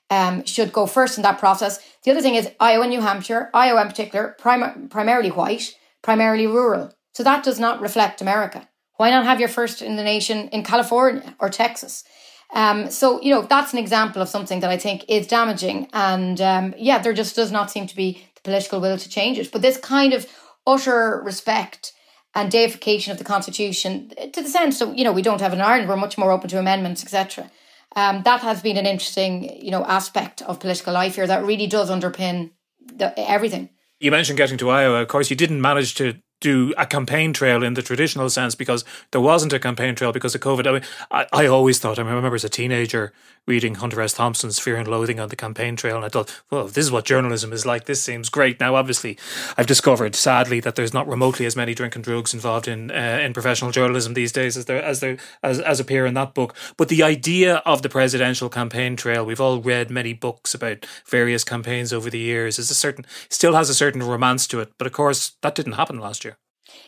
um, 0.09 0.45
should 0.45 0.71
go 0.71 0.85
first 0.85 1.17
in 1.17 1.23
that 1.23 1.39
process. 1.39 1.79
The 2.03 2.11
other 2.11 2.21
thing 2.21 2.35
is 2.35 2.49
Iowa 2.59 2.83
and 2.83 2.91
New 2.91 3.01
Hampshire, 3.01 3.49
Iowa 3.53 3.81
in 3.81 3.87
particular, 3.87 4.35
prim- 4.39 4.89
primarily 4.89 5.31
white, 5.31 5.75
primarily 6.01 6.47
rural. 6.47 6.93
So 7.13 7.23
that 7.23 7.43
does 7.43 7.59
not 7.59 7.81
reflect 7.81 8.21
America. 8.21 8.69
Why 8.95 9.09
not 9.09 9.25
have 9.25 9.39
your 9.39 9.49
first 9.49 9.81
in 9.81 9.95
the 9.95 10.03
nation 10.03 10.49
in 10.49 10.63
California 10.63 11.35
or 11.39 11.49
Texas? 11.49 12.03
Um, 12.53 12.89
so, 12.89 13.21
you 13.21 13.33
know, 13.33 13.41
that's 13.41 13.73
an 13.73 13.79
example 13.79 14.21
of 14.21 14.29
something 14.29 14.61
that 14.61 14.69
I 14.69 14.77
think 14.77 15.05
is 15.07 15.27
damaging. 15.27 15.89
And 15.93 16.39
um, 16.39 16.73
yeah, 16.77 16.99
there 16.99 17.13
just 17.13 17.35
does 17.35 17.51
not 17.51 17.71
seem 17.71 17.87
to 17.87 17.95
be 17.95 18.25
the 18.35 18.41
political 18.41 18.79
will 18.79 18.97
to 18.97 19.09
change 19.09 19.37
it. 19.37 19.51
But 19.51 19.61
this 19.61 19.77
kind 19.77 20.13
of 20.13 20.27
utter 20.65 21.21
respect 21.23 21.93
and 22.33 22.51
deification 22.51 23.11
of 23.11 23.17
the 23.17 23.23
Constitution, 23.23 24.11
to 24.33 24.41
the 24.41 24.49
sense 24.49 24.79
that, 24.79 24.97
you 24.97 25.03
know, 25.03 25.11
we 25.11 25.21
don't 25.21 25.41
have 25.41 25.53
in 25.53 25.61
Ireland, 25.61 25.89
we're 25.89 25.97
much 25.97 26.17
more 26.17 26.31
open 26.31 26.49
to 26.49 26.59
amendments, 26.59 27.03
etc. 27.03 27.49
Um, 27.95 28.21
that 28.23 28.41
has 28.41 28.61
been 28.61 28.77
an 28.77 28.85
interesting, 28.85 29.63
you 29.63 29.71
know, 29.71 29.83
aspect 29.85 30.41
of 30.43 30.59
political 30.59 30.93
life 30.93 31.15
here 31.15 31.25
that 31.25 31.43
really 31.43 31.67
does 31.67 31.89
underpin 31.89 32.51
the, 32.79 33.17
everything. 33.17 33.69
You 33.99 34.11
mentioned 34.11 34.37
getting 34.37 34.57
to 34.59 34.69
Iowa. 34.69 35.01
Of 35.01 35.07
course, 35.07 35.29
you 35.29 35.35
didn't 35.35 35.61
manage 35.61 35.95
to 35.95 36.19
do 36.39 36.73
a 36.77 36.85
campaign 36.85 37.33
trail 37.33 37.63
in 37.63 37.73
the 37.73 37.81
traditional 37.81 38.29
sense 38.29 38.55
because 38.55 38.85
there 39.11 39.21
wasn't 39.21 39.53
a 39.53 39.59
campaign 39.59 39.95
trail 39.95 40.11
because 40.11 40.35
of 40.35 40.41
COVID. 40.41 40.67
I 40.67 40.71
mean, 40.71 40.83
I, 41.11 41.25
I 41.33 41.47
always 41.47 41.79
thought, 41.79 41.99
I 41.99 42.03
remember 42.03 42.35
as 42.35 42.43
a 42.43 42.49
teenager 42.49 43.13
reading 43.47 43.75
Hunter 43.75 44.01
S. 44.01 44.13
Thompson's 44.13 44.59
Fear 44.59 44.75
and 44.75 44.87
Loathing 44.87 45.19
on 45.19 45.29
the 45.29 45.35
campaign 45.35 45.77
trail, 45.77 45.95
and 45.95 46.03
I 46.03 46.09
thought, 46.09 46.41
well, 46.51 46.67
this 46.67 46.85
is 46.85 46.91
what 46.91 47.05
journalism 47.05 47.53
is 47.53 47.65
like, 47.65 47.85
this 47.85 48.03
seems 48.03 48.27
great. 48.29 48.59
Now, 48.59 48.75
obviously, 48.75 49.17
I've 49.57 49.67
discovered, 49.67 50.15
sadly, 50.15 50.59
that 50.59 50.75
there's 50.75 50.93
not 50.93 51.07
remotely 51.07 51.45
as 51.45 51.55
many 51.55 51.73
drinking 51.73 52.01
drugs 52.01 52.33
involved 52.33 52.67
in 52.67 52.91
uh, 52.91 53.19
in 53.23 53.33
professional 53.33 53.71
journalism 53.71 54.13
these 54.13 54.31
days 54.33 54.57
as 54.57 54.65
there 54.65 54.83
as 54.83 54.99
there 54.99 55.17
as, 55.41 55.59
as 55.59 55.79
appear 55.79 56.05
in 56.05 56.13
that 56.15 56.33
book. 56.33 56.55
But 56.75 56.89
the 56.89 57.03
idea 57.03 57.57
of 57.65 57.81
the 57.81 57.89
presidential 57.89 58.49
campaign 58.49 58.95
trail, 58.95 59.25
we've 59.25 59.41
all 59.41 59.61
read 59.61 59.89
many 59.89 60.13
books 60.13 60.53
about 60.53 60.85
various 61.05 61.43
campaigns 61.43 61.93
over 61.93 62.09
the 62.09 62.19
years, 62.19 62.59
is 62.59 62.69
a 62.69 62.75
certain 62.75 63.05
still 63.29 63.55
has 63.55 63.69
a 63.69 63.73
certain 63.73 64.03
romance 64.03 64.45
to 64.47 64.59
it. 64.59 64.73
But 64.77 64.87
of 64.87 64.93
course, 64.93 65.37
that 65.41 65.55
didn't 65.55 65.73
happen 65.73 65.99
last 65.99 66.25
year. 66.25 66.36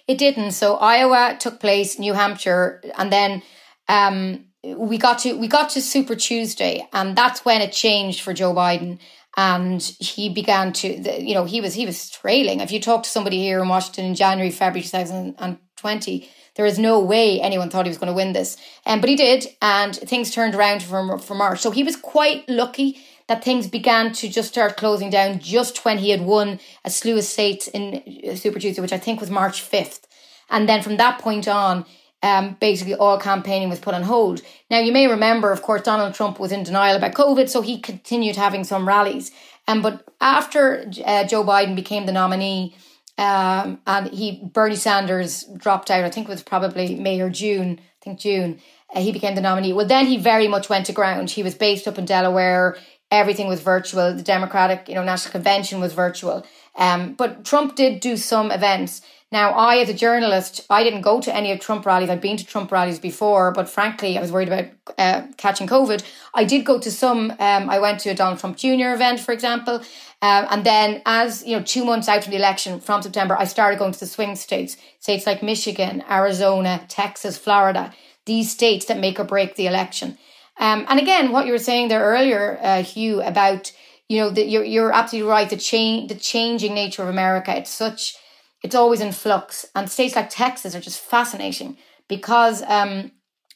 It 0.10 0.17
didn't. 0.17 0.54
So 0.54 0.76
Iowa 0.78 1.38
took 1.39 1.60
place, 1.60 2.00
New 2.00 2.13
Hampshire, 2.13 2.82
and 2.98 3.12
then 3.12 3.43
um, 3.88 4.45
we 4.63 4.98
got 4.98 5.19
to 5.19 5.38
we 5.38 5.48
got 5.48 5.69
to 5.69 5.82
Super 5.82 6.15
Tuesday, 6.15 6.76
and 6.91 7.15
that's 7.15 7.45
when 7.45 7.62
it 7.62 7.72
changed 7.72 8.22
for 8.22 8.34
Joe 8.34 8.52
Biden, 8.52 8.98
and 9.38 9.82
he 10.00 10.34
began 10.34 10.74
to, 10.74 10.88
you 11.24 11.36
know, 11.36 11.45
he 11.45 11.62
was 11.62 11.76
he 11.76 11.86
was 11.86 12.10
trailing. 12.10 12.60
If 12.60 12.72
you 12.72 12.82
talk 12.82 13.04
to 13.04 13.10
somebody 13.10 13.38
here 13.38 13.62
in 13.62 13.69
Washington 13.69 14.06
in 14.06 14.15
January, 14.15 14.50
February 14.50 14.82
two 14.82 14.89
thousand 14.89 15.36
and 15.38 15.60
twenty, 15.76 16.28
there 16.56 16.65
is 16.65 16.80
no 16.80 17.00
way 17.00 17.39
anyone 17.39 17.69
thought 17.69 17.86
he 17.86 17.91
was 17.91 18.00
going 18.00 18.12
to 18.12 18.22
win 18.22 18.34
this, 18.34 18.58
um, 18.88 19.02
but 19.02 19.10
he 19.12 19.15
did, 19.15 19.45
and 19.62 19.95
things 19.95 20.32
turned 20.32 20.56
around 20.56 20.82
for 20.82 21.19
for 21.19 21.36
March. 21.36 21.60
So 21.60 21.69
he 21.69 21.84
was 21.84 21.95
quite 21.95 22.50
lucky 22.50 22.98
that 23.30 23.44
things 23.44 23.68
began 23.68 24.12
to 24.12 24.28
just 24.28 24.50
start 24.50 24.76
closing 24.76 25.12
down 25.12 25.38
just 25.38 25.86
when 25.86 26.00
he 26.00 26.10
had 26.10 26.22
won 26.22 26.60
a 26.84 26.89
slew 26.89 27.15
of 27.15 27.24
states 27.24 27.68
in 27.68 28.36
Super 28.36 28.60
Tuesday, 28.60 28.82
which 28.82 28.92
I 28.92 28.98
think 28.98 29.22
was 29.22 29.30
March 29.30 29.62
5th. 29.62 30.02
And 30.50 30.68
then 30.68 30.82
from 30.82 30.98
that 30.98 31.20
point 31.20 31.48
on, 31.48 31.86
um, 32.24 32.58
basically 32.60 32.96
all 32.96 33.20
campaigning 33.20 33.70
was 33.70 33.78
put 33.80 33.94
on 33.94 34.02
hold. 34.02 34.42
Now, 34.72 34.80
you 34.80 34.92
may 34.92 35.06
remember, 35.06 35.52
of 35.52 35.62
course, 35.62 35.84
Donald 35.84 36.15
Trump 36.15 36.39
was 36.39 36.52
in 36.52 36.63
denial 36.63 36.98
about 36.98 37.13
COVID, 37.13 37.50
so 37.50 37.62
he 37.62 37.80
continued 37.80 38.36
having 38.36 38.63
some 38.63 38.88
rallies. 38.88 39.30
Um, 39.68 39.84
but 39.84 40.04
after 40.20 40.92
uh, 41.06 41.26
Joe 41.26 41.44
Biden 41.44 41.76
became 41.76 42.08
the 42.08 42.12
nominee, 42.12 42.76
um, 43.20 43.80
and 43.86 44.08
he 44.08 44.42
Bernie 44.44 44.76
Sanders 44.76 45.44
dropped 45.56 45.92
out. 45.92 46.04
I 46.04 46.10
think 46.10 46.28
it 46.28 46.32
was 46.32 46.42
probably 46.42 46.96
May 46.96 47.22
or 47.22 47.30
June. 47.30 47.80
I 47.80 48.04
think 48.04 48.20
June. 48.20 48.60
Uh, 48.96 49.02
he 49.02 49.12
became 49.12 49.36
the 49.36 49.42
nominee. 49.42 49.74
Well, 49.74 49.86
then 49.86 50.08
he 50.08 50.18
very 50.18 50.48
much 50.48 50.68
went 50.68 50.88
to 50.88 50.94
ground. 50.94 51.30
He 51.30 51.44
was 51.44 51.54
based 51.54 51.88
up 51.88 52.00
in 52.00 52.06
Delaware 52.06 52.76
everything 53.12 53.48
was 53.48 53.62
virtual. 53.62 54.13
The 54.13 54.24
Democratic, 54.24 54.88
you 54.88 54.95
know, 54.95 55.04
National 55.04 55.32
Convention 55.32 55.80
was 55.80 55.93
virtual. 55.93 56.45
Um, 56.76 57.13
but 57.13 57.43
Trump 57.45 57.76
did 57.76 58.00
do 58.00 58.17
some 58.17 58.52
events. 58.52 59.02
Now, 59.32 59.52
I, 59.52 59.78
as 59.78 59.89
a 59.89 59.93
journalist, 59.93 60.65
I 60.72 60.84
didn't 60.84 61.02
go 61.02 61.22
to 61.22 61.36
any 61.36 61.52
of 61.52 61.60
Trump 61.60 61.86
rallies. 61.86 62.10
I'd 62.10 62.22
been 62.22 62.38
to 62.38 62.45
Trump 62.45 62.72
rallies 62.72 62.98
before, 62.98 63.52
but 63.52 63.69
frankly, 63.69 64.17
I 64.17 64.22
was 64.22 64.32
worried 64.32 64.48
about 64.48 64.65
uh, 64.98 65.28
catching 65.38 65.67
COVID. 65.67 66.04
I 66.34 66.45
did 66.45 66.65
go 66.65 66.80
to 66.80 66.89
some. 66.89 67.32
Um, 67.32 67.69
I 67.69 67.78
went 67.80 68.00
to 68.02 68.10
a 68.10 68.15
Donald 68.15 68.39
Trump 68.39 68.58
Jr. 68.58 68.93
event, 68.93 69.19
for 69.19 69.32
example, 69.32 69.84
um, 70.22 70.48
and 70.50 70.65
then, 70.65 71.02
as 71.06 71.45
you 71.45 71.56
know, 71.56 71.63
two 71.63 71.86
months 71.86 72.10
out 72.10 72.24
from 72.24 72.32
the 72.32 72.38
election, 72.38 72.82
from 72.82 73.02
September, 73.02 73.38
I 73.39 73.45
started 73.45 73.80
going 73.80 73.93
to 73.93 74.00
the 74.00 74.06
swing 74.06 74.36
states, 74.36 74.76
states 75.00 75.26
like 75.26 75.41
Michigan, 75.41 76.04
Arizona, 76.10 76.84
Texas, 76.89 77.38
Florida. 77.38 77.93
These 78.26 78.52
states 78.52 78.86
that 78.88 79.00
make 79.00 79.19
or 79.19 79.24
break 79.24 79.56
the 79.56 79.67
election. 79.67 80.17
Um, 80.60 80.86
and 80.89 81.00
again, 81.00 81.32
what 81.32 81.45
you 81.45 81.54
were 81.54 81.58
saying 81.58 81.88
there 81.88 82.04
earlier, 82.04 82.60
uh, 82.62 82.84
Hugh, 82.84 83.22
about 83.22 83.72
you 84.10 84.19
know 84.19 84.30
that 84.30 84.50
you're 84.50 84.63
you're 84.63 84.91
absolutely 84.91 85.30
right. 85.30 85.50
The 85.50 85.58
change, 85.58 86.10
the 86.10 86.15
changing 86.15 86.74
nature 86.74 87.02
of 87.02 87.10
America. 87.10 87.56
It's 87.56 87.69
such, 87.69 88.15
it's 88.62 88.76
always 88.76 89.00
in 89.00 89.13
flux, 89.13 89.65
and 89.74 89.89
states 89.89 90.15
like 90.15 90.30
Texas 90.30 90.76
are 90.76 90.82
just 90.82 91.00
fascinating 91.00 91.78
because 92.10 92.62
um, 92.63 93.12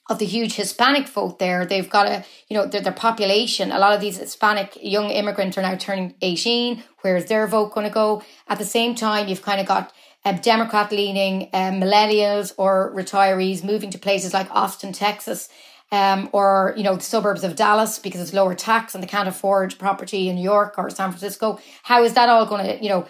of 0.10 0.20
the 0.20 0.26
huge 0.26 0.56
Hispanic 0.56 1.08
vote 1.08 1.39
there. 1.39 1.66
They've 1.66 1.89
got 1.89 2.08
a, 2.08 2.24
you 2.48 2.58
know, 2.58 2.66
their, 2.66 2.82
their 2.82 2.94
population. 2.94 3.72
A 3.72 3.80
lot 3.80 3.94
of 3.94 4.02
these 4.02 4.18
Hispanic 4.18 4.78
young 4.82 5.10
immigrants 5.10 5.58
are 5.58 5.62
now 5.62 5.76
turning 5.76 6.16
18. 6.22 6.84
Where's 7.02 7.26
their 7.26 7.48
vote 7.48 7.74
going 7.74 7.88
to 7.88 7.94
go? 7.94 8.24
At 8.48 8.60
the 8.60 8.66
same 8.66 8.96
time, 8.96 9.28
you've 9.28 9.42
kind 9.42 9.60
of 9.60 9.68
got 9.68 9.92
uh, 10.24 10.34
Democrat 10.34 10.92
leaning 10.92 11.50
uh, 11.54 11.72
millennials 11.72 12.54
or 12.58 12.94
retirees 12.96 13.63
moving 13.63 13.89
to 13.92 13.98
places 13.98 14.34
like 14.34 14.50
Austin, 14.52 14.94
Texas 14.94 15.50
um, 15.94 16.28
or 16.32 16.74
you 16.76 16.84
know 16.84 16.96
the 16.96 17.04
suburbs 17.04 17.44
of 17.44 17.56
Dallas 17.56 18.00
because 18.00 18.20
it's 18.20 18.34
lower 18.34 18.56
tax 18.56 18.96
and 18.96 19.04
they 19.04 19.08
can't 19.08 19.30
afford 19.30 19.78
property 19.78 20.28
in 20.28 20.36
New 20.36 20.44
York 20.44 20.74
or 20.80 20.90
San 20.90 21.12
Francisco. 21.12 21.60
How 21.84 22.04
is 22.04 22.16
that 22.16 22.30
all 22.30 22.48
going 22.48 22.66
to 22.66 22.84
you 22.84 22.90
know? 22.90 23.08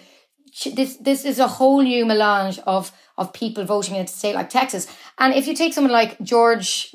This 0.66 0.98
this 0.98 1.26
is 1.26 1.40
a 1.40 1.48
whole 1.48 1.82
new 1.82 2.06
melange 2.06 2.60
of 2.68 2.92
of 3.18 3.32
people 3.32 3.64
voting 3.64 3.96
in 3.96 4.04
a 4.04 4.08
state 4.08 4.36
like 4.36 4.50
Texas. 4.50 4.86
And 5.18 5.34
if 5.34 5.48
you 5.48 5.56
take 5.56 5.74
someone 5.74 5.94
like 5.94 6.22
George 6.22 6.94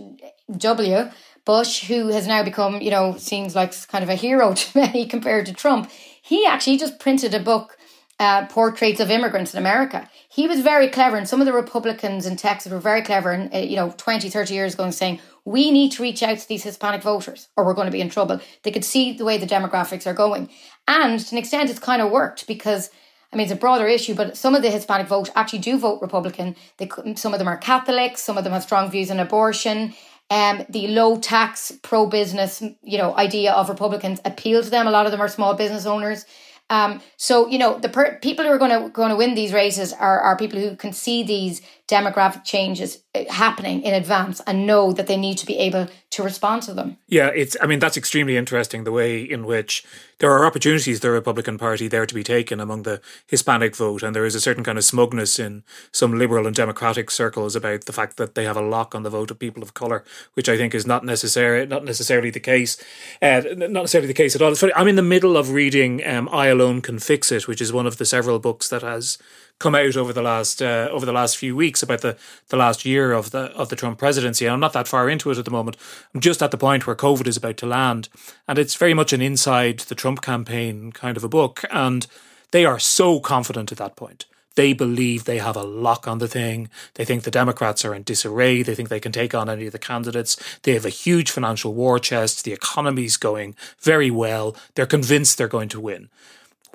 W. 0.57 1.11
Bush, 1.45 1.85
who 1.89 2.09
has 2.09 2.27
now 2.27 2.45
become 2.45 2.83
you 2.83 2.91
know 2.91 3.17
seems 3.17 3.57
like 3.57 3.73
kind 3.89 4.05
of 4.05 4.11
a 4.11 4.15
hero 4.15 4.55
to 4.61 4.79
many 4.79 5.07
compared 5.07 5.47
to 5.47 5.55
Trump, 5.55 5.91
he 6.23 6.45
actually 6.47 6.77
just 6.77 7.01
printed 7.01 7.35
a 7.35 7.41
book 7.41 7.79
uh, 8.21 8.47
portraits 8.47 9.01
of 9.01 9.11
immigrants 9.11 9.55
in 9.55 9.59
America. 9.59 10.09
He 10.29 10.47
was 10.49 10.61
very 10.61 10.89
clever, 10.89 11.17
and 11.17 11.29
some 11.29 11.41
of 11.41 11.47
the 11.47 11.53
Republicans 11.53 12.27
in 12.27 12.37
Texas 12.37 12.73
were 12.73 12.81
very 12.81 13.03
clever, 13.03 13.31
and 13.31 13.55
uh, 13.55 13.59
you 13.59 13.77
know, 13.77 13.95
20, 13.97 14.29
30 14.29 14.55
years 14.55 14.75
ago, 14.75 14.85
and 14.85 14.95
saying 14.95 15.21
we 15.49 15.71
need 15.71 15.93
to 15.93 16.03
reach 16.03 16.23
out 16.23 16.39
to 16.39 16.49
these 16.49 16.65
Hispanic 16.65 17.03
voters, 17.03 17.49
or 17.57 17.65
we're 17.65 17.75
going 17.75 17.87
to 17.87 17.93
be 17.93 18.01
in 18.01 18.11
trouble. 18.11 18.41
They 18.63 18.71
could 18.71 18.85
see 18.85 19.13
the 19.13 19.25
way 19.25 19.39
the 19.39 19.47
demographics 19.47 20.07
are 20.07 20.15
going, 20.15 20.51
and 20.87 21.19
to 21.19 21.35
an 21.35 21.39
extent, 21.39 21.71
it's 21.71 21.79
kind 21.79 22.03
of 22.03 22.11
worked 22.11 22.47
because. 22.47 22.91
I 23.31 23.37
mean, 23.37 23.45
it's 23.45 23.53
a 23.53 23.57
broader 23.57 23.87
issue, 23.87 24.15
but 24.15 24.39
some 24.39 24.55
of 24.55 24.63
the 24.63 24.71
Hispanic 24.71 25.07
vote 25.07 25.29
actually 25.37 25.59
do 25.59 25.79
vote 25.79 26.01
Republican. 26.01 26.57
They, 26.79 26.89
some 27.15 27.35
of 27.35 27.39
them 27.39 27.47
are 27.47 27.59
Catholics. 27.59 28.23
Some 28.23 28.39
of 28.39 28.45
them 28.45 28.55
have 28.55 28.63
strong 28.63 28.91
views 28.91 29.11
on 29.11 29.21
abortion. 29.21 29.93
Um, 30.31 30.65
the 30.71 30.89
low 30.89 31.19
tax, 31.19 31.71
pro 31.83 32.07
business, 32.07 32.63
you 32.83 32.97
know, 32.97 33.15
idea 33.17 33.53
of 33.53 33.69
Republicans 33.69 34.19
appeal 34.25 34.63
to 34.63 34.71
them. 34.71 34.87
A 34.87 34.91
lot 34.91 35.05
of 35.05 35.13
them 35.13 35.21
are 35.21 35.29
small 35.29 35.53
business 35.53 35.85
owners. 35.85 36.25
Um, 36.71 37.01
so 37.17 37.49
you 37.49 37.59
know 37.59 37.79
the 37.79 37.89
per- 37.89 38.19
people 38.19 38.45
who 38.45 38.51
are 38.51 38.59
going 38.59 38.83
to 38.83 38.89
going 38.91 39.11
to 39.11 39.17
win 39.17 39.35
these 39.35 39.53
races 39.53 39.93
are 39.93 40.21
are 40.21 40.37
people 40.37 40.61
who 40.61 40.77
can 40.77 40.93
see 40.93 41.23
these 41.23 41.63
demographic 41.89 42.45
changes 42.45 43.03
uh, 43.15 43.25
happening 43.31 43.83
in 43.83 43.95
advance 43.95 44.41
and 44.47 44.67
know 44.67 44.93
that 44.93 45.07
they 45.07 45.17
need 45.17 45.39
to 45.39 45.47
be 45.47 45.59
able 45.59 45.89
to 46.11 46.23
respond 46.23 46.63
to 46.63 46.75
them. 46.75 46.99
Yeah, 47.09 47.29
it's. 47.35 47.57
I 47.63 47.67
mean, 47.67 47.79
that's 47.79 47.97
extremely 47.97 48.37
interesting. 48.37 48.85
The 48.85 48.93
way 48.93 49.23
in 49.23 49.47
which 49.47 49.85
there 50.19 50.31
are 50.31 50.45
opportunities 50.45 51.01
the 51.01 51.11
Republican 51.11 51.59
Party 51.59 51.89
there 51.89 52.07
to 52.07 52.15
be 52.15 52.23
taken 52.23 52.61
among 52.61 52.83
the 52.83 53.01
Hispanic 53.27 53.75
vote, 53.75 54.03
and 54.03 54.15
there 54.15 54.27
is 54.27 54.35
a 54.35 54.41
certain 54.41 54.65
kind 54.65 54.77
of 54.77 54.85
smugness 54.85 55.39
in 55.39 55.65
some 55.93 56.19
liberal 56.19 56.47
and 56.47 56.55
democratic 56.55 57.11
circles 57.11 57.57
about 57.57 57.87
the 57.87 57.93
fact 57.93 58.17
that 58.17 58.35
they 58.35 58.45
have 58.45 58.57
a 58.57 58.63
lock 58.63 58.95
on 58.95 59.03
the 59.03 59.11
vote 59.11 59.31
of 59.31 59.39
people 59.39 59.63
of 59.63 59.75
color, 59.75 60.05
which 60.35 60.49
I 60.49 60.57
think 60.57 60.75
is 60.75 60.87
not 60.87 61.05
necessary, 61.05 61.67
not 61.67 61.85
necessarily 61.85 62.31
the 62.31 62.41
case, 62.41 62.77
uh, 63.23 63.43
not 63.57 63.71
necessarily 63.71 64.09
the 64.09 64.15
case 64.15 64.35
at 64.35 64.43
all. 64.43 64.55
I'm 64.77 64.89
in 64.89 64.97
the 64.97 65.03
middle 65.03 65.37
of 65.37 65.51
reading 65.51 66.07
um, 66.07 66.29
"I 66.31 66.49
Alone 66.49 66.83
Can 66.83 66.99
Fix 66.99 67.33
It," 67.33 67.49
which 67.49 67.61
is 67.61 67.73
one 67.73 67.87
of 67.87 67.97
the 67.97 68.05
several 68.05 68.39
books 68.39 68.69
that 68.69 68.83
has 68.83 69.19
come 69.59 69.75
out 69.75 69.97
over 69.97 70.13
the 70.13 70.23
last 70.23 70.63
uh, 70.63 70.89
over 70.91 71.05
the 71.05 71.13
last 71.13 71.37
few 71.37 71.57
weeks 71.57 71.83
about 71.83 72.01
the, 72.01 72.17
the 72.49 72.57
last 72.57 72.85
year 72.85 73.13
of 73.13 73.31
the 73.31 73.51
of 73.57 73.69
the 73.69 73.77
Trump 73.77 73.99
presidency. 73.99 74.47
And 74.47 74.55
I'm 74.55 74.61
not 74.61 74.73
that 74.73 74.89
far 74.89 75.09
into 75.09 75.31
it 75.31 75.39
at 75.39 75.45
the 75.45 75.51
moment. 75.51 75.77
I'm 76.15 76.21
just 76.21 76.43
at 76.43 76.51
the 76.51 76.59
point 76.59 76.87
where 76.87 76.97
COVID 76.97 77.27
is 77.27 77.37
about 77.37 77.57
to 77.59 77.67
land, 77.67 78.09
and 78.47 78.59
it's 78.59 78.75
very 78.75 78.95
much 78.95 79.13
an 79.13 79.23
inside 79.23 79.81
the 79.81 79.95
Trump 79.95 80.23
campaign 80.23 80.93
kind 80.93 81.17
of 81.17 81.25
a 81.25 81.29
book. 81.29 81.65
And 81.71 82.07
they 82.51 82.65
are 82.65 82.79
so 82.79 83.21
confident 83.21 83.73
at 83.73 83.79
that 83.79 83.97
point. 83.97 84.27
They 84.55 84.73
believe 84.73 85.23
they 85.23 85.39
have 85.39 85.55
a 85.55 85.63
lock 85.63 86.09
on 86.09 86.19
the 86.19 86.27
thing. 86.27 86.69
They 86.95 87.05
think 87.05 87.23
the 87.23 87.31
Democrats 87.31 87.85
are 87.85 87.95
in 87.95 88.03
disarray. 88.03 88.63
They 88.63 88.75
think 88.75 88.89
they 88.89 88.99
can 88.99 89.13
take 89.13 89.33
on 89.33 89.49
any 89.49 89.67
of 89.67 89.73
the 89.73 89.79
candidates. 89.79 90.37
They 90.65 90.75
have 90.75 90.85
a 90.85 90.89
huge 90.91 91.31
financial 91.31 91.75
war 91.75 92.01
chest. 92.01 92.45
The 92.45 92.53
economy's 92.53 93.17
going 93.17 93.55
very 93.79 94.11
well. 94.11 94.57
They're 94.75 94.85
convinced 94.85 95.39
they're 95.39 95.47
going 95.47 95.69
to 95.69 95.81
win 95.81 96.09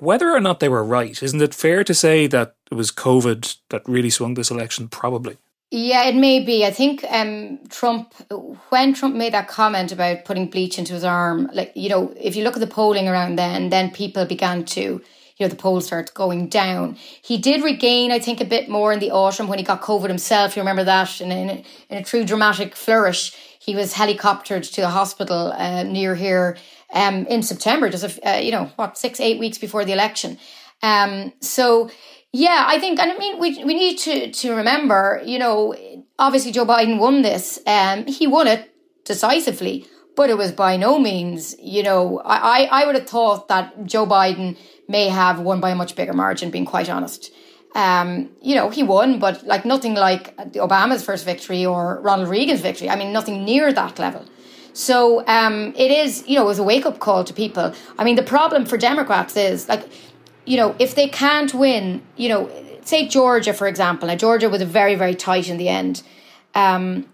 whether 0.04 0.30
or 0.30 0.40
not 0.40 0.60
they 0.60 0.68
were 0.68 0.84
right, 0.84 1.22
isn't 1.22 1.42
it 1.42 1.54
fair 1.54 1.82
to 1.84 1.94
say 1.94 2.26
that 2.28 2.54
it 2.70 2.74
was 2.74 2.92
COVID 2.92 3.56
that 3.70 3.82
really 3.88 4.10
swung 4.10 4.34
this 4.34 4.50
election? 4.50 4.88
Probably. 4.88 5.38
Yeah, 5.70 6.04
it 6.04 6.14
may 6.14 6.38
be. 6.44 6.64
I 6.64 6.70
think 6.70 7.04
um, 7.10 7.58
Trump, 7.68 8.14
when 8.68 8.94
Trump 8.94 9.16
made 9.16 9.32
that 9.32 9.48
comment 9.48 9.90
about 9.90 10.24
putting 10.24 10.48
bleach 10.48 10.78
into 10.78 10.92
his 10.92 11.02
arm, 11.02 11.50
like, 11.52 11.72
you 11.74 11.88
know, 11.88 12.14
if 12.16 12.36
you 12.36 12.44
look 12.44 12.54
at 12.54 12.60
the 12.60 12.66
polling 12.68 13.08
around 13.08 13.36
then, 13.36 13.70
then 13.70 13.90
people 13.90 14.24
began 14.24 14.64
to, 14.66 14.80
you 14.80 15.00
know, 15.40 15.48
the 15.48 15.56
polls 15.56 15.86
started 15.86 16.14
going 16.14 16.48
down. 16.48 16.96
He 17.22 17.38
did 17.38 17.64
regain, 17.64 18.12
I 18.12 18.20
think, 18.20 18.40
a 18.40 18.44
bit 18.44 18.68
more 18.68 18.92
in 18.92 19.00
the 19.00 19.10
autumn 19.10 19.48
when 19.48 19.58
he 19.58 19.64
got 19.64 19.82
COVID 19.82 20.08
himself. 20.08 20.54
You 20.54 20.62
remember 20.62 20.84
that? 20.84 21.20
in, 21.20 21.32
in, 21.32 21.50
a, 21.50 21.64
in 21.88 21.98
a 21.98 22.04
true 22.04 22.24
dramatic 22.24 22.76
flourish, 22.76 23.34
he 23.58 23.74
was 23.74 23.94
helicoptered 23.94 24.70
to 24.74 24.80
the 24.80 24.90
hospital 24.90 25.52
uh, 25.56 25.82
near 25.82 26.14
here 26.14 26.56
um, 26.94 27.26
in 27.26 27.42
September, 27.42 27.90
just 27.90 28.04
a, 28.04 28.36
uh, 28.36 28.38
you 28.38 28.52
know 28.52 28.70
what 28.76 28.96
six 28.96 29.20
eight 29.20 29.38
weeks 29.38 29.58
before 29.58 29.84
the 29.84 29.92
election. 29.92 30.38
Um, 30.82 31.32
so 31.40 31.90
yeah, 32.32 32.64
I 32.66 32.78
think, 32.80 32.98
and 32.98 33.12
I 33.12 33.18
mean, 33.18 33.38
we 33.38 33.62
we 33.64 33.74
need 33.74 33.98
to 33.98 34.30
to 34.30 34.54
remember, 34.54 35.22
you 35.24 35.38
know, 35.38 35.74
obviously 36.18 36.52
Joe 36.52 36.64
Biden 36.64 36.98
won 36.98 37.22
this. 37.22 37.60
Um, 37.66 38.06
he 38.06 38.26
won 38.26 38.48
it 38.48 38.72
decisively, 39.04 39.86
but 40.16 40.30
it 40.30 40.38
was 40.38 40.52
by 40.52 40.76
no 40.76 40.98
means, 40.98 41.54
you 41.60 41.82
know, 41.82 42.20
I 42.24 42.68
I 42.70 42.86
would 42.86 42.94
have 42.94 43.08
thought 43.08 43.48
that 43.48 43.84
Joe 43.84 44.06
Biden 44.06 44.56
may 44.88 45.08
have 45.08 45.40
won 45.40 45.60
by 45.60 45.70
a 45.70 45.74
much 45.74 45.94
bigger 45.94 46.12
margin. 46.12 46.50
Being 46.50 46.64
quite 46.66 46.88
honest. 46.90 47.30
Um, 47.76 48.30
you 48.40 48.54
know, 48.54 48.70
he 48.70 48.84
won, 48.84 49.18
but 49.18 49.44
like 49.44 49.64
nothing 49.64 49.94
like 49.94 50.36
Obama's 50.36 51.04
first 51.04 51.24
victory 51.24 51.66
or 51.66 52.00
Ronald 52.02 52.28
Reagan's 52.28 52.60
victory. 52.60 52.88
I 52.88 52.94
mean, 52.94 53.12
nothing 53.12 53.44
near 53.44 53.72
that 53.72 53.98
level. 53.98 54.24
So 54.74 55.26
um, 55.26 55.72
it 55.76 55.90
is, 55.90 56.24
you 56.26 56.36
know, 56.36 56.42
it 56.42 56.48
was 56.48 56.58
a 56.58 56.62
wake 56.62 56.84
up 56.84 56.98
call 56.98 57.24
to 57.24 57.32
people. 57.32 57.72
I 57.96 58.04
mean, 58.04 58.16
the 58.16 58.22
problem 58.22 58.66
for 58.66 58.76
Democrats 58.76 59.36
is 59.36 59.68
like, 59.68 59.88
you 60.44 60.56
know, 60.56 60.74
if 60.78 60.94
they 60.94 61.08
can't 61.08 61.54
win, 61.54 62.02
you 62.16 62.28
know, 62.28 62.50
say 62.82 63.08
Georgia, 63.08 63.54
for 63.54 63.66
example. 63.66 64.08
Now, 64.08 64.16
Georgia 64.16 64.48
was 64.48 64.60
very, 64.62 64.96
very 64.96 65.14
tight 65.14 65.48
in 65.48 65.56
the 65.56 65.68
end. 65.68 66.02
Um, 66.54 67.06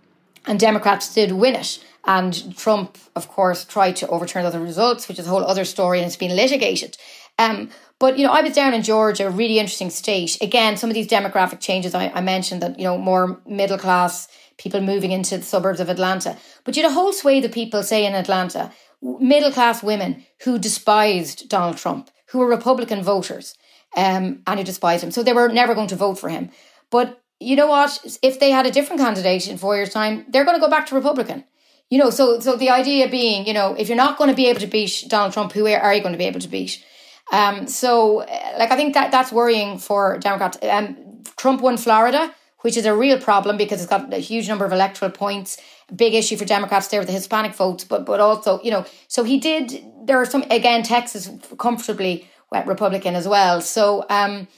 and 0.46 0.58
Democrats 0.58 1.14
did 1.14 1.32
win 1.32 1.54
it. 1.54 1.84
And 2.06 2.56
Trump, 2.56 2.96
of 3.14 3.28
course, 3.28 3.64
tried 3.66 3.94
to 3.96 4.08
overturn 4.08 4.46
other 4.46 4.58
results, 4.58 5.06
which 5.06 5.18
is 5.18 5.26
a 5.26 5.30
whole 5.30 5.44
other 5.44 5.66
story 5.66 5.98
and 5.98 6.06
it's 6.06 6.16
been 6.16 6.34
litigated. 6.34 6.96
Um, 7.38 7.70
but 7.98 8.18
you 8.18 8.26
know, 8.26 8.32
I 8.32 8.40
was 8.40 8.54
down 8.54 8.72
in 8.72 8.82
Georgia, 8.82 9.26
a 9.26 9.30
really 9.30 9.58
interesting 9.58 9.90
state. 9.90 10.38
Again, 10.40 10.78
some 10.78 10.88
of 10.88 10.94
these 10.94 11.06
demographic 11.06 11.60
changes 11.60 11.94
I, 11.94 12.08
I 12.08 12.22
mentioned 12.22 12.62
that 12.62 12.78
you 12.78 12.84
know 12.84 12.96
more 12.96 13.38
middle 13.46 13.76
class 13.76 14.28
people 14.60 14.80
moving 14.82 15.10
into 15.10 15.38
the 15.38 15.42
suburbs 15.42 15.80
of 15.80 15.88
Atlanta. 15.88 16.36
But 16.64 16.76
you 16.76 16.82
had 16.82 16.90
a 16.90 16.94
whole 16.94 17.12
swathe 17.12 17.46
of 17.46 17.52
people, 17.52 17.82
say 17.82 18.04
in 18.04 18.14
Atlanta, 18.14 18.70
middle 19.02 19.50
class 19.50 19.82
women 19.82 20.24
who 20.44 20.58
despised 20.58 21.48
Donald 21.48 21.78
Trump, 21.78 22.10
who 22.26 22.38
were 22.38 22.46
Republican 22.46 23.02
voters, 23.02 23.56
um, 23.96 24.42
and 24.46 24.58
who 24.58 24.64
despised 24.64 25.02
him. 25.02 25.10
So 25.10 25.22
they 25.22 25.32
were 25.32 25.48
never 25.48 25.74
going 25.74 25.88
to 25.88 25.96
vote 25.96 26.18
for 26.18 26.28
him. 26.28 26.50
But 26.90 27.22
you 27.40 27.56
know 27.56 27.68
what? 27.68 28.18
If 28.22 28.38
they 28.38 28.50
had 28.50 28.66
a 28.66 28.70
different 28.70 29.00
candidate 29.00 29.48
in 29.48 29.56
four 29.56 29.76
years' 29.76 29.94
time, 29.94 30.26
they're 30.28 30.44
going 30.44 30.56
to 30.56 30.66
go 30.66 30.70
back 30.70 30.86
to 30.86 30.94
Republican. 30.94 31.44
You 31.88 31.98
know, 31.98 32.10
so 32.10 32.38
so 32.38 32.54
the 32.54 32.70
idea 32.70 33.08
being, 33.08 33.46
you 33.46 33.54
know, 33.54 33.74
if 33.74 33.88
you're 33.88 33.96
not 33.96 34.18
going 34.18 34.30
to 34.30 34.36
be 34.36 34.46
able 34.46 34.60
to 34.60 34.66
beat 34.66 35.06
Donald 35.08 35.32
Trump, 35.32 35.52
who 35.52 35.66
are 35.66 35.94
you 35.94 36.02
going 36.02 36.12
to 36.12 36.18
be 36.18 36.26
able 36.26 36.40
to 36.40 36.48
beat? 36.48 36.84
Um, 37.32 37.66
so, 37.66 38.26
like, 38.58 38.70
I 38.70 38.76
think 38.76 38.94
that 38.94 39.10
that's 39.10 39.32
worrying 39.32 39.78
for 39.78 40.18
Democrats. 40.18 40.58
Um, 40.62 40.96
Trump 41.36 41.62
won 41.62 41.78
Florida 41.78 42.34
which 42.62 42.76
is 42.76 42.86
a 42.86 42.94
real 42.94 43.18
problem 43.18 43.56
because 43.56 43.80
it's 43.80 43.90
got 43.90 44.12
a 44.12 44.18
huge 44.18 44.48
number 44.48 44.64
of 44.64 44.72
electoral 44.72 45.10
points. 45.10 45.58
Big 45.94 46.14
issue 46.14 46.36
for 46.36 46.44
Democrats 46.44 46.88
there 46.88 47.00
with 47.00 47.08
the 47.08 47.14
Hispanic 47.14 47.54
votes, 47.54 47.84
but 47.84 48.04
but 48.06 48.20
also 48.20 48.60
you 48.62 48.70
know, 48.70 48.84
so 49.08 49.24
he 49.24 49.38
did. 49.38 49.84
There 50.04 50.18
are 50.18 50.26
some 50.26 50.44
again 50.50 50.82
Texas 50.82 51.30
comfortably 51.58 52.28
went 52.50 52.66
Republican 52.66 53.14
as 53.14 53.26
well. 53.26 53.60
So 53.60 54.04
um, 54.08 54.48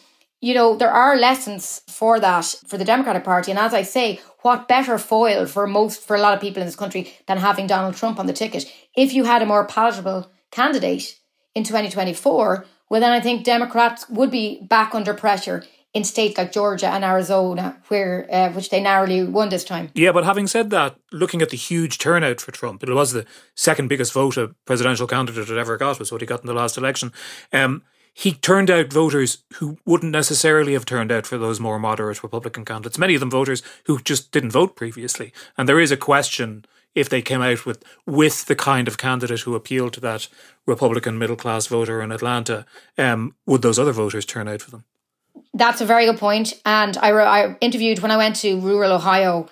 you 0.41 0.55
know, 0.55 0.77
there 0.77 0.91
are 0.91 1.17
lessons 1.17 1.83
for 1.89 2.19
that 2.21 2.45
for 2.67 2.77
the 2.77 2.85
Democratic 2.85 3.25
Party, 3.25 3.51
and 3.51 3.59
as 3.59 3.75
I 3.75 3.83
say, 3.83 4.21
what 4.41 4.69
better 4.69 4.99
foil 4.99 5.47
for 5.47 5.67
most 5.67 6.03
for 6.03 6.17
a 6.17 6.21
lot 6.21 6.35
of 6.35 6.41
people 6.41 6.61
in 6.61 6.67
this 6.67 6.77
country 6.77 7.15
than 7.27 7.39
having 7.39 7.67
Donald 7.67 7.95
Trump 7.95 8.19
on 8.19 8.27
the 8.27 8.33
ticket? 8.33 8.71
If 8.97 9.15
you 9.15 9.25
had 9.25 9.41
a 9.41 9.47
more 9.47 9.67
palatable 9.67 10.31
candidate 10.51 11.19
in 11.55 11.65
2024, 11.65 12.67
well, 12.91 13.01
then 13.01 13.13
I 13.13 13.21
think 13.21 13.45
Democrats 13.45 14.09
would 14.11 14.31
be 14.31 14.61
back 14.63 14.95
under 14.95 15.15
pressure 15.15 15.65
in 15.95 16.05
states 16.05 16.39
like 16.39 16.53
Georgia 16.53 16.89
and 16.89 17.05
Arizona, 17.05 17.77
where 17.89 18.27
uh, 18.33 18.51
which 18.53 18.71
they 18.71 18.81
narrowly 18.81 19.25
won 19.25 19.51
this 19.51 19.65
time. 19.65 19.91
Yeah, 19.95 20.13
but 20.13 20.25
having 20.25 20.47
said 20.47 20.71
that, 20.71 20.97
looking 21.13 21.43
at 21.43 21.51
the 21.51 21.57
huge 21.57 21.99
turnout 21.99 22.41
for 22.41 22.51
Trump, 22.51 22.83
it 22.83 22.93
was 22.93 23.13
the 23.13 23.27
second 23.55 23.89
biggest 23.89 24.13
vote 24.13 24.37
a 24.37 24.55
presidential 24.65 25.07
candidate 25.07 25.49
had 25.49 25.59
ever 25.59 25.77
got, 25.77 25.99
was 25.99 26.11
what 26.11 26.23
he 26.23 26.27
got 26.27 26.41
in 26.41 26.47
the 26.47 26.55
last 26.55 26.79
election. 26.79 27.13
Um, 27.53 27.83
he 28.15 28.33
turned 28.33 28.71
out 28.71 28.93
voters 28.93 29.45
who 29.55 29.79
wouldn't 29.87 30.13
necessarily 30.13 30.75
have 30.75 30.85
turned 30.85 31.11
out 31.11 31.27
for 31.27 31.39
those 31.39 31.61
more 31.61 31.79
moderate 31.79 32.23
Republican 32.23 32.65
candidates. 32.65 32.99
Many 32.99 33.15
of 33.15 33.21
them 33.21 33.31
voters 33.31 33.63
who 33.87 34.01
just 34.01 34.33
didn't 34.33 34.51
vote 34.51 34.77
previously, 34.77 35.33
and 35.57 35.69
there 35.69 35.81
is 35.81 35.91
a 35.91 35.97
question 35.97 36.65
if 36.95 37.09
they 37.09 37.23
came 37.23 37.41
out 37.41 37.65
with 37.65 37.83
with 38.07 38.47
the 38.47 38.57
kind 38.57 38.87
of 38.89 38.99
candidate 38.99 39.41
who 39.41 39.55
appealed 39.55 39.95
to 39.95 40.01
that 40.01 40.29
Republican 40.67 41.19
middle 41.19 41.37
class 41.37 41.67
voter 41.67 42.03
in 42.03 42.13
Atlanta, 42.13 42.67
um, 42.99 43.35
would 43.47 43.63
those 43.63 43.79
other 43.79 43.93
voters 43.93 44.27
turn 44.27 44.49
out 44.49 44.61
for 44.61 44.71
them? 44.71 44.85
That's 45.55 45.81
a 45.81 45.87
very 45.87 46.07
good 46.07 46.19
point. 46.19 46.55
And 46.65 46.97
I, 46.97 47.09
re- 47.09 47.25
I 47.25 47.57
interviewed 47.61 48.01
when 48.01 48.11
I 48.11 48.17
went 48.17 48.37
to 48.37 48.61
rural 48.61 48.93
Ohio 48.93 49.49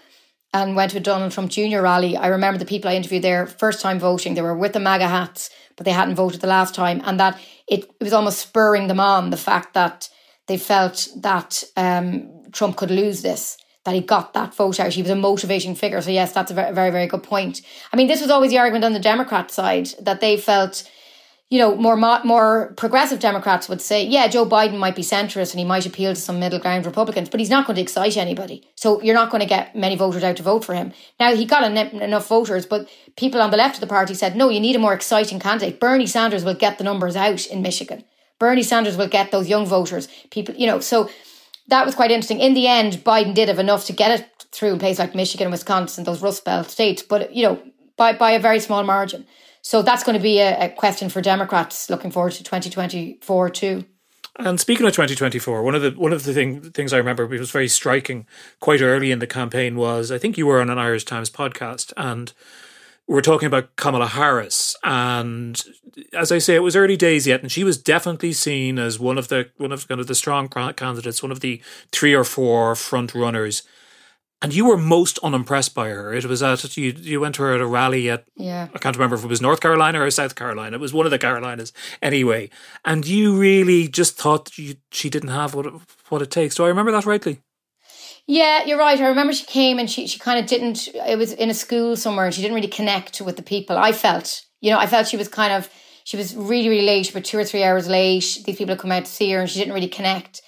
and 0.52 0.74
went 0.74 0.92
to 0.92 0.98
a 0.98 1.00
Donald 1.00 1.32
Trump 1.32 1.50
Jr. 1.50 1.80
rally. 1.80 2.16
I 2.16 2.28
remember 2.28 2.58
the 2.58 2.64
people 2.64 2.90
I 2.90 2.94
interviewed 2.94 3.22
there, 3.22 3.46
first 3.46 3.80
time 3.80 3.98
voting. 3.98 4.34
They 4.34 4.42
were 4.42 4.56
with 4.56 4.72
the 4.72 4.80
MAGA 4.80 5.06
hats, 5.06 5.50
but 5.76 5.84
they 5.84 5.92
hadn't 5.92 6.16
voted 6.16 6.40
the 6.40 6.46
last 6.46 6.74
time. 6.74 7.00
And 7.04 7.20
that 7.20 7.38
it, 7.68 7.84
it 8.00 8.04
was 8.04 8.12
almost 8.12 8.40
spurring 8.40 8.88
them 8.88 9.00
on 9.00 9.30
the 9.30 9.36
fact 9.36 9.74
that 9.74 10.08
they 10.48 10.56
felt 10.56 11.08
that 11.18 11.62
um, 11.76 12.50
Trump 12.50 12.76
could 12.76 12.90
lose 12.90 13.22
this, 13.22 13.56
that 13.84 13.94
he 13.94 14.00
got 14.00 14.34
that 14.34 14.54
vote 14.54 14.80
out. 14.80 14.92
He 14.92 15.02
was 15.02 15.10
a 15.10 15.16
motivating 15.16 15.76
figure. 15.76 16.00
So, 16.02 16.10
yes, 16.10 16.32
that's 16.32 16.50
a 16.50 16.54
very, 16.54 16.74
very, 16.74 16.90
very 16.90 17.06
good 17.06 17.22
point. 17.22 17.62
I 17.92 17.96
mean, 17.96 18.08
this 18.08 18.20
was 18.20 18.30
always 18.30 18.50
the 18.50 18.58
argument 18.58 18.84
on 18.84 18.92
the 18.92 18.98
Democrat 18.98 19.52
side 19.52 19.90
that 20.00 20.20
they 20.20 20.36
felt 20.36 20.88
you 21.50 21.58
know, 21.58 21.74
more 21.74 21.96
more 21.96 22.72
progressive 22.76 23.18
Democrats 23.18 23.68
would 23.68 23.82
say, 23.82 24.04
yeah, 24.06 24.28
Joe 24.28 24.46
Biden 24.46 24.78
might 24.78 24.94
be 24.94 25.02
centrist 25.02 25.50
and 25.50 25.58
he 25.58 25.64
might 25.64 25.84
appeal 25.84 26.14
to 26.14 26.20
some 26.20 26.38
middle 26.38 26.60
ground 26.60 26.86
Republicans, 26.86 27.28
but 27.28 27.40
he's 27.40 27.50
not 27.50 27.66
going 27.66 27.74
to 27.74 27.82
excite 27.82 28.16
anybody. 28.16 28.70
So 28.76 29.02
you're 29.02 29.16
not 29.16 29.30
going 29.30 29.40
to 29.40 29.48
get 29.48 29.74
many 29.74 29.96
voters 29.96 30.22
out 30.22 30.36
to 30.36 30.44
vote 30.44 30.64
for 30.64 30.74
him. 30.74 30.92
Now 31.18 31.34
he 31.34 31.44
got 31.44 31.64
en- 31.64 31.76
enough 31.76 32.28
voters, 32.28 32.66
but 32.66 32.88
people 33.16 33.42
on 33.42 33.50
the 33.50 33.56
left 33.56 33.74
of 33.74 33.80
the 33.80 33.88
party 33.88 34.14
said, 34.14 34.36
no, 34.36 34.48
you 34.48 34.60
need 34.60 34.76
a 34.76 34.78
more 34.78 34.94
exciting 34.94 35.40
candidate. 35.40 35.80
Bernie 35.80 36.06
Sanders 36.06 36.44
will 36.44 36.54
get 36.54 36.78
the 36.78 36.84
numbers 36.84 37.16
out 37.16 37.44
in 37.46 37.62
Michigan. 37.62 38.04
Bernie 38.38 38.62
Sanders 38.62 38.96
will 38.96 39.08
get 39.08 39.32
those 39.32 39.48
young 39.48 39.66
voters. 39.66 40.06
People, 40.30 40.54
you 40.54 40.68
know, 40.68 40.78
so 40.78 41.10
that 41.66 41.84
was 41.84 41.96
quite 41.96 42.12
interesting. 42.12 42.38
In 42.38 42.54
the 42.54 42.68
end, 42.68 43.04
Biden 43.04 43.34
did 43.34 43.48
have 43.48 43.58
enough 43.58 43.86
to 43.86 43.92
get 43.92 44.20
it 44.20 44.46
through 44.52 44.74
in 44.74 44.78
places 44.78 45.00
like 45.00 45.16
Michigan 45.16 45.46
and 45.46 45.52
Wisconsin, 45.52 46.04
those 46.04 46.22
Rust 46.22 46.44
Belt 46.44 46.70
states, 46.70 47.02
but 47.02 47.34
you 47.34 47.42
know, 47.42 47.60
by 47.96 48.12
by 48.12 48.30
a 48.30 48.40
very 48.40 48.60
small 48.60 48.84
margin. 48.84 49.26
So 49.62 49.82
that's 49.82 50.04
going 50.04 50.16
to 50.16 50.22
be 50.22 50.38
a, 50.38 50.66
a 50.66 50.68
question 50.70 51.08
for 51.08 51.20
Democrats 51.20 51.90
looking 51.90 52.10
forward 52.10 52.32
to 52.32 52.44
2024 52.44 53.50
too. 53.50 53.84
And 54.36 54.58
speaking 54.58 54.86
of 54.86 54.92
2024, 54.92 55.62
one 55.62 55.74
of 55.74 55.82
the 55.82 55.90
one 55.90 56.12
of 56.12 56.24
the 56.24 56.32
thing, 56.32 56.62
things 56.62 56.92
I 56.92 56.98
remember 56.98 57.26
which 57.26 57.40
was 57.40 57.50
very 57.50 57.68
striking 57.68 58.26
quite 58.60 58.80
early 58.80 59.10
in 59.10 59.18
the 59.18 59.26
campaign 59.26 59.76
was 59.76 60.10
I 60.10 60.18
think 60.18 60.38
you 60.38 60.46
were 60.46 60.60
on 60.60 60.70
an 60.70 60.78
Irish 60.78 61.04
Times 61.04 61.30
podcast 61.30 61.92
and 61.96 62.32
we 63.06 63.18
are 63.18 63.22
talking 63.22 63.48
about 63.48 63.74
Kamala 63.76 64.06
Harris 64.06 64.76
and 64.84 65.60
as 66.14 66.30
I 66.30 66.38
say 66.38 66.54
it 66.54 66.62
was 66.62 66.76
early 66.76 66.96
days 66.96 67.26
yet 67.26 67.42
and 67.42 67.50
she 67.50 67.64
was 67.64 67.76
definitely 67.76 68.32
seen 68.32 68.78
as 68.78 68.98
one 68.98 69.18
of 69.18 69.28
the 69.28 69.50
one 69.58 69.72
of 69.72 69.88
kind 69.88 70.00
of 70.00 70.06
the 70.06 70.14
strong 70.14 70.48
candidates, 70.48 71.22
one 71.22 71.32
of 71.32 71.40
the 71.40 71.60
three 71.92 72.14
or 72.14 72.24
four 72.24 72.74
front 72.76 73.14
runners 73.14 73.62
and 74.42 74.54
you 74.54 74.64
were 74.64 74.76
most 74.76 75.18
unimpressed 75.22 75.74
by 75.74 75.88
her. 75.90 76.14
It 76.14 76.24
was 76.24 76.42
at 76.42 76.76
you. 76.76 76.92
You 76.96 77.20
went 77.20 77.34
to 77.36 77.42
her 77.42 77.54
at 77.54 77.60
a 77.60 77.66
rally 77.66 78.08
at. 78.08 78.24
Yeah. 78.36 78.68
I 78.74 78.78
can't 78.78 78.96
remember 78.96 79.16
if 79.16 79.24
it 79.24 79.28
was 79.28 79.42
North 79.42 79.60
Carolina 79.60 80.00
or 80.00 80.10
South 80.10 80.34
Carolina. 80.34 80.76
It 80.76 80.80
was 80.80 80.94
one 80.94 81.06
of 81.06 81.10
the 81.10 81.18
Carolinas 81.18 81.72
anyway. 82.00 82.50
And 82.84 83.06
you 83.06 83.38
really 83.38 83.88
just 83.88 84.16
thought 84.16 84.56
you, 84.56 84.76
she 84.90 85.10
didn't 85.10 85.28
have 85.30 85.54
what 85.54 85.66
it, 85.66 85.74
what 86.08 86.22
it 86.22 86.30
takes. 86.30 86.54
Do 86.54 86.64
I 86.64 86.68
remember 86.68 86.92
that 86.92 87.06
rightly? 87.06 87.40
Yeah, 88.26 88.64
you're 88.64 88.78
right. 88.78 89.00
I 89.00 89.08
remember 89.08 89.32
she 89.32 89.44
came 89.44 89.78
and 89.78 89.90
she 89.90 90.06
she 90.06 90.18
kind 90.18 90.38
of 90.38 90.46
didn't. 90.46 90.88
It 90.94 91.18
was 91.18 91.32
in 91.32 91.50
a 91.50 91.54
school 91.54 91.96
somewhere, 91.96 92.26
and 92.26 92.34
she 92.34 92.42
didn't 92.42 92.54
really 92.54 92.68
connect 92.68 93.20
with 93.20 93.36
the 93.36 93.42
people. 93.42 93.76
I 93.76 93.90
felt, 93.90 94.44
you 94.60 94.70
know, 94.70 94.78
I 94.78 94.86
felt 94.86 95.08
she 95.08 95.16
was 95.16 95.26
kind 95.26 95.52
of 95.52 95.68
she 96.04 96.16
was 96.16 96.36
really 96.36 96.68
really 96.68 96.86
late, 96.86 97.10
but 97.12 97.24
two 97.24 97.38
or 97.38 97.44
three 97.44 97.64
hours 97.64 97.88
late. 97.88 98.42
These 98.44 98.56
people 98.56 98.68
had 98.68 98.78
come 98.78 98.92
out 98.92 99.06
to 99.06 99.10
see 99.10 99.32
her, 99.32 99.40
and 99.40 99.50
she 99.50 99.58
didn't 99.58 99.74
really 99.74 99.88
connect 99.88 100.42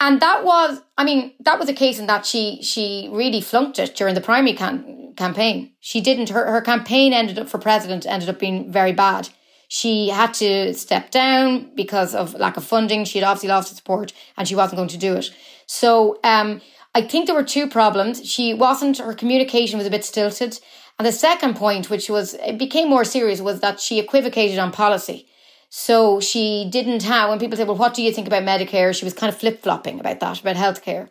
and 0.00 0.20
that 0.20 0.44
was 0.44 0.80
i 0.98 1.04
mean 1.04 1.32
that 1.40 1.58
was 1.58 1.68
a 1.68 1.74
case 1.74 1.98
in 1.98 2.06
that 2.06 2.26
she 2.26 2.62
she 2.62 3.08
really 3.12 3.40
flunked 3.40 3.78
it 3.78 3.94
during 3.94 4.14
the 4.14 4.20
primary 4.20 4.54
cam- 4.54 5.00
campaign. 5.20 5.72
She 5.80 6.00
didn't 6.00 6.30
her, 6.30 6.46
her 6.50 6.62
campaign 6.62 7.12
ended 7.12 7.38
up 7.38 7.48
for 7.48 7.58
president 7.58 8.06
ended 8.06 8.28
up 8.28 8.38
being 8.38 8.72
very 8.72 8.92
bad. 8.92 9.28
She 9.68 10.08
had 10.08 10.34
to 10.34 10.74
step 10.74 11.10
down 11.10 11.72
because 11.76 12.14
of 12.14 12.34
lack 12.34 12.56
of 12.56 12.64
funding. 12.64 13.04
She 13.04 13.18
had 13.18 13.26
obviously 13.28 13.50
lost 13.50 13.68
the 13.68 13.76
support 13.76 14.12
and 14.36 14.48
she 14.48 14.56
wasn't 14.56 14.78
going 14.78 14.88
to 14.88 14.98
do 14.98 15.14
it. 15.14 15.30
So 15.66 16.18
um, 16.24 16.60
i 16.94 17.02
think 17.02 17.26
there 17.26 17.36
were 17.40 17.54
two 17.56 17.68
problems. 17.68 18.14
She 18.34 18.46
wasn't 18.54 18.98
her 18.98 19.14
communication 19.14 19.78
was 19.78 19.86
a 19.86 19.96
bit 19.96 20.04
stilted. 20.04 20.58
And 20.98 21.06
the 21.06 21.12
second 21.12 21.54
point 21.56 21.90
which 21.90 22.10
was 22.10 22.34
it 22.34 22.58
became 22.58 22.88
more 22.90 23.04
serious 23.04 23.40
was 23.40 23.60
that 23.60 23.80
she 23.80 23.98
equivocated 23.98 24.58
on 24.58 24.72
policy 24.72 25.18
so 25.70 26.18
she 26.18 26.68
didn't 26.68 27.04
have, 27.04 27.30
when 27.30 27.38
people 27.38 27.56
say, 27.56 27.62
well, 27.64 27.76
what 27.76 27.94
do 27.94 28.02
you 28.02 28.12
think 28.12 28.26
about 28.26 28.42
Medicare? 28.42 28.94
She 28.94 29.04
was 29.04 29.14
kind 29.14 29.32
of 29.32 29.38
flip 29.38 29.62
flopping 29.62 30.00
about 30.00 30.18
that, 30.18 30.40
about 30.40 30.56
healthcare. 30.56 31.08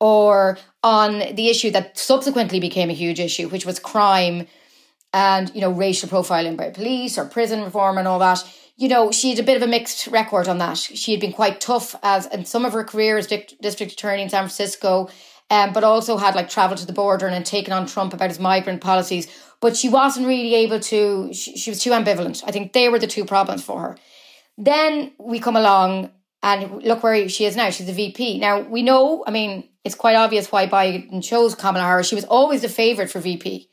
Or 0.00 0.58
on 0.82 1.18
the 1.18 1.48
issue 1.48 1.70
that 1.70 1.96
subsequently 1.96 2.58
became 2.58 2.90
a 2.90 2.94
huge 2.94 3.20
issue, 3.20 3.48
which 3.48 3.64
was 3.64 3.78
crime 3.78 4.48
and, 5.12 5.54
you 5.54 5.60
know, 5.60 5.70
racial 5.70 6.08
profiling 6.08 6.56
by 6.56 6.70
police 6.70 7.16
or 7.16 7.24
prison 7.24 7.62
reform 7.62 7.98
and 7.98 8.08
all 8.08 8.18
that. 8.18 8.44
You 8.76 8.88
know, 8.88 9.12
she 9.12 9.30
had 9.30 9.38
a 9.38 9.44
bit 9.44 9.56
of 9.56 9.62
a 9.62 9.66
mixed 9.66 10.08
record 10.08 10.48
on 10.48 10.58
that. 10.58 10.78
She 10.78 11.12
had 11.12 11.20
been 11.20 11.32
quite 11.32 11.60
tough 11.60 11.94
as 12.02 12.26
in 12.26 12.46
some 12.46 12.64
of 12.64 12.72
her 12.72 12.82
career 12.82 13.16
as 13.16 13.28
district 13.28 13.92
attorney 13.92 14.22
in 14.22 14.28
San 14.28 14.42
Francisco, 14.42 15.08
um, 15.50 15.72
but 15.72 15.84
also 15.84 16.16
had 16.16 16.34
like 16.34 16.48
traveled 16.48 16.78
to 16.78 16.86
the 16.86 16.92
border 16.92 17.26
and 17.26 17.44
taken 17.44 17.72
on 17.72 17.86
Trump 17.86 18.14
about 18.14 18.30
his 18.30 18.38
migrant 18.40 18.80
policies 18.80 19.28
but 19.60 19.76
she 19.76 19.88
wasn't 19.88 20.26
really 20.26 20.54
able 20.54 20.80
to, 20.80 21.32
she, 21.32 21.56
she 21.56 21.70
was 21.70 21.82
too 21.82 21.90
ambivalent. 21.90 22.42
I 22.46 22.50
think 22.50 22.72
they 22.72 22.88
were 22.88 22.98
the 22.98 23.06
two 23.06 23.24
problems 23.24 23.62
for 23.62 23.80
her. 23.80 23.98
Then 24.56 25.12
we 25.18 25.38
come 25.38 25.56
along 25.56 26.10
and 26.42 26.82
look 26.82 27.02
where 27.02 27.28
she 27.28 27.44
is 27.44 27.56
now. 27.56 27.70
She's 27.70 27.88
a 27.88 27.92
VP. 27.92 28.38
Now, 28.38 28.60
we 28.60 28.82
know, 28.82 29.22
I 29.26 29.30
mean, 29.30 29.68
it's 29.84 29.94
quite 29.94 30.16
obvious 30.16 30.50
why 30.50 30.66
Biden 30.66 31.22
chose 31.22 31.54
Kamala 31.54 31.84
Harris. 31.84 32.08
She 32.08 32.14
was 32.14 32.24
always 32.24 32.62
the 32.62 32.68
favourite 32.68 33.10
for 33.10 33.20
VP. 33.20 33.68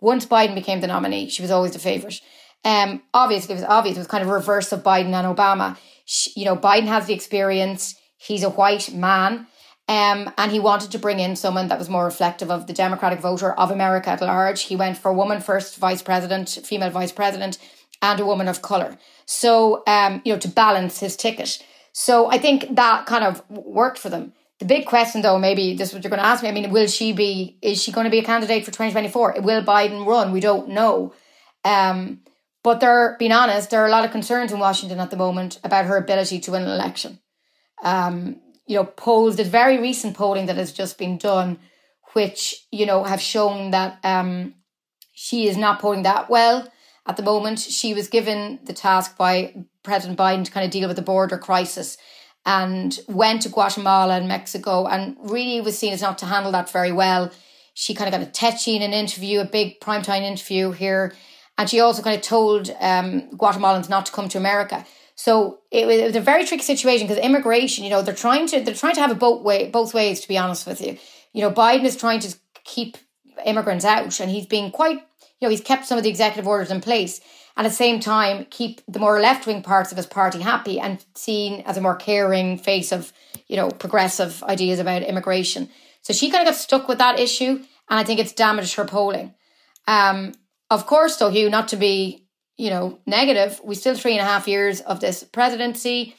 Once 0.00 0.26
Biden 0.26 0.54
became 0.54 0.80
the 0.80 0.86
nominee, 0.86 1.28
she 1.28 1.42
was 1.42 1.50
always 1.50 1.72
the 1.72 1.78
favourite. 1.78 2.20
Um, 2.64 3.02
obviously, 3.12 3.54
it 3.54 3.58
was 3.58 3.64
obvious. 3.64 3.96
It 3.96 4.00
was 4.00 4.06
kind 4.06 4.22
of 4.22 4.30
reverse 4.30 4.72
of 4.72 4.82
Biden 4.82 5.12
and 5.12 5.36
Obama. 5.36 5.76
She, 6.04 6.32
you 6.36 6.44
know, 6.44 6.56
Biden 6.56 6.86
has 6.86 7.06
the 7.06 7.14
experience. 7.14 7.94
He's 8.18 8.42
a 8.42 8.50
white 8.50 8.92
man. 8.92 9.46
Um, 9.90 10.32
and 10.38 10.52
he 10.52 10.60
wanted 10.60 10.92
to 10.92 11.00
bring 11.00 11.18
in 11.18 11.34
someone 11.34 11.66
that 11.66 11.78
was 11.80 11.88
more 11.88 12.04
reflective 12.04 12.48
of 12.48 12.68
the 12.68 12.72
Democratic 12.72 13.18
voter 13.18 13.52
of 13.58 13.72
America 13.72 14.10
at 14.10 14.20
large. 14.20 14.62
He 14.62 14.76
went 14.76 14.96
for 14.96 15.12
woman 15.12 15.40
first 15.40 15.78
vice 15.78 16.00
president, 16.00 16.60
female 16.62 16.90
vice 16.90 17.10
president, 17.10 17.58
and 18.00 18.20
a 18.20 18.24
woman 18.24 18.46
of 18.46 18.62
color. 18.62 18.96
So, 19.26 19.82
um, 19.88 20.22
you 20.24 20.32
know, 20.32 20.38
to 20.38 20.48
balance 20.48 21.00
his 21.00 21.16
ticket. 21.16 21.60
So 21.92 22.30
I 22.30 22.38
think 22.38 22.76
that 22.76 23.06
kind 23.06 23.24
of 23.24 23.42
worked 23.50 23.98
for 23.98 24.10
them. 24.10 24.32
The 24.60 24.64
big 24.64 24.86
question, 24.86 25.22
though, 25.22 25.40
maybe 25.40 25.74
this 25.74 25.88
is 25.88 25.94
what 25.94 26.04
you're 26.04 26.10
going 26.10 26.22
to 26.22 26.26
ask 26.26 26.44
me. 26.44 26.48
I 26.48 26.52
mean, 26.52 26.70
will 26.70 26.86
she 26.86 27.12
be? 27.12 27.58
Is 27.60 27.82
she 27.82 27.90
going 27.90 28.04
to 28.04 28.12
be 28.12 28.20
a 28.20 28.24
candidate 28.24 28.64
for 28.64 28.70
2024? 28.70 29.40
Will 29.40 29.64
Biden 29.64 30.06
run? 30.06 30.30
We 30.30 30.38
don't 30.38 30.68
know. 30.68 31.14
Um, 31.64 32.20
but 32.62 32.78
they're 32.78 33.16
being 33.18 33.32
honest. 33.32 33.70
There 33.70 33.82
are 33.82 33.88
a 33.88 33.90
lot 33.90 34.04
of 34.04 34.12
concerns 34.12 34.52
in 34.52 34.60
Washington 34.60 35.00
at 35.00 35.10
the 35.10 35.16
moment 35.16 35.58
about 35.64 35.86
her 35.86 35.96
ability 35.96 36.38
to 36.40 36.52
win 36.52 36.62
an 36.62 36.68
election. 36.68 37.18
Um, 37.82 38.36
you 38.70 38.76
know, 38.76 38.84
polls, 38.84 39.34
the 39.34 39.42
very 39.42 39.80
recent 39.80 40.16
polling 40.16 40.46
that 40.46 40.56
has 40.56 40.70
just 40.70 40.96
been 40.96 41.18
done, 41.18 41.58
which, 42.12 42.68
you 42.70 42.86
know, 42.86 43.02
have 43.02 43.20
shown 43.20 43.72
that 43.72 43.98
um, 44.04 44.54
she 45.12 45.48
is 45.48 45.56
not 45.56 45.80
polling 45.80 46.04
that 46.04 46.30
well 46.30 46.70
at 47.04 47.16
the 47.16 47.22
moment. 47.24 47.58
She 47.58 47.94
was 47.94 48.06
given 48.06 48.60
the 48.62 48.72
task 48.72 49.16
by 49.16 49.66
President 49.82 50.16
Biden 50.16 50.44
to 50.44 50.52
kind 50.52 50.64
of 50.64 50.70
deal 50.70 50.86
with 50.86 50.94
the 50.96 51.02
border 51.02 51.36
crisis 51.36 51.98
and 52.46 52.96
went 53.08 53.42
to 53.42 53.48
Guatemala 53.48 54.16
and 54.16 54.28
Mexico 54.28 54.86
and 54.86 55.16
really 55.18 55.60
was 55.60 55.76
seen 55.76 55.92
as 55.92 56.00
not 56.00 56.18
to 56.18 56.26
handle 56.26 56.52
that 56.52 56.70
very 56.70 56.92
well. 56.92 57.32
She 57.74 57.92
kind 57.92 58.06
of 58.06 58.20
got 58.20 58.28
a 58.28 58.30
tetchy 58.30 58.76
in 58.76 58.82
an 58.82 58.92
interview, 58.92 59.40
a 59.40 59.44
big 59.44 59.80
primetime 59.80 60.22
interview 60.22 60.70
here. 60.70 61.12
And 61.58 61.68
she 61.68 61.80
also 61.80 62.02
kind 62.02 62.14
of 62.14 62.22
told 62.22 62.70
um, 62.78 63.22
Guatemalans 63.32 63.88
not 63.88 64.06
to 64.06 64.12
come 64.12 64.28
to 64.28 64.38
America. 64.38 64.86
So 65.22 65.58
it 65.70 65.86
was, 65.86 65.98
it 65.98 66.06
was 66.06 66.16
a 66.16 66.20
very 66.22 66.46
tricky 66.46 66.62
situation 66.62 67.06
because 67.06 67.22
immigration, 67.22 67.84
you 67.84 67.90
know, 67.90 68.00
they're 68.00 68.14
trying 68.14 68.46
to 68.46 68.60
they're 68.62 68.74
trying 68.74 68.94
to 68.94 69.02
have 69.02 69.10
it 69.10 69.18
both 69.18 69.42
way 69.42 69.68
both 69.68 69.92
ways. 69.92 70.20
To 70.20 70.28
be 70.28 70.38
honest 70.38 70.66
with 70.66 70.80
you, 70.80 70.96
you 71.34 71.42
know, 71.42 71.52
Biden 71.52 71.84
is 71.84 71.94
trying 71.94 72.20
to 72.20 72.34
keep 72.64 72.96
immigrants 73.44 73.84
out, 73.84 74.18
and 74.18 74.30
he's 74.30 74.46
being 74.46 74.70
quite, 74.70 74.96
you 74.96 75.42
know, 75.42 75.50
he's 75.50 75.60
kept 75.60 75.84
some 75.84 75.98
of 75.98 76.04
the 76.04 76.08
executive 76.08 76.48
orders 76.48 76.70
in 76.70 76.80
place, 76.80 77.20
at 77.54 77.64
the 77.64 77.70
same 77.70 78.00
time 78.00 78.46
keep 78.48 78.80
the 78.88 78.98
more 78.98 79.20
left 79.20 79.46
wing 79.46 79.62
parts 79.62 79.90
of 79.90 79.98
his 79.98 80.06
party 80.06 80.40
happy 80.40 80.80
and 80.80 81.04
seen 81.14 81.60
as 81.66 81.76
a 81.76 81.82
more 81.82 81.96
caring 81.96 82.56
face 82.56 82.90
of, 82.90 83.12
you 83.46 83.56
know, 83.56 83.68
progressive 83.68 84.42
ideas 84.44 84.78
about 84.78 85.02
immigration. 85.02 85.68
So 86.00 86.14
she 86.14 86.30
kind 86.30 86.48
of 86.48 86.54
got 86.54 86.58
stuck 86.58 86.88
with 86.88 86.96
that 86.96 87.20
issue, 87.20 87.62
and 87.90 88.00
I 88.00 88.04
think 88.04 88.20
it's 88.20 88.32
damaged 88.32 88.74
her 88.76 88.86
polling. 88.86 89.34
Um, 89.86 90.32
of 90.70 90.86
course, 90.86 91.16
though, 91.16 91.28
Hugh, 91.28 91.50
not 91.50 91.68
to 91.68 91.76
be 91.76 92.24
you 92.60 92.68
know, 92.68 92.98
negative. 93.06 93.58
We 93.64 93.74
still 93.74 93.94
three 93.94 94.12
and 94.12 94.20
a 94.20 94.30
half 94.30 94.46
years 94.46 94.80
of 94.82 95.00
this 95.00 95.24
presidency. 95.24 96.14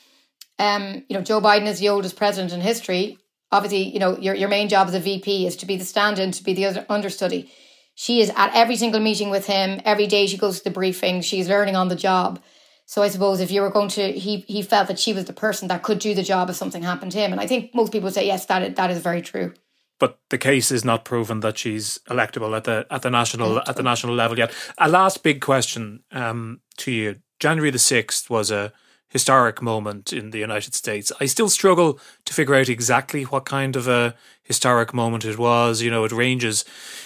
Um, 0.57 1.03
you 1.07 1.15
know, 1.15 1.21
Joe 1.21 1.39
Biden 1.39 1.67
is 1.67 1.79
the 1.79 1.89
oldest 1.89 2.15
president 2.15 2.51
in 2.51 2.61
history. 2.61 3.19
Obviously, 3.51 3.83
you 3.83 3.99
know, 3.99 4.17
your, 4.17 4.33
your 4.33 4.49
main 4.49 4.67
job 4.67 4.87
as 4.87 4.95
a 4.95 4.99
VP 4.99 5.45
is 5.45 5.55
to 5.57 5.67
be 5.67 5.77
the 5.77 5.85
stand-in, 5.85 6.31
to 6.31 6.43
be 6.43 6.53
the 6.53 6.91
understudy. 6.91 7.51
She 7.93 8.21
is 8.21 8.31
at 8.35 8.55
every 8.55 8.75
single 8.75 8.99
meeting 8.99 9.29
with 9.29 9.45
him. 9.45 9.81
Every 9.85 10.07
day 10.07 10.25
she 10.25 10.37
goes 10.37 10.57
to 10.57 10.63
the 10.63 10.71
briefing. 10.71 11.21
She's 11.21 11.47
learning 11.47 11.75
on 11.75 11.89
the 11.89 11.95
job. 11.95 12.41
So 12.87 13.03
I 13.03 13.09
suppose 13.09 13.39
if 13.39 13.51
you 13.51 13.61
were 13.61 13.69
going 13.69 13.89
to, 13.89 14.11
he 14.11 14.37
he 14.47 14.63
felt 14.63 14.87
that 14.87 14.99
she 14.99 15.13
was 15.13 15.25
the 15.25 15.33
person 15.33 15.67
that 15.67 15.83
could 15.83 15.99
do 15.99 16.15
the 16.15 16.23
job 16.23 16.49
if 16.49 16.55
something 16.55 16.81
happened 16.81 17.11
to 17.11 17.19
him. 17.19 17.31
And 17.31 17.39
I 17.39 17.45
think 17.45 17.75
most 17.75 17.91
people 17.91 18.07
would 18.07 18.15
say 18.15 18.25
yes, 18.25 18.47
that 18.47 18.75
that 18.75 18.89
is 18.89 18.99
very 18.99 19.21
true 19.21 19.53
but 20.01 20.17
the 20.29 20.37
case 20.39 20.71
is 20.71 20.83
not 20.83 21.05
proven 21.05 21.41
that 21.41 21.59
she's 21.59 21.99
electable 22.09 22.57
at 22.57 22.63
the 22.63 22.87
at 22.89 23.03
the 23.03 23.11
national 23.11 23.59
at 23.59 23.75
the 23.75 23.83
national 23.83 24.15
level 24.15 24.37
yet. 24.37 24.51
A 24.79 24.89
last 24.89 25.21
big 25.21 25.41
question 25.41 26.01
um, 26.11 26.59
to 26.77 26.91
you: 26.91 27.17
January 27.39 27.69
the 27.69 27.77
sixth 27.77 28.27
was 28.27 28.49
a 28.49 28.73
historic 29.09 29.61
moment 29.61 30.11
in 30.11 30.31
the 30.31 30.39
United 30.39 30.73
States. 30.73 31.11
I 31.21 31.27
still 31.27 31.49
struggle 31.49 31.99
to 32.25 32.33
figure 32.33 32.55
out 32.55 32.67
exactly 32.67 33.23
what 33.23 33.45
kind 33.45 33.75
of 33.75 33.87
a 33.87 34.15
historic 34.41 34.91
moment 34.91 35.23
it 35.23 35.37
was. 35.37 35.83
You 35.83 35.91
know, 35.91 36.03
it 36.03 36.11
ranges 36.11 36.65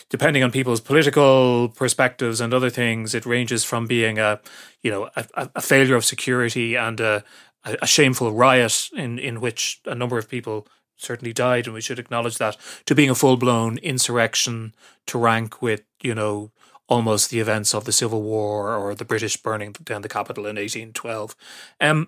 depending 0.10 0.42
on 0.42 0.52
people's 0.52 0.80
political 0.80 1.68
perspectives 1.76 2.40
and 2.40 2.54
other 2.54 2.70
things. 2.70 3.14
It 3.14 3.26
ranges 3.26 3.66
from 3.66 3.88
being 3.88 4.20
a 4.20 4.40
you 4.82 4.90
know 4.90 5.10
a, 5.18 5.50
a 5.56 5.62
failure 5.62 5.98
of 5.98 6.06
security 6.06 6.76
and 6.76 7.02
a, 7.02 7.26
a 7.66 7.88
shameful 7.88 8.32
riot 8.32 8.90
in 8.94 9.20
in 9.20 9.42
which 9.42 9.82
a 9.86 9.96
number 9.96 10.18
of 10.18 10.30
people 10.30 10.66
certainly 10.98 11.34
died, 11.34 11.66
and 11.66 11.74
we 11.74 11.82
should 11.82 12.00
acknowledge 12.00 12.38
that, 12.38 12.58
to 12.86 12.96
being 12.96 13.10
a 13.10 13.16
full 13.16 13.38
blown 13.38 13.78
insurrection 13.80 14.74
to 15.08 15.18
rank 15.18 15.62
with, 15.62 15.84
you 16.02 16.16
know, 16.16 16.52
almost 16.88 17.30
the 17.30 17.40
events 17.40 17.74
of 17.74 17.86
the 17.86 17.92
Civil 17.92 18.22
War 18.22 18.76
or 18.76 18.94
the 18.94 19.06
British 19.06 19.38
burning 19.38 19.74
down 19.84 20.02
the 20.02 20.10
capital 20.10 20.46
in 20.46 20.56
1812. 20.56 21.36
Um, 21.82 22.08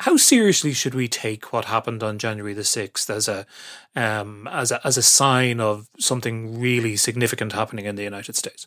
how 0.00 0.16
seriously 0.16 0.72
should 0.72 0.94
we 0.94 1.08
take 1.08 1.52
what 1.52 1.66
happened 1.66 2.02
on 2.02 2.18
January 2.18 2.52
the 2.52 2.64
sixth 2.64 3.08
as 3.08 3.28
a 3.28 3.46
um, 3.94 4.48
as 4.50 4.72
a 4.72 4.84
as 4.84 4.96
a 4.96 5.02
sign 5.02 5.60
of 5.60 5.88
something 5.98 6.58
really 6.58 6.96
significant 6.96 7.52
happening 7.52 7.84
in 7.84 7.94
the 7.94 8.02
United 8.02 8.34
States? 8.34 8.66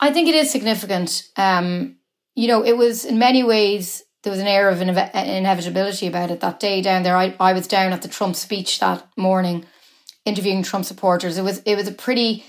I 0.00 0.12
think 0.12 0.28
it 0.28 0.34
is 0.34 0.50
significant. 0.50 1.28
Um, 1.36 1.96
you 2.34 2.48
know, 2.48 2.64
it 2.64 2.76
was 2.76 3.04
in 3.04 3.18
many 3.18 3.44
ways 3.44 4.02
there 4.22 4.30
was 4.30 4.40
an 4.40 4.46
air 4.46 4.68
of 4.68 4.80
inevitability 4.82 6.06
about 6.06 6.30
it 6.30 6.40
that 6.40 6.60
day 6.60 6.82
down 6.82 7.02
there. 7.02 7.16
I, 7.16 7.34
I 7.40 7.52
was 7.52 7.66
down 7.66 7.92
at 7.92 8.02
the 8.02 8.08
Trump 8.08 8.36
speech 8.36 8.78
that 8.80 9.06
morning, 9.16 9.64
interviewing 10.24 10.62
Trump 10.62 10.84
supporters. 10.84 11.38
It 11.38 11.42
was 11.42 11.58
it 11.60 11.76
was 11.76 11.88
a 11.88 11.92
pretty 11.92 12.44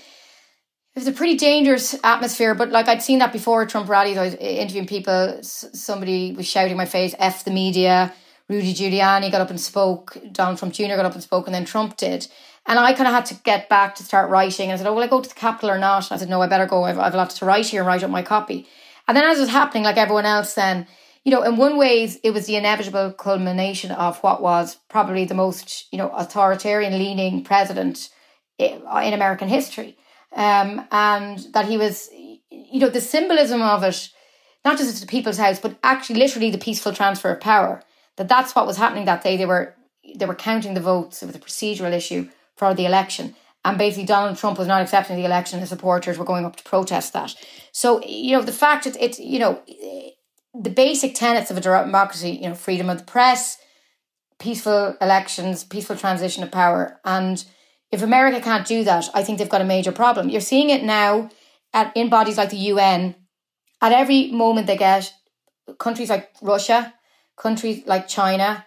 it 0.94 0.98
was 0.98 1.08
a 1.08 1.12
pretty 1.12 1.36
dangerous 1.36 1.94
atmosphere. 2.04 2.54
But 2.54 2.70
like 2.70 2.88
I'd 2.88 3.02
seen 3.02 3.20
that 3.20 3.32
before 3.32 3.64
Trump 3.64 3.88
rallies. 3.88 4.18
I 4.18 4.24
was 4.24 4.34
interviewing 4.34 4.86
people. 4.86 5.38
Somebody 5.42 6.32
was 6.32 6.46
shouting 6.46 6.72
in 6.72 6.76
my 6.76 6.84
face, 6.84 7.14
"F 7.18 7.44
the 7.44 7.50
media." 7.50 8.12
Rudy 8.48 8.74
Giuliani 8.74 9.32
got 9.32 9.40
up 9.40 9.48
and 9.48 9.60
spoke. 9.60 10.16
Donald 10.30 10.58
Trump 10.58 10.74
Jr. 10.74 10.96
got 10.96 11.06
up 11.06 11.14
and 11.14 11.22
spoke, 11.22 11.46
and 11.46 11.54
then 11.54 11.64
Trump 11.64 11.96
did. 11.96 12.26
And 12.66 12.78
I 12.78 12.92
kind 12.92 13.08
of 13.08 13.14
had 13.14 13.24
to 13.26 13.34
get 13.34 13.68
back 13.70 13.94
to 13.94 14.02
start 14.02 14.28
writing. 14.30 14.70
I 14.70 14.76
said, 14.76 14.86
"Oh, 14.86 14.92
will 14.92 15.02
I 15.02 15.06
go 15.06 15.22
to 15.22 15.28
the 15.28 15.34
Capitol 15.34 15.70
or 15.70 15.78
not?" 15.78 16.10
And 16.10 16.16
I 16.16 16.18
said, 16.18 16.28
"No, 16.28 16.42
I 16.42 16.48
better 16.48 16.66
go. 16.66 16.84
I've, 16.84 16.98
I've 16.98 17.14
a 17.14 17.16
lot 17.16 17.30
to 17.30 17.44
write 17.46 17.68
here 17.68 17.80
and 17.80 17.86
write 17.86 18.02
up 18.02 18.10
my 18.10 18.22
copy." 18.22 18.66
And 19.08 19.16
then 19.16 19.24
as 19.24 19.38
it 19.38 19.42
was 19.42 19.50
happening, 19.50 19.84
like 19.84 19.96
everyone 19.96 20.26
else, 20.26 20.52
then 20.54 20.86
you 21.24 21.30
know, 21.30 21.42
in 21.42 21.56
one 21.56 21.76
ways, 21.76 22.18
it 22.24 22.32
was 22.32 22.46
the 22.46 22.56
inevitable 22.56 23.12
culmination 23.12 23.92
of 23.92 24.18
what 24.18 24.42
was 24.42 24.76
probably 24.88 25.24
the 25.24 25.34
most, 25.34 25.86
you 25.92 25.98
know, 25.98 26.10
authoritarian 26.10 26.98
leaning 26.98 27.44
president 27.44 28.08
in 28.58 28.82
American 29.12 29.48
history. 29.48 29.96
Um, 30.34 30.86
and 30.90 31.38
that 31.52 31.66
he 31.66 31.76
was, 31.76 32.08
you 32.12 32.80
know, 32.80 32.88
the 32.88 33.00
symbolism 33.00 33.62
of 33.62 33.82
it, 33.84 34.08
not 34.64 34.78
just 34.78 35.00
the 35.00 35.06
people's 35.06 35.36
house, 35.36 35.60
but 35.60 35.76
actually 35.82 36.18
literally 36.18 36.50
the 36.50 36.58
peaceful 36.58 36.92
transfer 36.92 37.30
of 37.30 37.40
power. 37.40 37.82
That 38.16 38.28
that's 38.28 38.54
what 38.54 38.66
was 38.66 38.76
happening 38.76 39.04
that 39.04 39.22
day. 39.22 39.36
They 39.36 39.46
were 39.46 39.74
they 40.16 40.26
were 40.26 40.34
counting 40.34 40.74
the 40.74 40.80
votes. 40.80 41.22
It 41.22 41.26
was 41.26 41.36
a 41.36 41.38
procedural 41.38 41.92
issue 41.92 42.28
for 42.56 42.74
the 42.74 42.86
election. 42.86 43.34
And 43.64 43.78
basically, 43.78 44.06
Donald 44.06 44.38
Trump 44.38 44.58
was 44.58 44.66
not 44.66 44.82
accepting 44.82 45.16
the 45.16 45.24
election. 45.24 45.60
His 45.60 45.68
supporters 45.68 46.18
were 46.18 46.24
going 46.24 46.44
up 46.44 46.56
to 46.56 46.64
protest 46.64 47.12
that. 47.12 47.34
So, 47.70 48.02
you 48.04 48.32
know, 48.36 48.42
the 48.42 48.52
fact 48.52 48.84
that 48.84 48.96
it's, 49.00 49.20
you 49.20 49.38
know, 49.38 49.62
the 50.54 50.70
basic 50.70 51.14
tenets 51.14 51.50
of 51.50 51.56
a 51.56 51.60
democracy, 51.60 52.30
you 52.30 52.48
know, 52.48 52.54
freedom 52.54 52.90
of 52.90 52.98
the 52.98 53.04
press, 53.04 53.58
peaceful 54.38 54.96
elections, 55.00 55.64
peaceful 55.64 55.96
transition 55.96 56.42
of 56.42 56.50
power. 56.50 57.00
And 57.04 57.44
if 57.90 58.02
America 58.02 58.40
can't 58.40 58.66
do 58.66 58.84
that, 58.84 59.08
I 59.14 59.22
think 59.22 59.38
they've 59.38 59.48
got 59.48 59.60
a 59.60 59.64
major 59.64 59.92
problem. 59.92 60.28
You're 60.28 60.40
seeing 60.40 60.70
it 60.70 60.82
now 60.82 61.30
at, 61.72 61.96
in 61.96 62.08
bodies 62.08 62.36
like 62.36 62.50
the 62.50 62.56
UN. 62.56 63.14
At 63.80 63.92
every 63.92 64.30
moment 64.30 64.66
they 64.66 64.76
get 64.76 65.12
countries 65.78 66.10
like 66.10 66.30
Russia, 66.42 66.94
countries 67.36 67.82
like 67.86 68.08
China, 68.08 68.66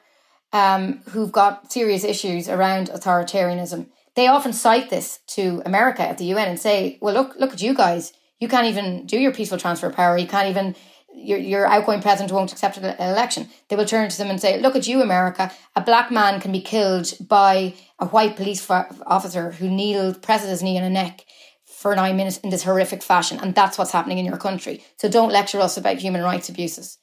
um, 0.53 1.01
who've 1.09 1.31
got 1.31 1.71
serious 1.71 2.03
issues 2.03 2.49
around 2.49 2.89
authoritarianism. 2.89 3.87
They 4.15 4.27
often 4.27 4.53
cite 4.53 4.89
this 4.89 5.19
to 5.27 5.61
America 5.65 6.01
at 6.01 6.17
the 6.17 6.25
UN 6.25 6.47
and 6.47 6.59
say, 6.59 6.97
"Well, 7.01 7.13
look, 7.13 7.35
look 7.37 7.53
at 7.53 7.61
you 7.61 7.73
guys. 7.73 8.13
You 8.39 8.47
can't 8.47 8.67
even 8.67 9.05
do 9.05 9.19
your 9.19 9.33
peaceful 9.33 9.57
transfer 9.57 9.87
of 9.87 9.95
power. 9.95 10.17
You 10.17 10.27
can't 10.27 10.49
even 10.49 10.75
your, 11.15 11.39
your 11.39 11.65
outgoing 11.65 12.01
president 12.01 12.31
won't 12.31 12.51
accept 12.51 12.77
an 12.77 12.85
election. 12.99 13.49
They 13.69 13.75
will 13.75 13.85
turn 13.85 14.09
to 14.09 14.17
them 14.17 14.29
and 14.29 14.39
say, 14.39 14.59
Look 14.59 14.75
at 14.75 14.87
you, 14.87 15.01
America. 15.01 15.51
A 15.75 15.81
black 15.81 16.11
man 16.11 16.39
can 16.39 16.51
be 16.51 16.61
killed 16.61 17.13
by 17.19 17.73
a 17.99 18.07
white 18.07 18.35
police 18.35 18.69
officer 18.69 19.51
who 19.51 19.69
kneeled, 19.69 20.21
presses 20.21 20.49
his 20.49 20.63
knee 20.63 20.77
on 20.77 20.83
a 20.83 20.89
neck 20.89 21.25
for 21.65 21.95
nine 21.95 22.17
minutes 22.17 22.37
in 22.37 22.49
this 22.49 22.63
horrific 22.63 23.03
fashion. 23.03 23.39
And 23.41 23.53
that's 23.53 23.77
what's 23.77 23.91
happening 23.91 24.17
in 24.17 24.25
your 24.25 24.37
country. 24.37 24.83
So 24.97 25.09
don't 25.09 25.31
lecture 25.31 25.59
us 25.59 25.77
about 25.77 25.97
human 25.97 26.23
rights 26.23 26.49
abuses. 26.49 26.97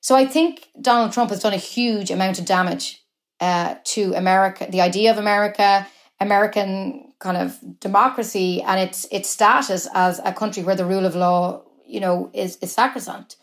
So 0.00 0.14
I 0.14 0.26
think 0.26 0.68
Donald 0.80 1.12
Trump 1.12 1.30
has 1.30 1.40
done 1.40 1.54
a 1.54 1.58
huge 1.58 2.10
amount 2.10 2.38
of 2.38 2.44
damage 2.44 3.00
uh, 3.40 3.76
to 3.84 4.14
America, 4.14 4.66
the 4.70 4.80
idea 4.80 5.10
of 5.10 5.18
America, 5.18 5.86
American 6.20 7.12
kind 7.18 7.36
of 7.36 7.58
democracy, 7.80 8.62
and 8.62 8.80
its 8.80 9.06
its 9.10 9.30
status 9.30 9.88
as 9.94 10.20
a 10.24 10.32
country 10.32 10.62
where 10.62 10.76
the 10.76 10.84
rule 10.84 11.06
of 11.06 11.14
law, 11.14 11.62
you 11.86 12.00
know, 12.00 12.30
is 12.34 12.56
is 12.58 12.72
sacrosanct. 12.72 13.36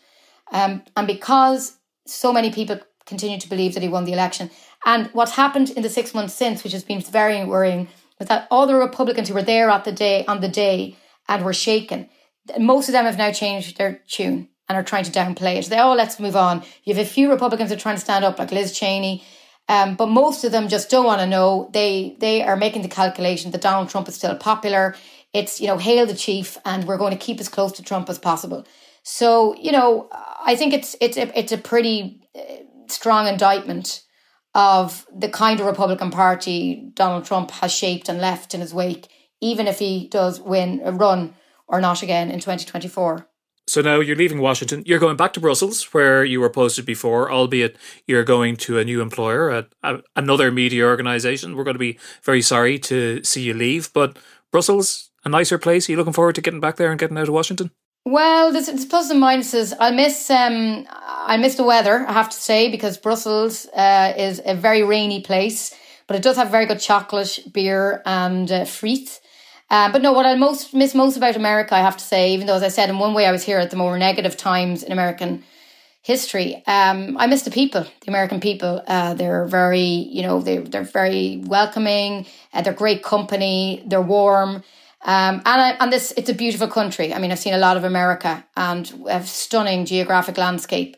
Um, 0.52 0.82
and 0.96 1.06
because 1.06 1.78
so 2.06 2.32
many 2.32 2.52
people 2.52 2.78
continue 3.06 3.40
to 3.40 3.48
believe 3.48 3.74
that 3.74 3.82
he 3.82 3.88
won 3.88 4.04
the 4.04 4.12
election, 4.12 4.50
and 4.84 5.08
what's 5.12 5.32
happened 5.32 5.70
in 5.70 5.82
the 5.82 5.88
six 5.88 6.14
months 6.14 6.34
since, 6.34 6.62
which 6.62 6.72
has 6.72 6.84
been 6.84 7.00
very 7.00 7.44
worrying, 7.44 7.88
was 8.18 8.28
that 8.28 8.46
all 8.50 8.66
the 8.66 8.76
Republicans 8.76 9.28
who 9.28 9.34
were 9.34 9.42
there 9.42 9.70
at 9.70 9.84
the 9.84 9.92
day 9.92 10.24
on 10.26 10.40
the 10.40 10.48
day 10.48 10.96
and 11.28 11.44
were 11.44 11.52
shaken, 11.52 12.08
most 12.58 12.88
of 12.88 12.92
them 12.92 13.04
have 13.04 13.18
now 13.18 13.32
changed 13.32 13.78
their 13.78 14.00
tune 14.06 14.48
and 14.68 14.78
are 14.78 14.82
trying 14.82 15.04
to 15.04 15.10
downplay 15.10 15.56
it. 15.56 15.66
They 15.66 15.78
oh, 15.78 15.94
let's 15.94 16.20
move 16.20 16.36
on. 16.36 16.62
You 16.84 16.94
have 16.94 17.04
a 17.04 17.08
few 17.08 17.30
Republicans 17.30 17.70
that 17.70 17.78
are 17.78 17.82
trying 17.82 17.96
to 17.96 18.00
stand 18.00 18.24
up, 18.24 18.38
like 18.38 18.52
Liz 18.52 18.72
Cheney. 18.78 19.24
Um, 19.68 19.94
but 19.94 20.06
most 20.06 20.44
of 20.44 20.52
them 20.52 20.68
just 20.68 20.90
don't 20.90 21.06
want 21.06 21.20
to 21.20 21.26
know. 21.26 21.70
They 21.72 22.16
they 22.18 22.42
are 22.42 22.56
making 22.56 22.82
the 22.82 22.88
calculation 22.88 23.52
that 23.52 23.60
Donald 23.60 23.88
Trump 23.88 24.08
is 24.08 24.14
still 24.14 24.34
popular. 24.36 24.94
It's 25.32 25.60
you 25.60 25.68
know 25.68 25.78
hail 25.78 26.06
the 26.06 26.14
chief, 26.14 26.58
and 26.64 26.84
we're 26.84 26.98
going 26.98 27.12
to 27.12 27.18
keep 27.18 27.40
as 27.40 27.48
close 27.48 27.72
to 27.72 27.82
Trump 27.82 28.08
as 28.10 28.18
possible. 28.18 28.66
So 29.02 29.54
you 29.56 29.72
know, 29.72 30.08
I 30.44 30.56
think 30.56 30.72
it's 30.72 30.96
it's 31.00 31.16
a, 31.16 31.38
it's 31.38 31.52
a 31.52 31.58
pretty 31.58 32.20
uh, 32.36 32.40
strong 32.88 33.26
indictment 33.26 34.02
of 34.54 35.06
the 35.14 35.28
kind 35.28 35.60
of 35.60 35.66
Republican 35.66 36.10
Party 36.10 36.90
Donald 36.94 37.24
Trump 37.24 37.50
has 37.52 37.72
shaped 37.72 38.08
and 38.08 38.20
left 38.20 38.54
in 38.54 38.60
his 38.60 38.74
wake, 38.74 39.08
even 39.40 39.66
if 39.66 39.78
he 39.78 40.08
does 40.08 40.40
win 40.40 40.80
a 40.84 40.92
run 40.92 41.34
or 41.66 41.80
not 41.80 42.02
again 42.02 42.30
in 42.30 42.38
2024. 42.38 43.26
So 43.66 43.80
now 43.80 44.00
you're 44.00 44.16
leaving 44.16 44.40
Washington. 44.40 44.82
You're 44.84 44.98
going 44.98 45.16
back 45.16 45.32
to 45.34 45.40
Brussels, 45.40 45.84
where 45.94 46.24
you 46.24 46.40
were 46.40 46.50
posted 46.50 46.84
before, 46.84 47.30
albeit 47.30 47.76
you're 48.06 48.24
going 48.24 48.56
to 48.56 48.78
a 48.78 48.84
new 48.84 49.00
employer, 49.00 49.50
a, 49.50 49.66
a, 49.82 50.00
another 50.16 50.50
media 50.50 50.84
organization. 50.84 51.56
We're 51.56 51.64
going 51.64 51.76
to 51.76 51.78
be 51.78 51.98
very 52.22 52.42
sorry 52.42 52.78
to 52.80 53.22
see 53.22 53.42
you 53.42 53.54
leave, 53.54 53.92
but 53.92 54.18
Brussels, 54.50 55.10
a 55.24 55.28
nicer 55.28 55.58
place. 55.58 55.88
Are 55.88 55.92
you 55.92 55.98
looking 55.98 56.12
forward 56.12 56.34
to 56.34 56.40
getting 56.40 56.60
back 56.60 56.76
there 56.76 56.90
and 56.90 56.98
getting 56.98 57.16
out 57.16 57.28
of 57.28 57.34
Washington? 57.34 57.70
Well, 58.04 58.52
there's, 58.52 58.66
there's 58.66 58.84
plus 58.84 59.10
and 59.10 59.22
minuses. 59.22 59.72
I 59.78 59.90
miss 59.90 60.28
um 60.30 60.86
I 60.90 61.36
miss 61.36 61.54
the 61.54 61.62
weather. 61.62 62.04
I 62.08 62.12
have 62.12 62.30
to 62.30 62.36
say 62.36 62.68
because 62.68 62.98
Brussels 62.98 63.66
uh, 63.76 64.12
is 64.16 64.42
a 64.44 64.54
very 64.54 64.82
rainy 64.82 65.20
place, 65.20 65.72
but 66.08 66.16
it 66.16 66.22
does 66.22 66.36
have 66.36 66.50
very 66.50 66.66
good 66.66 66.80
chocolate, 66.80 67.38
beer, 67.52 68.02
and 68.04 68.50
uh, 68.50 68.62
frites. 68.62 69.20
Uh, 69.70 69.90
but 69.92 70.02
no, 70.02 70.12
what 70.12 70.26
I 70.26 70.34
most 70.34 70.74
miss 70.74 70.94
most 70.94 71.16
about 71.16 71.36
America, 71.36 71.76
I 71.76 71.80
have 71.80 71.96
to 71.96 72.04
say, 72.04 72.34
even 72.34 72.46
though 72.46 72.56
as 72.56 72.62
I 72.64 72.68
said, 72.68 72.90
in 72.90 72.98
one 72.98 73.14
way 73.14 73.24
I 73.26 73.32
was 73.32 73.44
here 73.44 73.58
at 73.58 73.70
the 73.70 73.76
more 73.76 73.96
negative 73.96 74.36
times 74.36 74.82
in 74.82 74.90
American 74.92 75.44
history. 76.02 76.56
Um, 76.66 77.16
I 77.18 77.26
miss 77.28 77.42
the 77.42 77.50
people, 77.50 77.82
the 77.82 78.08
American 78.08 78.40
people. 78.40 78.82
Uh, 78.86 79.14
they're 79.14 79.46
very, 79.46 79.80
you 79.80 80.22
know, 80.22 80.40
they 80.40 80.58
they're 80.58 80.82
very 80.82 81.42
welcoming. 81.46 82.26
Uh, 82.52 82.62
they're 82.62 82.72
great 82.72 83.02
company. 83.04 83.82
They're 83.86 84.02
warm. 84.02 84.64
Um, 85.04 85.42
and 85.44 85.60
I, 85.60 85.70
and 85.80 85.92
this 85.92 86.12
it's 86.16 86.30
a 86.30 86.34
beautiful 86.34 86.68
country. 86.68 87.12
I 87.12 87.18
mean, 87.18 87.32
I've 87.32 87.38
seen 87.38 87.54
a 87.54 87.58
lot 87.58 87.76
of 87.76 87.84
America 87.84 88.44
and 88.56 88.92
a 89.08 89.22
stunning 89.24 89.84
geographic 89.84 90.38
landscape. 90.38 90.96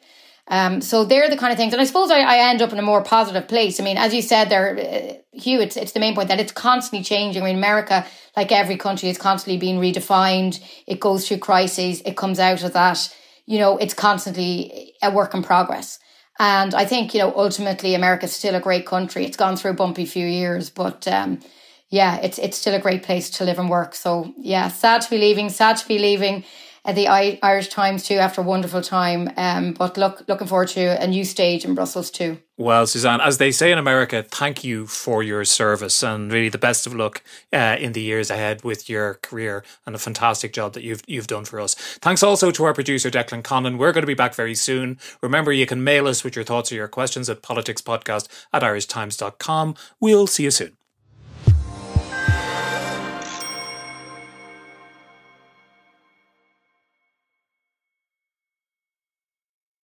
Um, 0.48 0.82
so 0.82 1.04
they're 1.04 1.30
the 1.30 1.38
kind 1.38 1.52
of 1.52 1.56
things, 1.56 1.72
and 1.72 1.80
I 1.80 1.86
suppose 1.86 2.10
I, 2.10 2.20
I 2.20 2.50
end 2.50 2.60
up 2.60 2.70
in 2.70 2.78
a 2.78 2.82
more 2.82 3.02
positive 3.02 3.48
place. 3.48 3.80
I 3.80 3.82
mean, 3.82 3.96
as 3.96 4.12
you 4.12 4.20
said 4.20 4.50
there, 4.50 4.78
uh, 4.78 5.38
Hugh, 5.38 5.60
it's 5.60 5.76
it's 5.76 5.92
the 5.92 6.00
main 6.00 6.14
point 6.14 6.28
that 6.28 6.38
it's 6.38 6.52
constantly 6.52 7.02
changing. 7.02 7.42
I 7.42 7.46
mean, 7.46 7.56
America, 7.56 8.04
like 8.36 8.52
every 8.52 8.76
country, 8.76 9.08
is 9.08 9.16
constantly 9.16 9.58
being 9.58 9.80
redefined. 9.80 10.62
It 10.86 11.00
goes 11.00 11.26
through 11.26 11.38
crises. 11.38 12.02
It 12.02 12.18
comes 12.18 12.38
out 12.38 12.62
of 12.62 12.74
that. 12.74 13.14
You 13.46 13.58
know, 13.58 13.78
it's 13.78 13.94
constantly 13.94 14.92
a 15.02 15.10
work 15.10 15.32
in 15.34 15.42
progress. 15.42 15.98
And 16.38 16.74
I 16.74 16.84
think 16.84 17.14
you 17.14 17.20
know, 17.20 17.32
ultimately, 17.34 17.94
America's 17.94 18.32
still 18.32 18.54
a 18.54 18.60
great 18.60 18.84
country. 18.84 19.24
It's 19.24 19.38
gone 19.38 19.56
through 19.56 19.70
a 19.70 19.74
bumpy 19.74 20.04
few 20.04 20.26
years, 20.26 20.68
but 20.68 21.08
um, 21.08 21.40
yeah, 21.94 22.16
it's 22.16 22.38
it's 22.38 22.58
still 22.58 22.74
a 22.74 22.80
great 22.80 23.04
place 23.04 23.30
to 23.30 23.44
live 23.44 23.60
and 23.60 23.70
work. 23.70 23.94
So 23.94 24.34
yeah, 24.36 24.66
sad 24.68 25.02
to 25.02 25.10
be 25.10 25.18
leaving, 25.18 25.48
sad 25.48 25.76
to 25.76 25.86
be 25.86 26.00
leaving 26.00 26.42
uh, 26.84 26.92
the 26.92 27.06
Irish 27.08 27.68
Times 27.68 28.02
too 28.02 28.16
after 28.16 28.40
a 28.40 28.44
wonderful 28.44 28.82
time. 28.82 29.30
Um, 29.36 29.74
but 29.74 29.96
look, 29.96 30.24
looking 30.26 30.48
forward 30.48 30.68
to 30.70 31.00
a 31.00 31.06
new 31.06 31.24
stage 31.24 31.64
in 31.64 31.76
Brussels 31.76 32.10
too. 32.10 32.38
Well, 32.56 32.88
Suzanne, 32.88 33.20
as 33.20 33.38
they 33.38 33.52
say 33.52 33.70
in 33.70 33.78
America, 33.78 34.24
thank 34.28 34.64
you 34.64 34.86
for 34.86 35.22
your 35.22 35.44
service 35.44 36.02
and 36.02 36.32
really 36.32 36.48
the 36.48 36.58
best 36.58 36.84
of 36.84 36.94
luck 36.94 37.22
uh, 37.52 37.76
in 37.78 37.92
the 37.92 38.02
years 38.02 38.28
ahead 38.28 38.64
with 38.64 38.88
your 38.88 39.14
career 39.22 39.64
and 39.86 39.94
a 39.94 39.98
fantastic 39.98 40.52
job 40.52 40.72
that 40.72 40.82
you've 40.82 41.02
you've 41.06 41.28
done 41.28 41.44
for 41.44 41.60
us. 41.60 41.74
Thanks 42.02 42.24
also 42.24 42.50
to 42.50 42.64
our 42.64 42.74
producer 42.74 43.08
Declan 43.08 43.42
Conlon. 43.42 43.78
We're 43.78 43.92
going 43.92 44.02
to 44.02 44.14
be 44.14 44.14
back 44.14 44.34
very 44.34 44.56
soon. 44.56 44.98
Remember, 45.22 45.52
you 45.52 45.66
can 45.66 45.84
mail 45.84 46.08
us 46.08 46.24
with 46.24 46.34
your 46.34 46.44
thoughts 46.44 46.72
or 46.72 46.74
your 46.74 46.88
questions 46.88 47.30
at 47.30 47.40
politicspodcast 47.42 48.26
at 48.52 48.62
irishtimes.com. 48.62 49.76
We'll 50.00 50.26
see 50.26 50.42
you 50.42 50.50
soon. 50.50 50.76